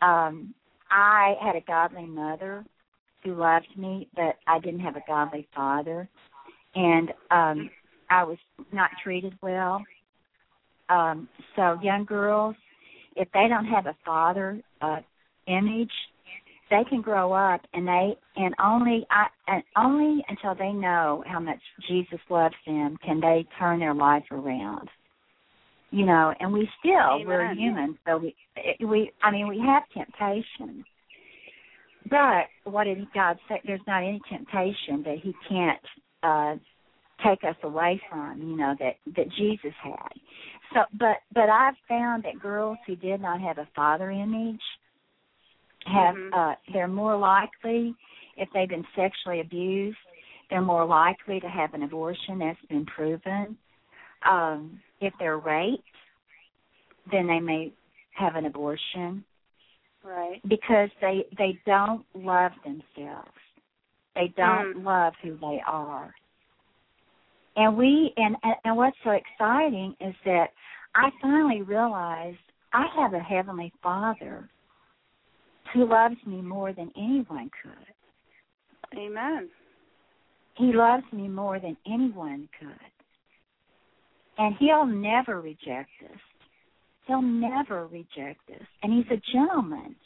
[0.00, 0.54] Um,
[0.90, 2.64] I had a godly mother
[3.24, 6.08] who loved me, but I didn't have a godly father,
[6.74, 7.70] and um,
[8.10, 8.38] I was
[8.72, 9.82] not treated well.
[10.88, 12.56] Um, so young girls,
[13.16, 15.00] if they don't have a father uh,
[15.46, 15.90] image,
[16.72, 21.38] they can grow up and they and only I and only until they know how
[21.38, 24.88] much Jesus loves them can they turn their life around.
[25.90, 28.34] You know, and we still we're human, so we
[28.80, 30.84] we I mean we have temptation.
[32.10, 33.60] But what did God say?
[33.64, 35.80] There's not any temptation that He can't
[36.22, 36.56] uh
[37.24, 40.12] take us away from, you know, that that Jesus had.
[40.74, 44.60] So but but I've found that girls who did not have a father image
[45.86, 46.32] have Mhm.
[46.32, 47.94] uh they're more likely
[48.36, 49.98] if they've been sexually abused,
[50.50, 53.56] they're more likely to have an abortion that's been proven.
[54.28, 55.82] Um if they're raped,
[57.10, 57.72] then they may
[58.14, 59.24] have an abortion
[60.04, 60.40] right.
[60.48, 63.30] because they they don't love themselves.
[64.14, 64.84] They don't Mm.
[64.84, 66.14] love who they are.
[67.56, 70.52] And we and and- and what's so exciting is that
[70.94, 72.38] I finally realized
[72.72, 74.48] I have a heavenly Father
[75.72, 77.94] who loves me more than anyone could.
[78.98, 79.48] Amen.
[80.56, 82.90] He loves me more than anyone could.
[84.38, 86.20] And he'll never reject us.
[87.06, 88.66] He'll never reject us.
[88.82, 89.96] And he's a gentleman.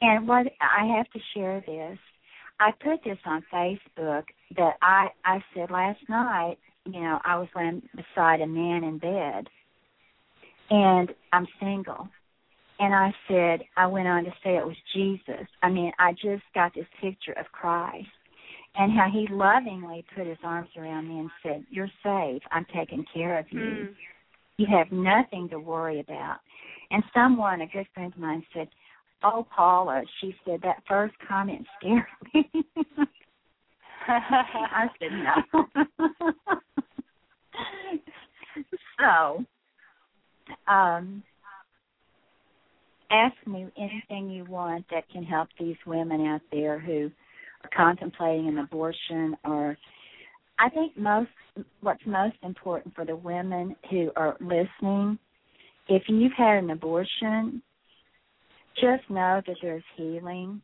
[0.00, 1.98] And what I have to share this.
[2.60, 4.24] I put this on Facebook
[4.56, 8.98] that I I said last night, you know, I was laying beside a man in
[8.98, 9.48] bed
[10.70, 12.08] and I'm single.
[12.78, 15.46] And I said, I went on to say it was Jesus.
[15.62, 18.08] I mean, I just got this picture of Christ
[18.74, 22.42] and how he lovingly put his arms around me and said, You're safe.
[22.50, 23.60] I'm taking care of you.
[23.60, 23.88] Mm.
[24.58, 26.38] You have nothing to worry about.
[26.90, 28.68] And someone, a good friend of mine, said,
[29.22, 32.04] "Oh, Paula," she said, "that first comment scared
[32.34, 32.50] me."
[34.08, 35.66] I said, "No."
[38.98, 39.44] so,
[40.70, 41.22] um,
[43.10, 47.10] ask me anything you want that can help these women out there who
[47.64, 49.76] are contemplating an abortion or
[50.62, 51.28] I think most
[51.80, 55.18] what's most important for the women who are listening,
[55.88, 57.60] if you've had an abortion,
[58.76, 60.62] just know that there's healing.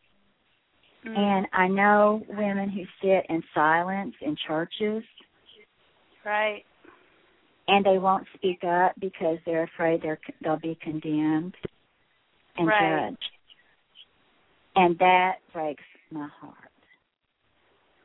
[1.05, 1.19] Mm.
[1.19, 5.03] And I know women who sit in silence in churches
[6.25, 6.65] Right.
[7.67, 11.57] and they won't speak up because they're afraid they're they'll be condemned
[12.57, 13.11] and Right.
[13.11, 13.31] judged.
[14.77, 16.68] And that breaks my heart.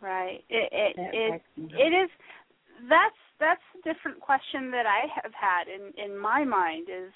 [0.04, 0.44] Right.
[0.50, 1.82] It it it, breaks my heart.
[1.82, 2.10] it is
[2.90, 7.12] that's that's a different question that I have had in in my mind is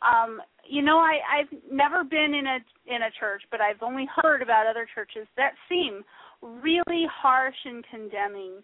[0.00, 4.08] um you know I I've never been in a in a church but I've only
[4.22, 6.02] heard about other churches that seem
[6.40, 8.62] really harsh and condemning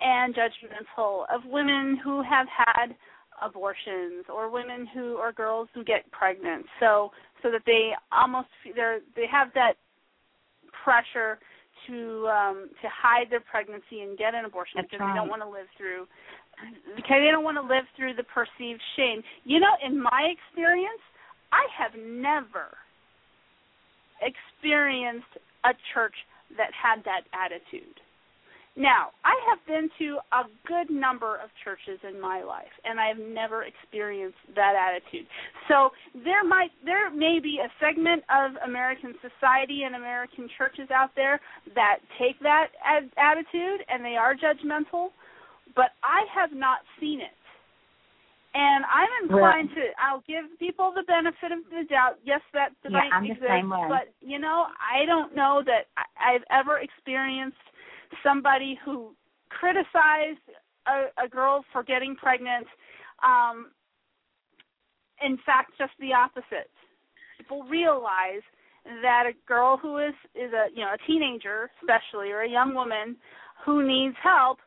[0.00, 2.94] and judgmental of women who have had
[3.42, 7.10] abortions or women who or girls who get pregnant so
[7.42, 9.74] so that they almost they're they have that
[10.84, 11.38] pressure
[11.86, 15.42] to um to hide their pregnancy and get an abortion That's because they don't want
[15.42, 16.06] to live through
[16.96, 19.22] because they don't want to live through the perceived shame.
[19.44, 21.00] You know, in my experience,
[21.52, 22.76] I have never
[24.20, 25.32] experienced
[25.64, 26.14] a church
[26.56, 27.96] that had that attitude.
[28.80, 33.08] Now, I have been to a good number of churches in my life, and I
[33.12, 35.28] have never experienced that attitude.
[35.68, 41.12] So there might, there may be a segment of American society and American churches out
[41.14, 41.44] there
[41.76, 45.12] that take that as attitude and they are judgmental,
[45.76, 47.36] but I have not seen it.
[48.56, 49.92] And I'm inclined to.
[50.00, 52.18] I'll give people the benefit of the doubt.
[52.24, 53.86] Yes, that Yeah, the same way.
[53.86, 55.86] but you know, I don't know that
[56.18, 57.62] I've ever experienced
[58.22, 59.14] somebody who
[59.48, 60.40] criticized
[60.86, 62.66] a, a girl for getting pregnant.
[63.22, 63.70] Um,
[65.22, 66.70] in fact, just the opposite.
[67.36, 68.42] People realize
[69.02, 72.74] that a girl who is is a you know a teenager, especially or a young
[72.74, 73.16] woman
[73.64, 74.58] who needs help,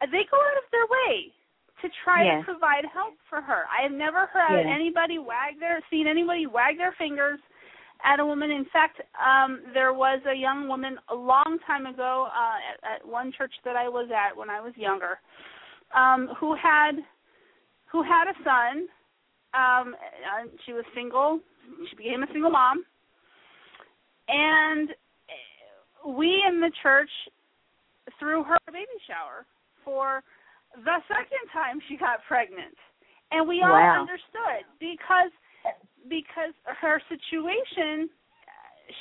[0.00, 1.32] they go out of their way
[1.82, 2.40] to try Yes.
[2.40, 3.64] to provide help for her.
[3.68, 4.72] I have never heard Yes.
[4.72, 7.40] anybody wag their seen anybody wag their fingers
[8.04, 8.50] at a woman.
[8.50, 13.06] In fact, um, there was a young woman a long time ago uh, at, at
[13.06, 15.18] one church that I was at when I was younger,
[15.94, 16.92] um, who had
[17.90, 18.88] who had a son.
[19.54, 19.94] Um,
[20.66, 21.40] she was single.
[21.90, 22.84] She became a single mom,
[24.28, 24.90] and
[26.06, 27.10] we in the church
[28.18, 29.46] threw her a baby shower
[29.84, 30.22] for
[30.84, 32.76] the second time she got pregnant,
[33.30, 34.00] and we all Wow.
[34.00, 35.30] understood because
[36.08, 38.08] because her situation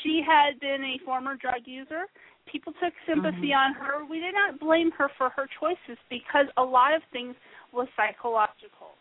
[0.04, 2.06] she had been a former drug user
[2.52, 3.58] people took sympathy Mhm.
[3.58, 7.36] on her we did not blame her for her choices because a lot of things
[7.72, 8.96] was psychological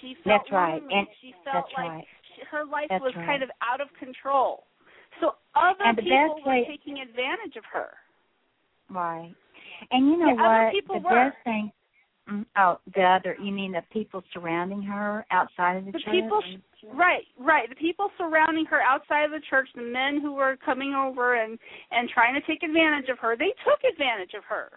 [0.00, 0.82] she felt That's right.
[0.82, 0.94] lonely.
[0.94, 2.06] And she felt that's like right.
[2.34, 3.26] she, her life That's was right.
[3.26, 4.64] kind of out of control
[5.20, 7.90] so other And people were way- taking advantage of her
[8.90, 9.34] Right.
[9.90, 10.72] And you know Yeah, other what?
[10.72, 11.30] people the were.
[11.30, 11.72] best thing.
[12.56, 13.36] Oh, the other.
[13.42, 16.14] You mean the people surrounding her outside of the, the church?
[16.14, 16.40] people
[16.92, 20.94] right right the people surrounding her outside of the church the men who were coming
[20.94, 21.58] over and
[21.90, 24.68] and trying to take advantage of her they took advantage of her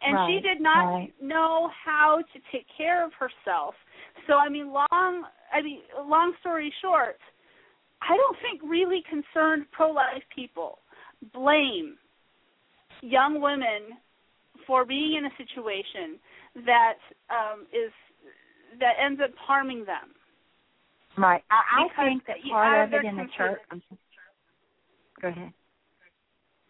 [0.00, 1.12] and she did not right.
[1.20, 3.74] know how to take care of herself
[4.26, 7.18] so i mean long i mean long story short
[8.02, 10.78] i don't think really concerned pro life people
[11.32, 11.96] blame
[13.02, 13.98] young women
[14.66, 16.18] for being in a situation
[16.66, 16.98] that
[17.30, 17.92] um is
[18.80, 20.14] that ends up harming them
[21.16, 21.42] Right.
[21.50, 23.60] I, I think that part of it in the church.
[25.22, 25.52] Go ahead.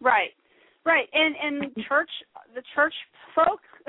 [0.01, 0.31] Right,
[0.85, 2.09] right, and and church,
[2.53, 2.93] the church
[3.33, 3.59] folk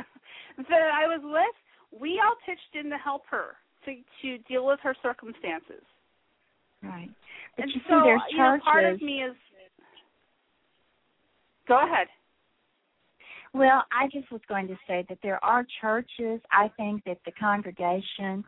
[0.56, 4.80] that I was with, we all pitched in to help her to to deal with
[4.82, 5.84] her circumstances.
[6.82, 7.10] Right.
[7.56, 8.64] But and you so, see, there's you know, churches.
[8.64, 9.36] part of me is.
[11.68, 12.06] Go ahead.
[13.56, 16.42] Well, I just was going to say that there are churches.
[16.52, 18.44] I think that the congregation,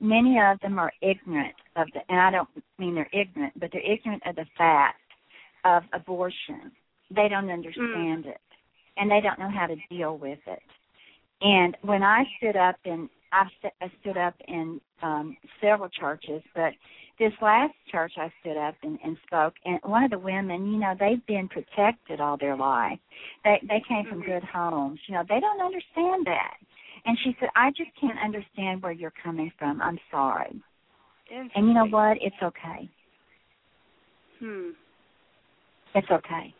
[0.00, 3.92] many of them are ignorant of the, and I don't mean they're ignorant, but they're
[3.92, 4.96] ignorant of the fact
[5.66, 6.72] of abortion.
[7.14, 8.28] They don't understand mm.
[8.28, 8.40] it,
[8.96, 10.62] and they don't know how to deal with it.
[11.42, 13.10] And when I stood up and
[13.58, 16.72] St- I stood up in um, several churches, but
[17.18, 20.78] this last church I stood up and, and spoke, and one of the women, you
[20.78, 22.98] know, they've been protected all their life.
[23.44, 25.00] They they came from good homes.
[25.06, 26.54] You know, they don't understand that.
[27.04, 29.80] And she said, I just can't understand where you're coming from.
[29.80, 30.60] I'm sorry.
[31.54, 32.18] And you know what?
[32.20, 32.90] It's okay.
[34.40, 34.70] Hmm.
[35.94, 36.54] It's okay.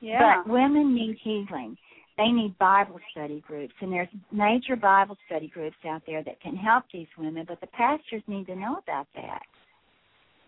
[0.00, 0.42] Yeah.
[0.44, 1.76] But women need healing.
[2.16, 6.54] They need Bible study groups, and there's major Bible study groups out there that can
[6.54, 7.44] help these women.
[7.46, 9.42] But the pastors need to know about that.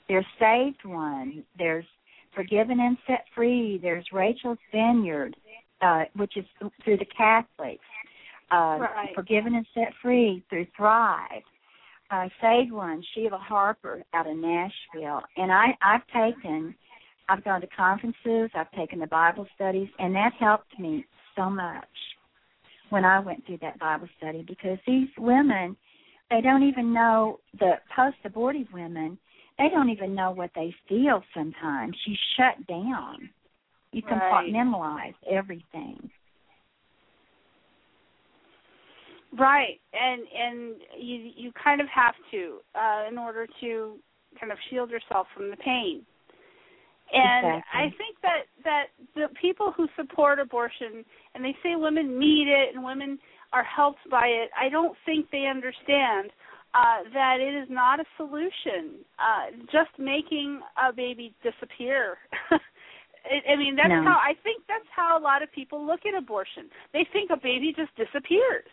[0.08, 1.42] There's SaveOne.
[1.58, 1.84] There's
[2.34, 3.78] Forgiven and Set Free.
[3.82, 5.36] There's Rachel's Vineyard,
[5.80, 6.44] uh, which is
[6.84, 7.84] through the Catholics.
[8.52, 9.12] Uh, Right.
[9.14, 11.42] Forgiven and Set Free through Thrive.
[12.12, 16.76] Uh, SaveOne, Sheila Harper out of Nashville, and I I've taken
[17.28, 21.04] I've gone to conferences, I've taken the Bible studies, and that helped me
[21.36, 21.84] so much
[22.90, 25.76] when I went through that Bible study because these women,
[26.30, 29.18] they don't even know the post abortive women,
[29.58, 31.96] they don't even know what they feel sometimes.
[32.06, 33.30] You shut down.
[33.92, 34.52] You Right.
[34.52, 36.10] compartmentalize everything.
[39.32, 43.98] Right, and and you you kind of have to uh, in order to
[44.38, 46.06] kind of shield yourself from the pain.
[47.12, 47.80] And Exactly.
[47.80, 48.84] I think that that
[49.14, 51.04] the people who support abortion
[51.34, 53.18] and they say women need it and women
[53.52, 56.30] are helped by it, I don't think they understand
[56.74, 59.00] uh, that it is not a solution.
[59.18, 62.18] Uh, just making a baby disappear.
[63.50, 64.02] I mean, that's No.
[64.04, 66.70] how I think that's how a lot of people look at abortion.
[66.92, 68.70] They think a baby just disappears.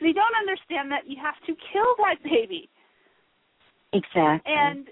[0.00, 2.68] They don't understand that you have to kill that baby
[3.92, 4.52] Exactly.
[4.52, 4.88] and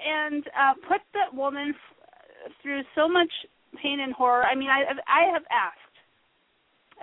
[0.00, 1.74] and uh, put the woman
[2.62, 3.30] through so much
[3.82, 4.44] pain and horror.
[4.44, 5.96] I mean, I I have asked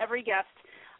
[0.00, 0.52] every guest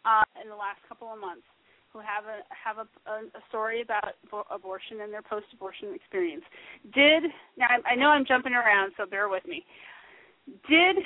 [0.05, 1.45] uh, in the last couple of months
[1.91, 6.43] who have a have a, a, story about abo- abortion and their post-abortion experience.
[6.93, 7.23] Did
[7.57, 9.63] now I, I know I'm jumping around, so bear with me.
[10.67, 10.97] Did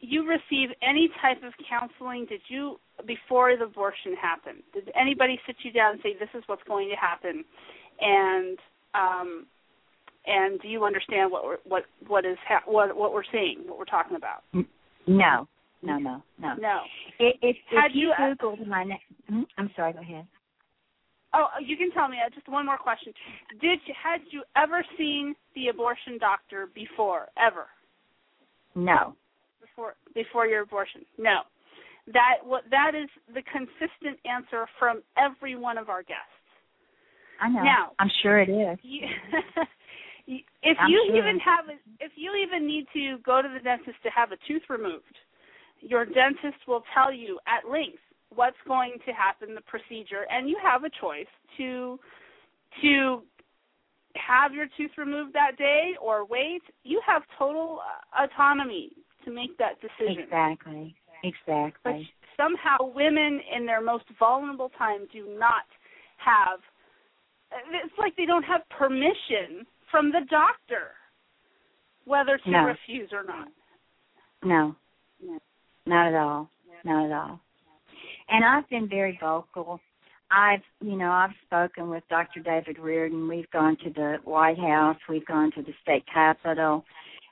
[0.00, 2.26] you receive any type of counseling?
[2.28, 4.62] Did you before the abortion happened?
[4.72, 7.44] Did anybody sit you down and say this is what's going to happen,
[8.00, 8.58] and
[8.94, 9.46] um,
[10.26, 13.78] and do you understand what we're, what what is ha- what what we're seeing, what
[13.78, 14.42] we're talking about?
[15.06, 15.48] no,
[15.82, 16.54] no, no, no.
[16.58, 16.80] No.
[17.18, 18.98] If, if, if you, you, uh, Googled my name,
[19.28, 19.42] hmm?
[19.58, 20.26] I'm sorry, go ahead.
[21.34, 22.18] Oh, you can tell me.
[22.24, 23.12] Uh, just one more question.
[23.60, 27.28] Did you, had you ever seen the abortion doctor before?
[27.36, 27.66] Ever
[28.74, 29.14] No.
[29.60, 31.04] before before your abortion?
[31.18, 31.40] No.
[32.12, 36.20] That what that is the consistent answer from every one of our guests.
[37.40, 37.62] I know.
[37.62, 38.78] Now- I'm sure it is.
[38.82, 39.06] You,
[40.26, 41.16] if I'm you sure.
[41.16, 44.36] even have a, if you even need to go to the dentist to have a
[44.48, 45.16] tooth removed,
[45.80, 47.98] your dentist will tell you at length
[48.34, 51.26] what's going to happen the procedure and you have a choice
[51.56, 51.98] to
[52.82, 53.22] to
[54.16, 56.62] have your tooth removed that day or wait.
[56.84, 57.80] You have total
[58.18, 58.90] autonomy
[59.24, 60.24] to make that decision.
[60.24, 60.94] Exactly.
[61.22, 61.72] Exactly.
[61.84, 62.14] But Exactly.
[62.36, 65.64] somehow women in their most vulnerable time do not
[66.16, 66.60] have
[67.70, 69.64] it's like they don't have permission
[69.94, 70.90] from the doctor
[72.04, 72.64] whether to No.
[72.64, 73.48] refuse or not.
[74.42, 74.74] No.
[75.22, 75.38] no.
[75.86, 76.50] Not at all.
[76.84, 77.40] Not at all.
[78.28, 79.80] And I've been very vocal.
[80.32, 82.40] I've, you know, I've spoken with Dr.
[82.40, 83.28] David Reardon.
[83.28, 84.96] We've gone to the White House.
[85.08, 86.84] We've gone to the state capitol.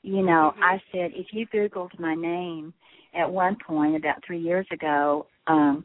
[0.03, 2.73] You know, I said if you Googled my name
[3.13, 5.85] at one point about three years ago, um,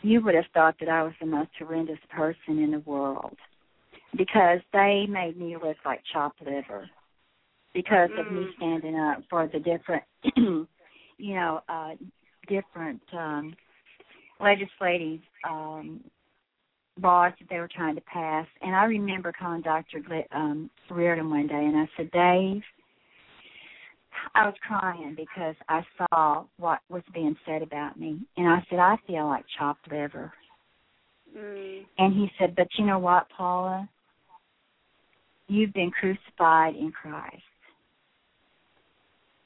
[0.00, 3.36] you would have thought that I was the most horrendous person in the world
[4.16, 6.88] because they made me look like chopped liver
[7.72, 8.56] because of me Mm.
[8.56, 10.04] standing up for the different,
[10.36, 11.94] you know, uh,
[12.48, 13.54] different um,
[14.40, 16.00] legislative um,
[17.00, 18.46] laws that they were trying to pass.
[18.62, 20.02] And I remember calling Dr.
[20.08, 22.62] Li- um, Reardon one day, and I said, Dave,
[24.34, 28.78] I was crying because I saw what was being said about me, and I said,
[28.78, 30.32] I feel like chopped liver.
[31.36, 31.84] Mm.
[31.98, 33.88] And he said, But you know what, Paula?
[35.48, 37.42] You've been crucified in Christ.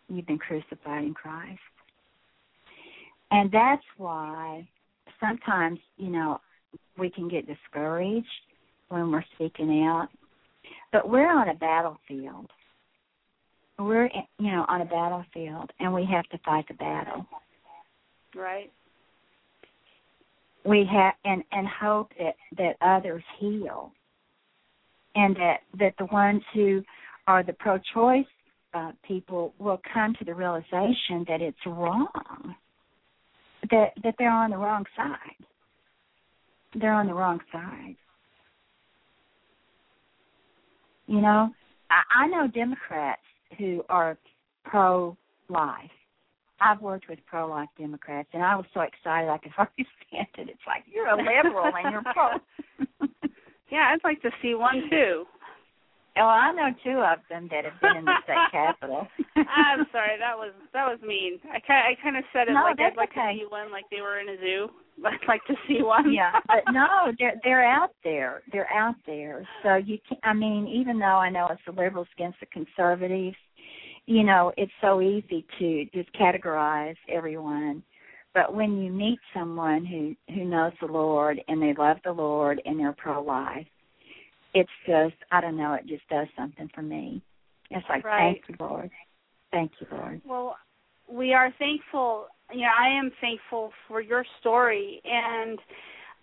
[0.09, 1.61] You've been crucified in Christ.
[3.31, 4.67] And that's why
[5.21, 6.41] sometimes, you know,
[6.97, 8.27] we can get discouraged
[8.89, 10.09] when we're speaking out.
[10.93, 12.51] But we're on a battlefield.
[13.79, 14.07] We're,
[14.39, 17.27] you know, on a battlefield, and we have to fight the battle.
[18.35, 18.71] Right?
[20.69, 23.93] we have and and hope that that others heal
[25.19, 26.83] and that that the ones who
[27.27, 28.25] are the pro choice
[28.75, 32.55] uh, people will come to the realization that it's wrong
[33.71, 35.45] that that they're on the wrong side
[36.81, 37.97] they're on the wrong side
[41.07, 41.51] you know
[41.91, 43.23] i i know democrats
[43.59, 44.17] who are
[44.65, 45.17] pro
[45.49, 45.91] life
[46.61, 50.49] I've worked with pro-life Democrats, and I was so excited I could hardly stand it.
[50.51, 53.09] It's like you're a liberal and you're pro.
[53.71, 55.25] yeah, I'd like to see one too.
[56.17, 59.07] Oh, I know two of them that have been in the state capitol.
[59.37, 61.39] I'm sorry, that was that was mean.
[61.45, 63.35] I kind I kind of said it No, like I'd like okay.
[63.35, 64.69] to see one, like they were in a zoo.
[65.07, 66.13] I'd like to see one.
[66.13, 68.43] yeah, but no, they're they're out there.
[68.51, 69.47] They're out there.
[69.63, 73.37] So you can I mean, even though I know it's the liberals against the conservatives,
[74.07, 77.83] you know, it's so easy to just categorize everyone.
[78.35, 82.61] But when you meet someone who who knows the Lord and they love the Lord
[82.65, 83.67] and they're pro life,
[84.55, 87.23] it's just I don't know, it just does something for me.
[87.71, 88.41] It's like Right.
[88.47, 88.91] thank you, Lord.
[89.51, 90.21] Thank you, Lord.
[90.27, 90.57] Well,
[91.09, 92.29] we are thankful.
[92.53, 95.59] You know, I am thankful for your story, and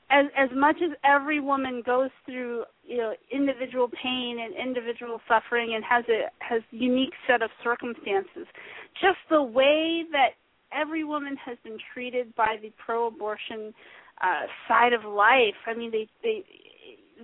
[0.10, 5.74] as as much as every woman goes through, you know, individual pain and individual suffering,
[5.76, 8.48] and has a has unique set of circumstances,
[9.02, 10.34] just the way that
[10.72, 13.74] every woman has been treated by the pro-abortion
[14.22, 15.56] uh, side of life.
[15.68, 16.44] I mean, they they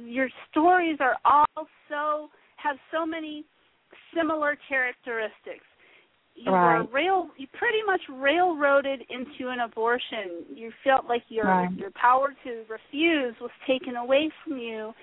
[0.05, 3.43] your stories are all so have so many
[4.15, 5.65] similar characteristics.
[6.35, 6.79] You Right.
[6.79, 10.45] were rail you pretty much railroaded into an abortion.
[10.53, 11.77] You felt like your Right.
[11.77, 14.93] your power to refuse was taken away from you.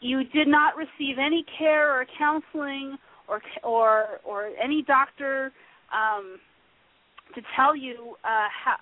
[0.00, 2.98] You did not receive any care or counseling
[3.28, 5.52] or or or any doctor
[5.92, 6.38] um
[7.34, 8.76] to tell you uh how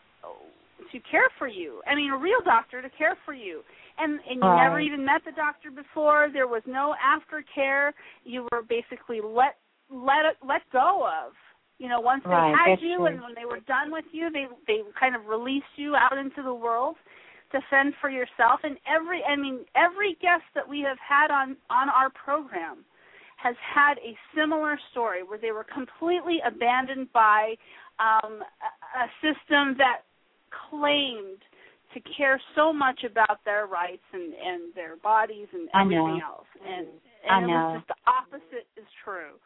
[0.92, 1.80] to care for you.
[1.86, 3.62] I mean, a real doctor to care for you.
[3.98, 6.28] And and you never even met the doctor before.
[6.32, 7.92] There was no aftercare.
[8.24, 9.56] You were basically let
[9.90, 11.32] let let go of.
[11.78, 13.06] You know, once they Right, had you true.
[13.06, 16.42] and when they were done with you, they they kind of released you out into
[16.42, 16.96] the world
[17.52, 18.60] to fend for yourself.
[18.64, 22.84] And every I mean, every guest that we have had on on our program
[23.36, 27.54] has had a similar story where they were completely abandoned by
[27.98, 30.02] um, a, system that
[30.70, 31.38] claimed
[31.94, 36.46] to care so much about their rights and and their bodies and everything else.
[36.66, 36.88] And
[37.28, 39.38] I and it was just the opposite is true.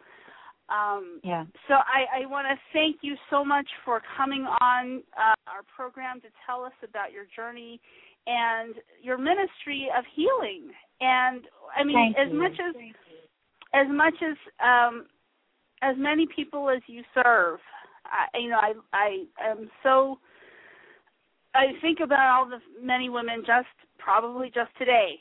[0.69, 1.45] Um Yeah.
[1.69, 6.21] so i i want to thank you so much for coming on uh, our program
[6.23, 7.81] to tell us about your journey
[8.27, 10.73] and your ministry of healing.
[11.01, 11.43] And
[11.77, 12.39] i mean Thank as you.
[12.39, 12.75] much as
[13.75, 15.07] as much as um
[15.83, 17.61] as many people as you serve
[18.11, 20.19] I, you know i i am so
[21.55, 23.67] I think about all the many women just
[23.99, 25.19] probably just today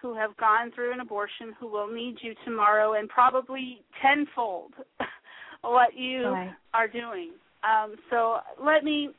[0.00, 4.72] who have gone through an abortion who will need you tomorrow and probably tenfold
[5.62, 6.54] what you Right.
[6.74, 7.32] are doing.
[7.64, 9.10] Um, so let me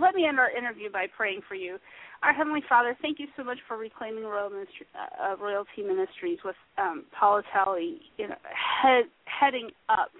[0.00, 1.78] let me end our interview by praying for you.
[2.22, 6.56] Our Heavenly Father, thank you so much for reclaiming Royal Ministry, uh, Royalty Ministries with
[6.78, 8.36] um, Paula Talley, you know,
[8.82, 10.10] head, heading up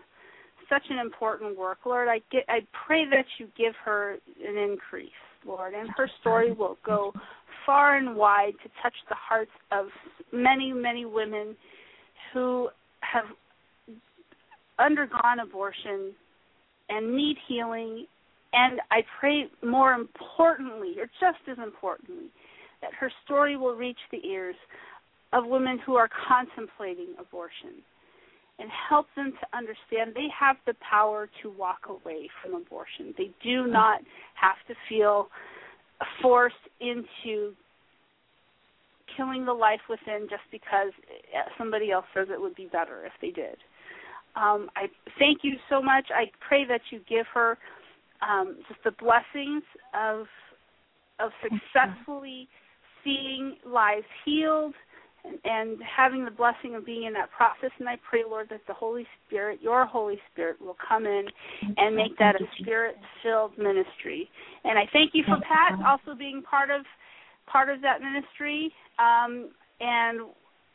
[0.69, 2.09] such an important work, Lord.
[2.09, 4.17] I get, I pray that you give her
[4.47, 5.11] an increase,
[5.47, 7.13] Lord, and her story will go
[7.67, 9.87] far and wide to touch the hearts of
[10.33, 11.57] many, many women
[12.33, 12.69] who
[13.01, 13.25] have
[14.79, 16.13] undergone abortion
[16.89, 18.07] and need healing.
[18.53, 22.31] And I pray more importantly, or just as importantly,
[22.83, 24.57] that her story will reach the ears
[25.33, 27.83] of women who are contemplating abortion
[28.59, 33.15] and help them to understand they have the power to walk away from abortion.
[33.19, 34.01] They do not
[34.35, 35.29] have to feel
[36.23, 37.53] forced into
[39.17, 40.93] killing the life within just because
[41.59, 43.57] somebody else says it would be better if they did.
[44.37, 44.87] Um, I
[45.19, 46.07] thank you so much.
[46.15, 47.57] I pray that you give her
[48.29, 49.63] um, just the blessings
[49.95, 50.27] of
[51.21, 52.49] of successfully
[53.05, 54.75] seeing lives healed
[55.25, 57.71] and, and having the blessing of being in that process.
[57.79, 61.27] And I pray, Lord, that the Holy Spirit, your Holy Spirit, will come in
[61.77, 64.29] and make that a spirit-filled ministry.
[64.65, 66.85] And I thank you for Pat also being part of
[67.47, 68.73] part of that ministry.
[68.99, 70.21] Um, and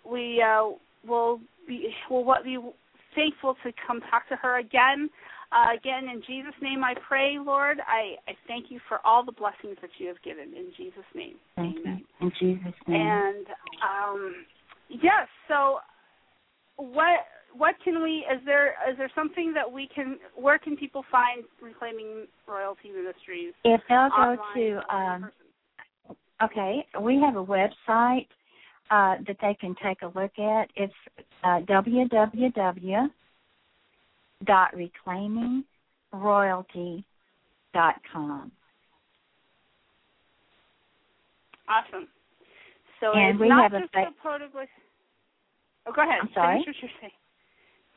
[0.10, 0.72] we uh,
[1.08, 2.58] will be will what be
[3.16, 5.10] thankful to come talk to her again.
[5.52, 7.80] Uh, again, in Jesus' name, I pray, Lord.
[7.80, 10.54] I, I thank you for all the blessings that you have given.
[10.56, 12.06] In Jesus' name, Thank amen.
[12.22, 12.28] you.
[12.28, 13.02] In Jesus' name.
[13.02, 13.48] And
[13.82, 14.36] um,
[14.90, 15.80] yes, so
[16.76, 17.26] what
[17.58, 18.26] what can we?
[18.32, 20.18] Is there is there something that we can?
[20.36, 23.54] Where can people find Reclaiming Royalty Ministries?
[23.64, 25.32] if they'll go to um
[26.44, 28.28] okay, we have a website
[28.92, 30.70] uh that they can take a look at.
[30.76, 30.94] It's
[31.44, 33.10] uh www
[34.46, 37.04] dot reclaimingroyalty
[37.74, 38.52] dot com.
[41.68, 42.08] Awesome.
[43.00, 44.66] So And it's we not have a just fa- a protocol.
[45.86, 46.20] Oh, go ahead.
[46.22, 46.64] I'm sorry?
[46.64, 47.12] Finish what you're.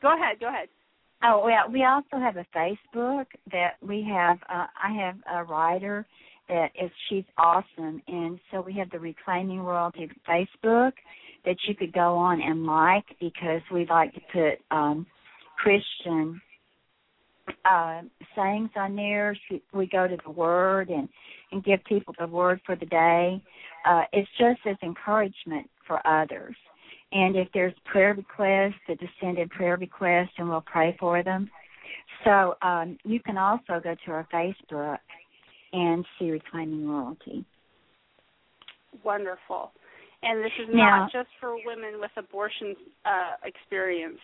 [0.01, 0.39] Go ahead.
[0.39, 0.69] Go ahead.
[1.23, 4.37] Oh well, we also have a Facebook that we have.
[4.49, 6.05] Uh, I have a writer
[6.49, 10.93] that is she's awesome, and so we have the Reclaiming Royalty Facebook
[11.45, 15.05] that you could go on and like because we like to put um
[15.63, 16.41] Christian
[17.65, 18.01] uh
[18.35, 19.35] sayings on there.
[19.73, 21.07] We go to the Word and
[21.51, 23.41] and give people the Word for the day.
[23.85, 26.55] Uh It's just as encouragement for others.
[27.11, 31.49] And if there's prayer requests, the descended prayer requests, and we'll pray for them.
[32.23, 34.97] So um, you can also go to our Facebook
[35.73, 37.45] and see Reclaiming Royalty.
[39.03, 39.71] Wonderful.
[40.23, 42.75] And this is Now- not just for women with abortion
[43.05, 44.19] uh, experience.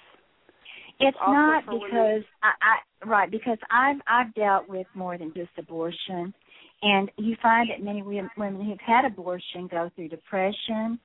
[0.99, 6.33] It's not because I, I right because I've I've dealt with more than just abortion,
[6.81, 10.99] and you find that many women women who've had abortion go through depression.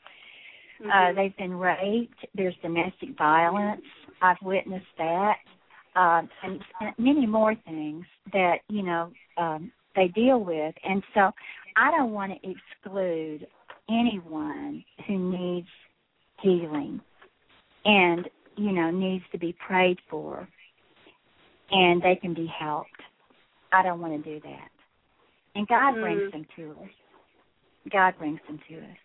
[0.81, 1.15] Uh, Mhm.
[1.15, 2.27] they've been raped.
[2.35, 3.85] There's domestic violence.
[4.21, 5.37] I've witnessed that,
[5.95, 10.75] uh, and, and many more things that you know um, they deal with.
[10.83, 11.31] And so,
[11.77, 13.47] I don't want to exclude
[13.89, 15.69] anyone who needs
[16.41, 17.01] healing
[17.85, 20.49] and you know needs to be prayed for,
[21.71, 22.89] and they can be helped.
[23.73, 24.71] I don't want to do that.
[25.55, 26.01] And God Mm.
[26.01, 26.91] brings them to us.
[27.91, 28.99] God brings them to us.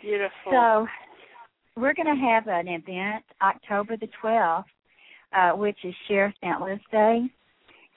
[0.00, 0.52] Beautiful.
[0.52, 0.88] So
[1.76, 4.64] we're going to have an event October the 12th,
[5.32, 6.60] uh, which is Sheriff St.
[6.60, 7.30] Louis Day.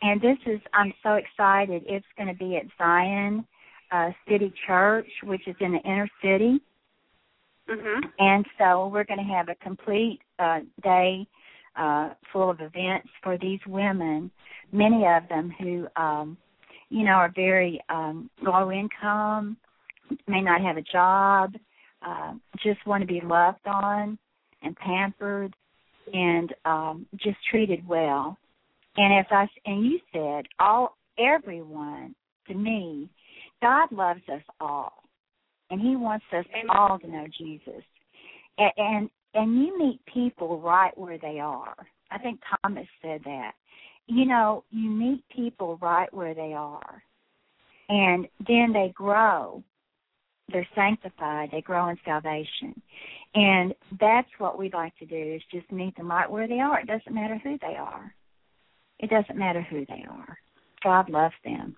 [0.01, 1.83] And this is, I'm so excited.
[1.85, 3.45] It's going to be at Zion
[3.91, 6.59] uh, City Church, which is in the inner city.
[7.69, 8.11] Mhm.
[8.19, 11.27] And so we're going to have a complete uh, day
[11.75, 14.29] uh, full of events for these women,
[14.71, 16.37] many of them who, um,
[16.89, 19.57] you know, are very um, low income,
[20.27, 21.53] may not have a job,
[22.05, 24.17] uh, just want to be loved on
[24.63, 25.55] and pampered
[26.13, 28.37] and um, just treated well.
[28.97, 32.15] And as I and you said, all everyone
[32.47, 33.09] to me,
[33.61, 35.00] God loves us all,
[35.71, 37.83] and He wants us all to know Jesus.
[38.57, 41.75] And, and and you meet people right where they are.
[42.11, 43.53] I think Thomas said that.
[44.07, 47.01] You know, you meet people right where they are,
[47.87, 49.63] and then they grow.
[50.51, 51.49] They're sanctified.
[51.51, 52.81] They grow in salvation,
[53.33, 56.81] and that's what we'd like to do is just meet them right where they are.
[56.81, 58.13] It doesn't matter who they are.
[58.99, 60.37] It doesn't matter who they are.
[60.83, 61.77] God loves them.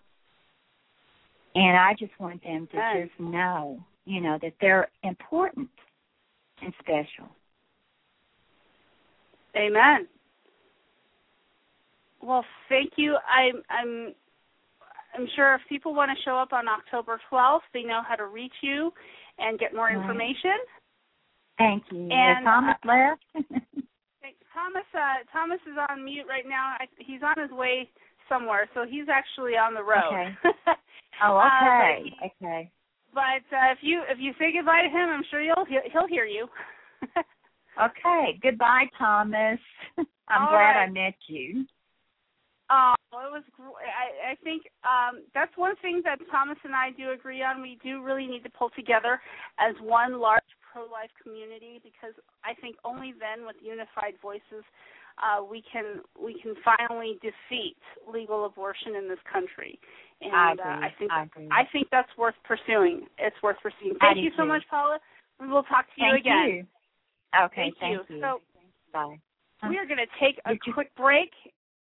[1.55, 3.09] And I just want them to Yes.
[3.09, 5.69] just know, you know, that they're important
[6.61, 7.29] and special.
[9.55, 10.07] Amen.
[12.21, 13.17] Well, thank you.
[13.27, 14.15] I'm I'm
[15.13, 18.25] I'm sure if people want to show up on October 12th, they know how to
[18.25, 18.91] reach you
[19.37, 19.95] and get more Right.
[19.95, 20.57] information.
[21.57, 22.09] Thank you.
[22.11, 23.23] And, Thomas left?
[24.53, 26.75] Thomas uh, Thomas is on mute right now.
[26.79, 27.89] I, he's on his way
[28.29, 30.13] somewhere, so he's actually on the road.
[30.13, 30.37] Okay.
[31.23, 32.31] oh, Uh, but okay.
[32.41, 32.71] okay.
[33.13, 36.07] But uh, if you if you say goodbye to him, I'm sure you'll he'll, he'll
[36.07, 36.47] hear you.
[37.81, 38.39] Okay.
[38.41, 39.59] Goodbye, Thomas.
[40.29, 41.65] I'm All glad I met you.
[42.69, 43.43] Oh, it was.
[43.59, 47.61] I, I think um, that's one thing that Thomas and I do agree on.
[47.61, 49.19] We do really need to pull together
[49.59, 52.13] as one large pro-life community because
[52.43, 54.65] I think only then, with unified voices,
[55.21, 57.77] uh, we can we can finally defeat
[58.11, 59.79] legal abortion in this country.
[60.21, 60.85] And I uh.
[60.85, 61.49] I think I agree.
[61.51, 63.07] I think that's worth pursuing.
[63.17, 63.97] It's worth pursuing.
[63.99, 64.49] Thank you so too.
[64.49, 64.99] much, Paula.
[65.39, 66.47] We will talk to you Thank again.
[66.49, 66.65] you.
[67.45, 67.73] Okay.
[67.79, 68.19] Thank, you.
[68.21, 68.41] So
[68.93, 69.17] Bye.
[69.67, 71.31] we are going to take a quick break,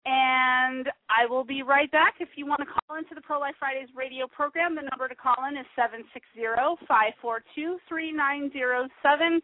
[0.06, 2.15] and I will be right back.
[2.19, 5.15] If you want to call into the Pro Life Fridays radio program, the number to
[5.15, 9.41] call in is seven six zero five four two three nine zero seven.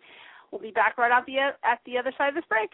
[0.52, 2.70] We'll be back right at the at the other side of this break.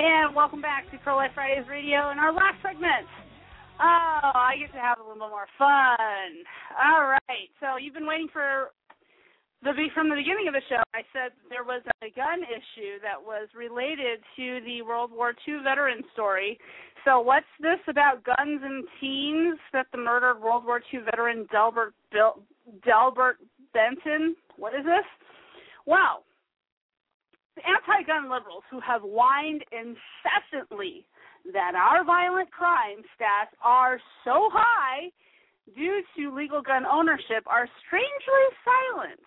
[0.00, 3.04] And welcome back to Pro Life Fridays Radio and our last segment.
[3.76, 6.40] Oh, I get to have a little more fun.
[6.72, 7.52] All right.
[7.60, 8.72] So you've been waiting for
[9.60, 10.80] the from the beginning of the show.
[10.96, 15.60] I said there was a gun issue that was related to the World War II
[15.68, 16.56] veteran story.
[17.04, 21.92] So what's this about guns and teens that the murdered World War II veteran Delbert
[22.10, 22.40] Bill,
[22.86, 23.36] Delbert
[23.74, 24.34] Benton?
[24.56, 25.04] What is this?
[25.84, 26.24] Well,
[27.76, 31.06] anti-gun liberals who have whined incessantly
[31.52, 35.10] that our violent crime stats are so high
[35.74, 39.20] due to legal gun ownership are strangely silent.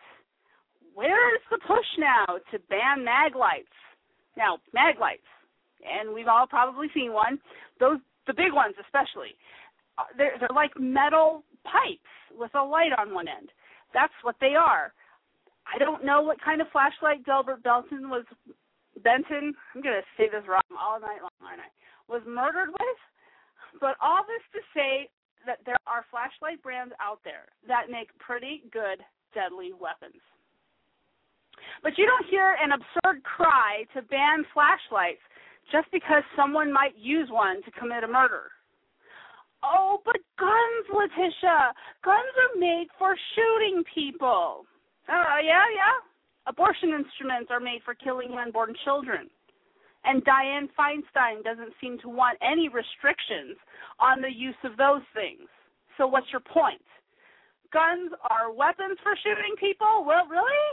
[0.93, 3.73] Where is the push now to ban Maglites?
[4.37, 5.29] Now, Maglites,
[5.81, 7.39] and we've all probably seen one.
[7.79, 7.97] Those,
[8.27, 9.35] the big ones especially,
[9.97, 13.49] uh, they're, they're like metal pipes with a light on one end.
[13.93, 14.93] That's what they are.
[15.67, 18.25] I don't know what kind of flashlight Delbert Belton was
[19.03, 19.53] Benton.
[19.75, 21.71] I'm gonna say this wrong all night long, aren't I?
[22.07, 22.99] Was murdered with.
[23.79, 25.09] But all this to say
[25.45, 29.01] that there are flashlight brands out there that make pretty good
[29.33, 30.21] deadly weapons.
[31.81, 35.23] But you don't hear an absurd cry to ban flashlights
[35.71, 38.51] just because someone might use one to commit a murder.
[39.63, 41.71] Oh, but guns, Letitia.
[42.03, 44.65] Guns are made for shooting people.
[45.07, 45.97] Uh, yeah, yeah.
[46.47, 49.29] Abortion instruments are made for killing unborn children.
[50.05, 53.55] And Dianne Feinstein doesn't seem to want any restrictions
[53.99, 55.47] on the use of those things.
[55.97, 56.83] So what's your point?
[57.71, 60.03] Guns are weapons for shooting people?
[60.05, 60.67] Well, really?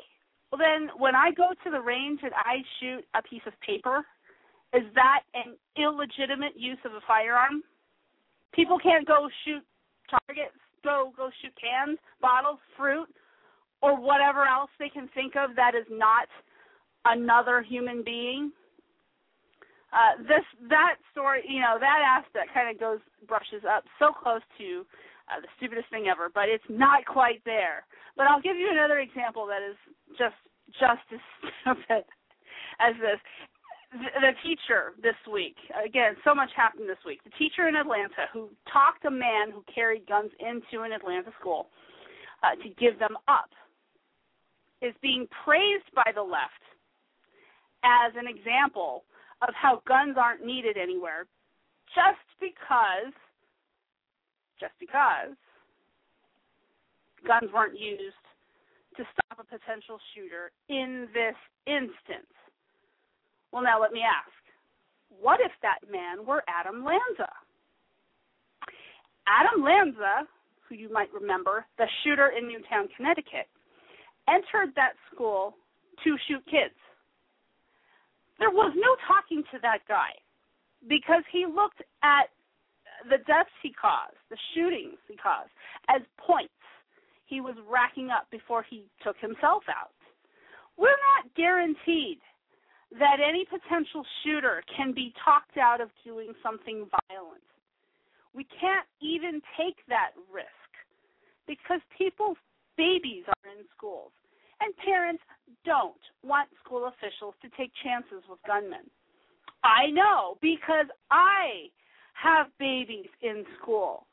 [0.50, 4.04] Well, then when I go to the range and I shoot a piece of paper,
[4.74, 7.62] is that an illegitimate use of a firearm?
[8.52, 9.62] People can't go shoot
[10.10, 13.08] targets, go go shoot cans, bottles, fruit
[13.82, 16.28] or whatever else they can think of that is not
[17.04, 18.52] another human being.
[19.92, 24.42] Uh, this that story, you know, that aspect kind of goes brushes up so close
[24.58, 24.86] to
[25.26, 27.82] uh, the stupidest thing ever, but it's not quite there.
[28.16, 29.76] But I'll give you another example that is
[30.14, 30.38] just
[30.78, 31.22] just as
[31.62, 32.04] stupid
[32.78, 33.18] as this.
[33.90, 37.18] The, the teacher this week, again, so much happened this week.
[37.24, 41.66] The teacher in Atlanta who talked a man who carried guns into an Atlanta school
[42.46, 43.50] uh, to give them up
[44.82, 46.64] is being praised by the left
[47.84, 49.04] as an example
[49.42, 51.26] of how guns aren't needed anywhere
[51.94, 53.12] just because
[54.60, 55.32] just because
[57.26, 58.24] guns weren't used
[58.96, 61.36] to stop a potential shooter in this
[61.66, 62.28] instance.
[63.52, 64.32] Well, now let me ask
[65.20, 67.28] what if that man were Adam Lanza?
[69.26, 70.26] Adam Lanza,
[70.68, 73.48] who you might remember, the shooter in Newtown, Connecticut,
[74.30, 75.54] entered that school
[76.04, 76.74] to shoot kids.
[78.38, 80.16] There was no talking to that guy
[80.88, 82.32] because he looked at
[83.08, 85.50] the deaths he caused, the shootings he caused,
[85.88, 86.52] as points
[87.26, 89.92] he was racking up before he took himself out.
[90.76, 92.18] We're not guaranteed
[92.98, 97.44] that any potential shooter can be talked out of doing something violent.
[98.34, 100.48] We can't even take that risk
[101.46, 102.38] because people's
[102.76, 104.12] babies are in schools
[104.60, 105.22] and parents
[105.64, 108.86] don't want school officials to take chances with gunmen.
[109.64, 111.68] I know because I
[112.14, 114.06] have babies in school.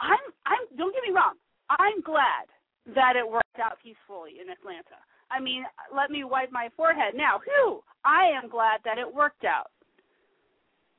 [0.00, 1.34] I'm I'm don't get me wrong.
[1.70, 2.50] I'm glad
[2.94, 4.98] that it worked out peacefully in Atlanta.
[5.30, 5.62] I mean,
[5.94, 7.38] let me wipe my forehead now.
[7.44, 9.70] Whew, I am glad that it worked out.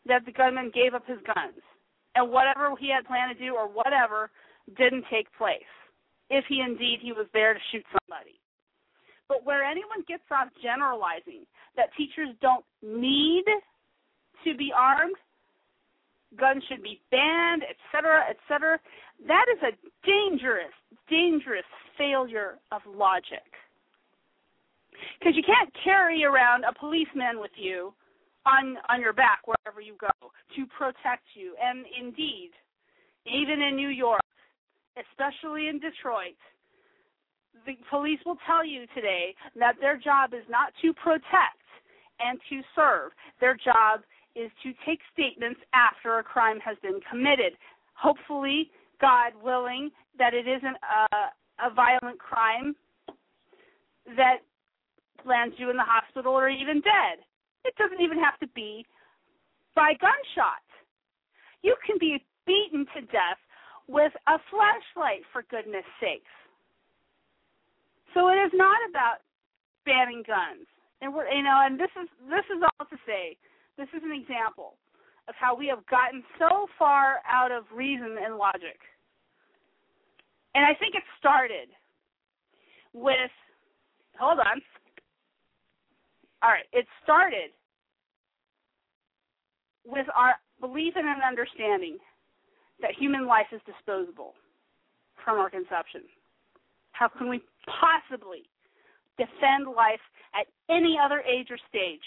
[0.06, 1.60] That the gunman gave up his guns.
[2.16, 4.30] And whatever he had planned to do or whatever
[4.78, 5.68] didn't take place
[6.32, 8.40] if he indeed he was there to shoot somebody.
[9.28, 11.46] But where anyone gets off generalizing
[11.76, 13.44] that teachers don't need
[14.44, 15.16] to be armed,
[16.40, 18.80] guns should be banned, etc., etc.,
[19.28, 19.76] that is a
[20.08, 20.74] dangerous,
[21.10, 21.68] dangerous
[21.98, 23.46] failure of logic.
[25.20, 27.94] Because you can't carry around a policeman with you
[28.46, 30.10] on on your back wherever you go
[30.56, 31.56] to protect you.
[31.62, 32.52] And indeed,
[33.26, 34.22] even in New York,
[34.98, 36.38] especially in Detroit,
[37.66, 41.62] the police will tell you today that their job is not to protect
[42.20, 43.12] and to serve.
[43.40, 44.02] Their job
[44.36, 47.54] is to take statements after a crime has been committed.
[47.94, 50.78] Hopefully, God willing, that it isn't
[51.12, 51.16] a,
[51.66, 52.76] a violent crime
[54.16, 54.38] that
[55.26, 57.24] lands you in the hospital or even dead.
[57.66, 58.86] It doesn't even have to be
[59.76, 60.64] by gunshot.
[61.62, 63.38] You can be beaten to death
[63.92, 66.32] with a flashlight, for goodness sakes.
[68.14, 69.20] So it is not about
[69.86, 70.68] banning guns.
[71.02, 73.36] And we're you know, and this is this is all to say,
[73.78, 74.80] this is an example
[75.28, 78.80] of how we have gotten so far out of reason and logic.
[80.56, 81.68] And I think it started
[82.94, 83.32] with
[84.20, 84.62] hold on.
[86.44, 87.52] All right, it started
[89.86, 91.98] with our belief and an understanding
[92.82, 94.34] that human life is disposable
[95.24, 96.02] from our conception.
[96.92, 98.44] How can we possibly
[99.18, 100.02] defend life
[100.34, 102.04] at any other age or stage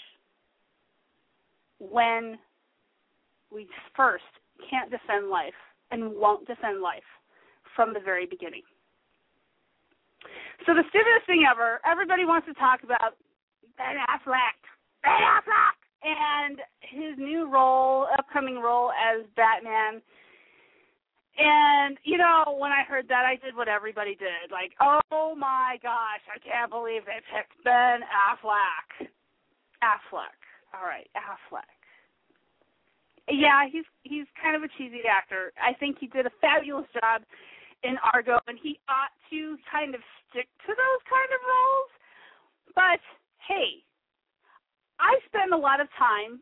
[1.79, 2.37] when
[3.51, 4.23] we first
[4.69, 5.57] can't defend life
[5.91, 7.07] and won't defend life
[7.75, 8.63] from the very beginning?
[10.65, 13.15] So the stupidest thing ever, everybody wants to talk about
[13.77, 14.57] Ben Affleck.
[15.03, 15.77] Ben Affleck!
[16.03, 20.01] And his new role, upcoming role as Batman
[21.37, 24.51] and you know, when I heard that, I did what everybody did.
[24.51, 29.11] Like, oh my gosh, I can't believe they picked Ben Affleck.
[29.83, 30.39] Affleck.
[30.71, 31.67] All right, Affleck.
[33.27, 35.51] Yeah, he's he's kind of a cheesy actor.
[35.59, 37.23] I think he did a fabulous job
[37.83, 41.91] in Argo, and he ought to kind of stick to those kind of roles.
[42.75, 43.01] But
[43.43, 43.83] hey,
[44.99, 46.39] I spend a lot of time.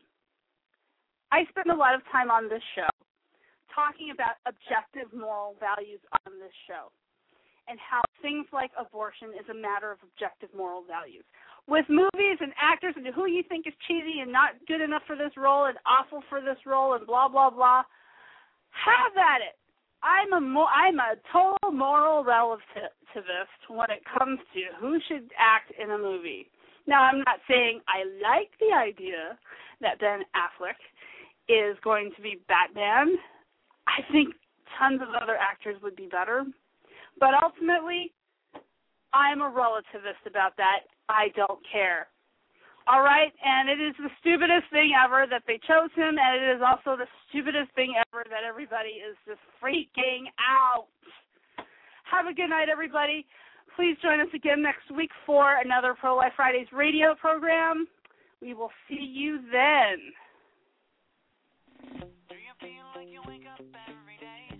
[1.32, 2.94] I spend a lot of time on this show
[3.74, 6.94] talking about objective moral values on this show
[7.68, 11.24] and how things like abortion is a matter of objective moral values.
[11.68, 15.16] With movies and actors and who you think is cheesy and not good enough for
[15.16, 17.84] this role and awful for this role and blah blah blah,
[18.72, 19.56] have at it.
[20.04, 25.72] I'm a mo- I'm a total moral relativist when it comes to who should act
[25.80, 26.52] in a movie.
[26.86, 29.40] Now I'm not saying I like the idea
[29.80, 30.76] that Ben Affleck
[31.48, 33.16] is going to be Batman
[33.94, 34.34] I think
[34.80, 36.46] tons of other actors would be better.
[37.20, 38.12] But ultimately,
[39.14, 40.90] I'm a relativist about that.
[41.10, 42.08] I don't care.
[42.86, 46.56] All right, and it is the stupidest thing ever that they chose him, and it
[46.58, 50.88] is also the stupidest thing ever that everybody is just freaking out.
[52.04, 53.26] Have a good night, everybody.
[53.78, 57.88] Please join us again next week for another Pro Life Fridays radio program.
[58.42, 60.12] We will see you then
[62.64, 63.60] feel like you wake up
[63.92, 64.56] every day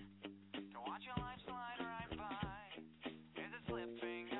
[0.52, 3.08] to watch your life slide right by.
[3.40, 4.33] Is it slipping?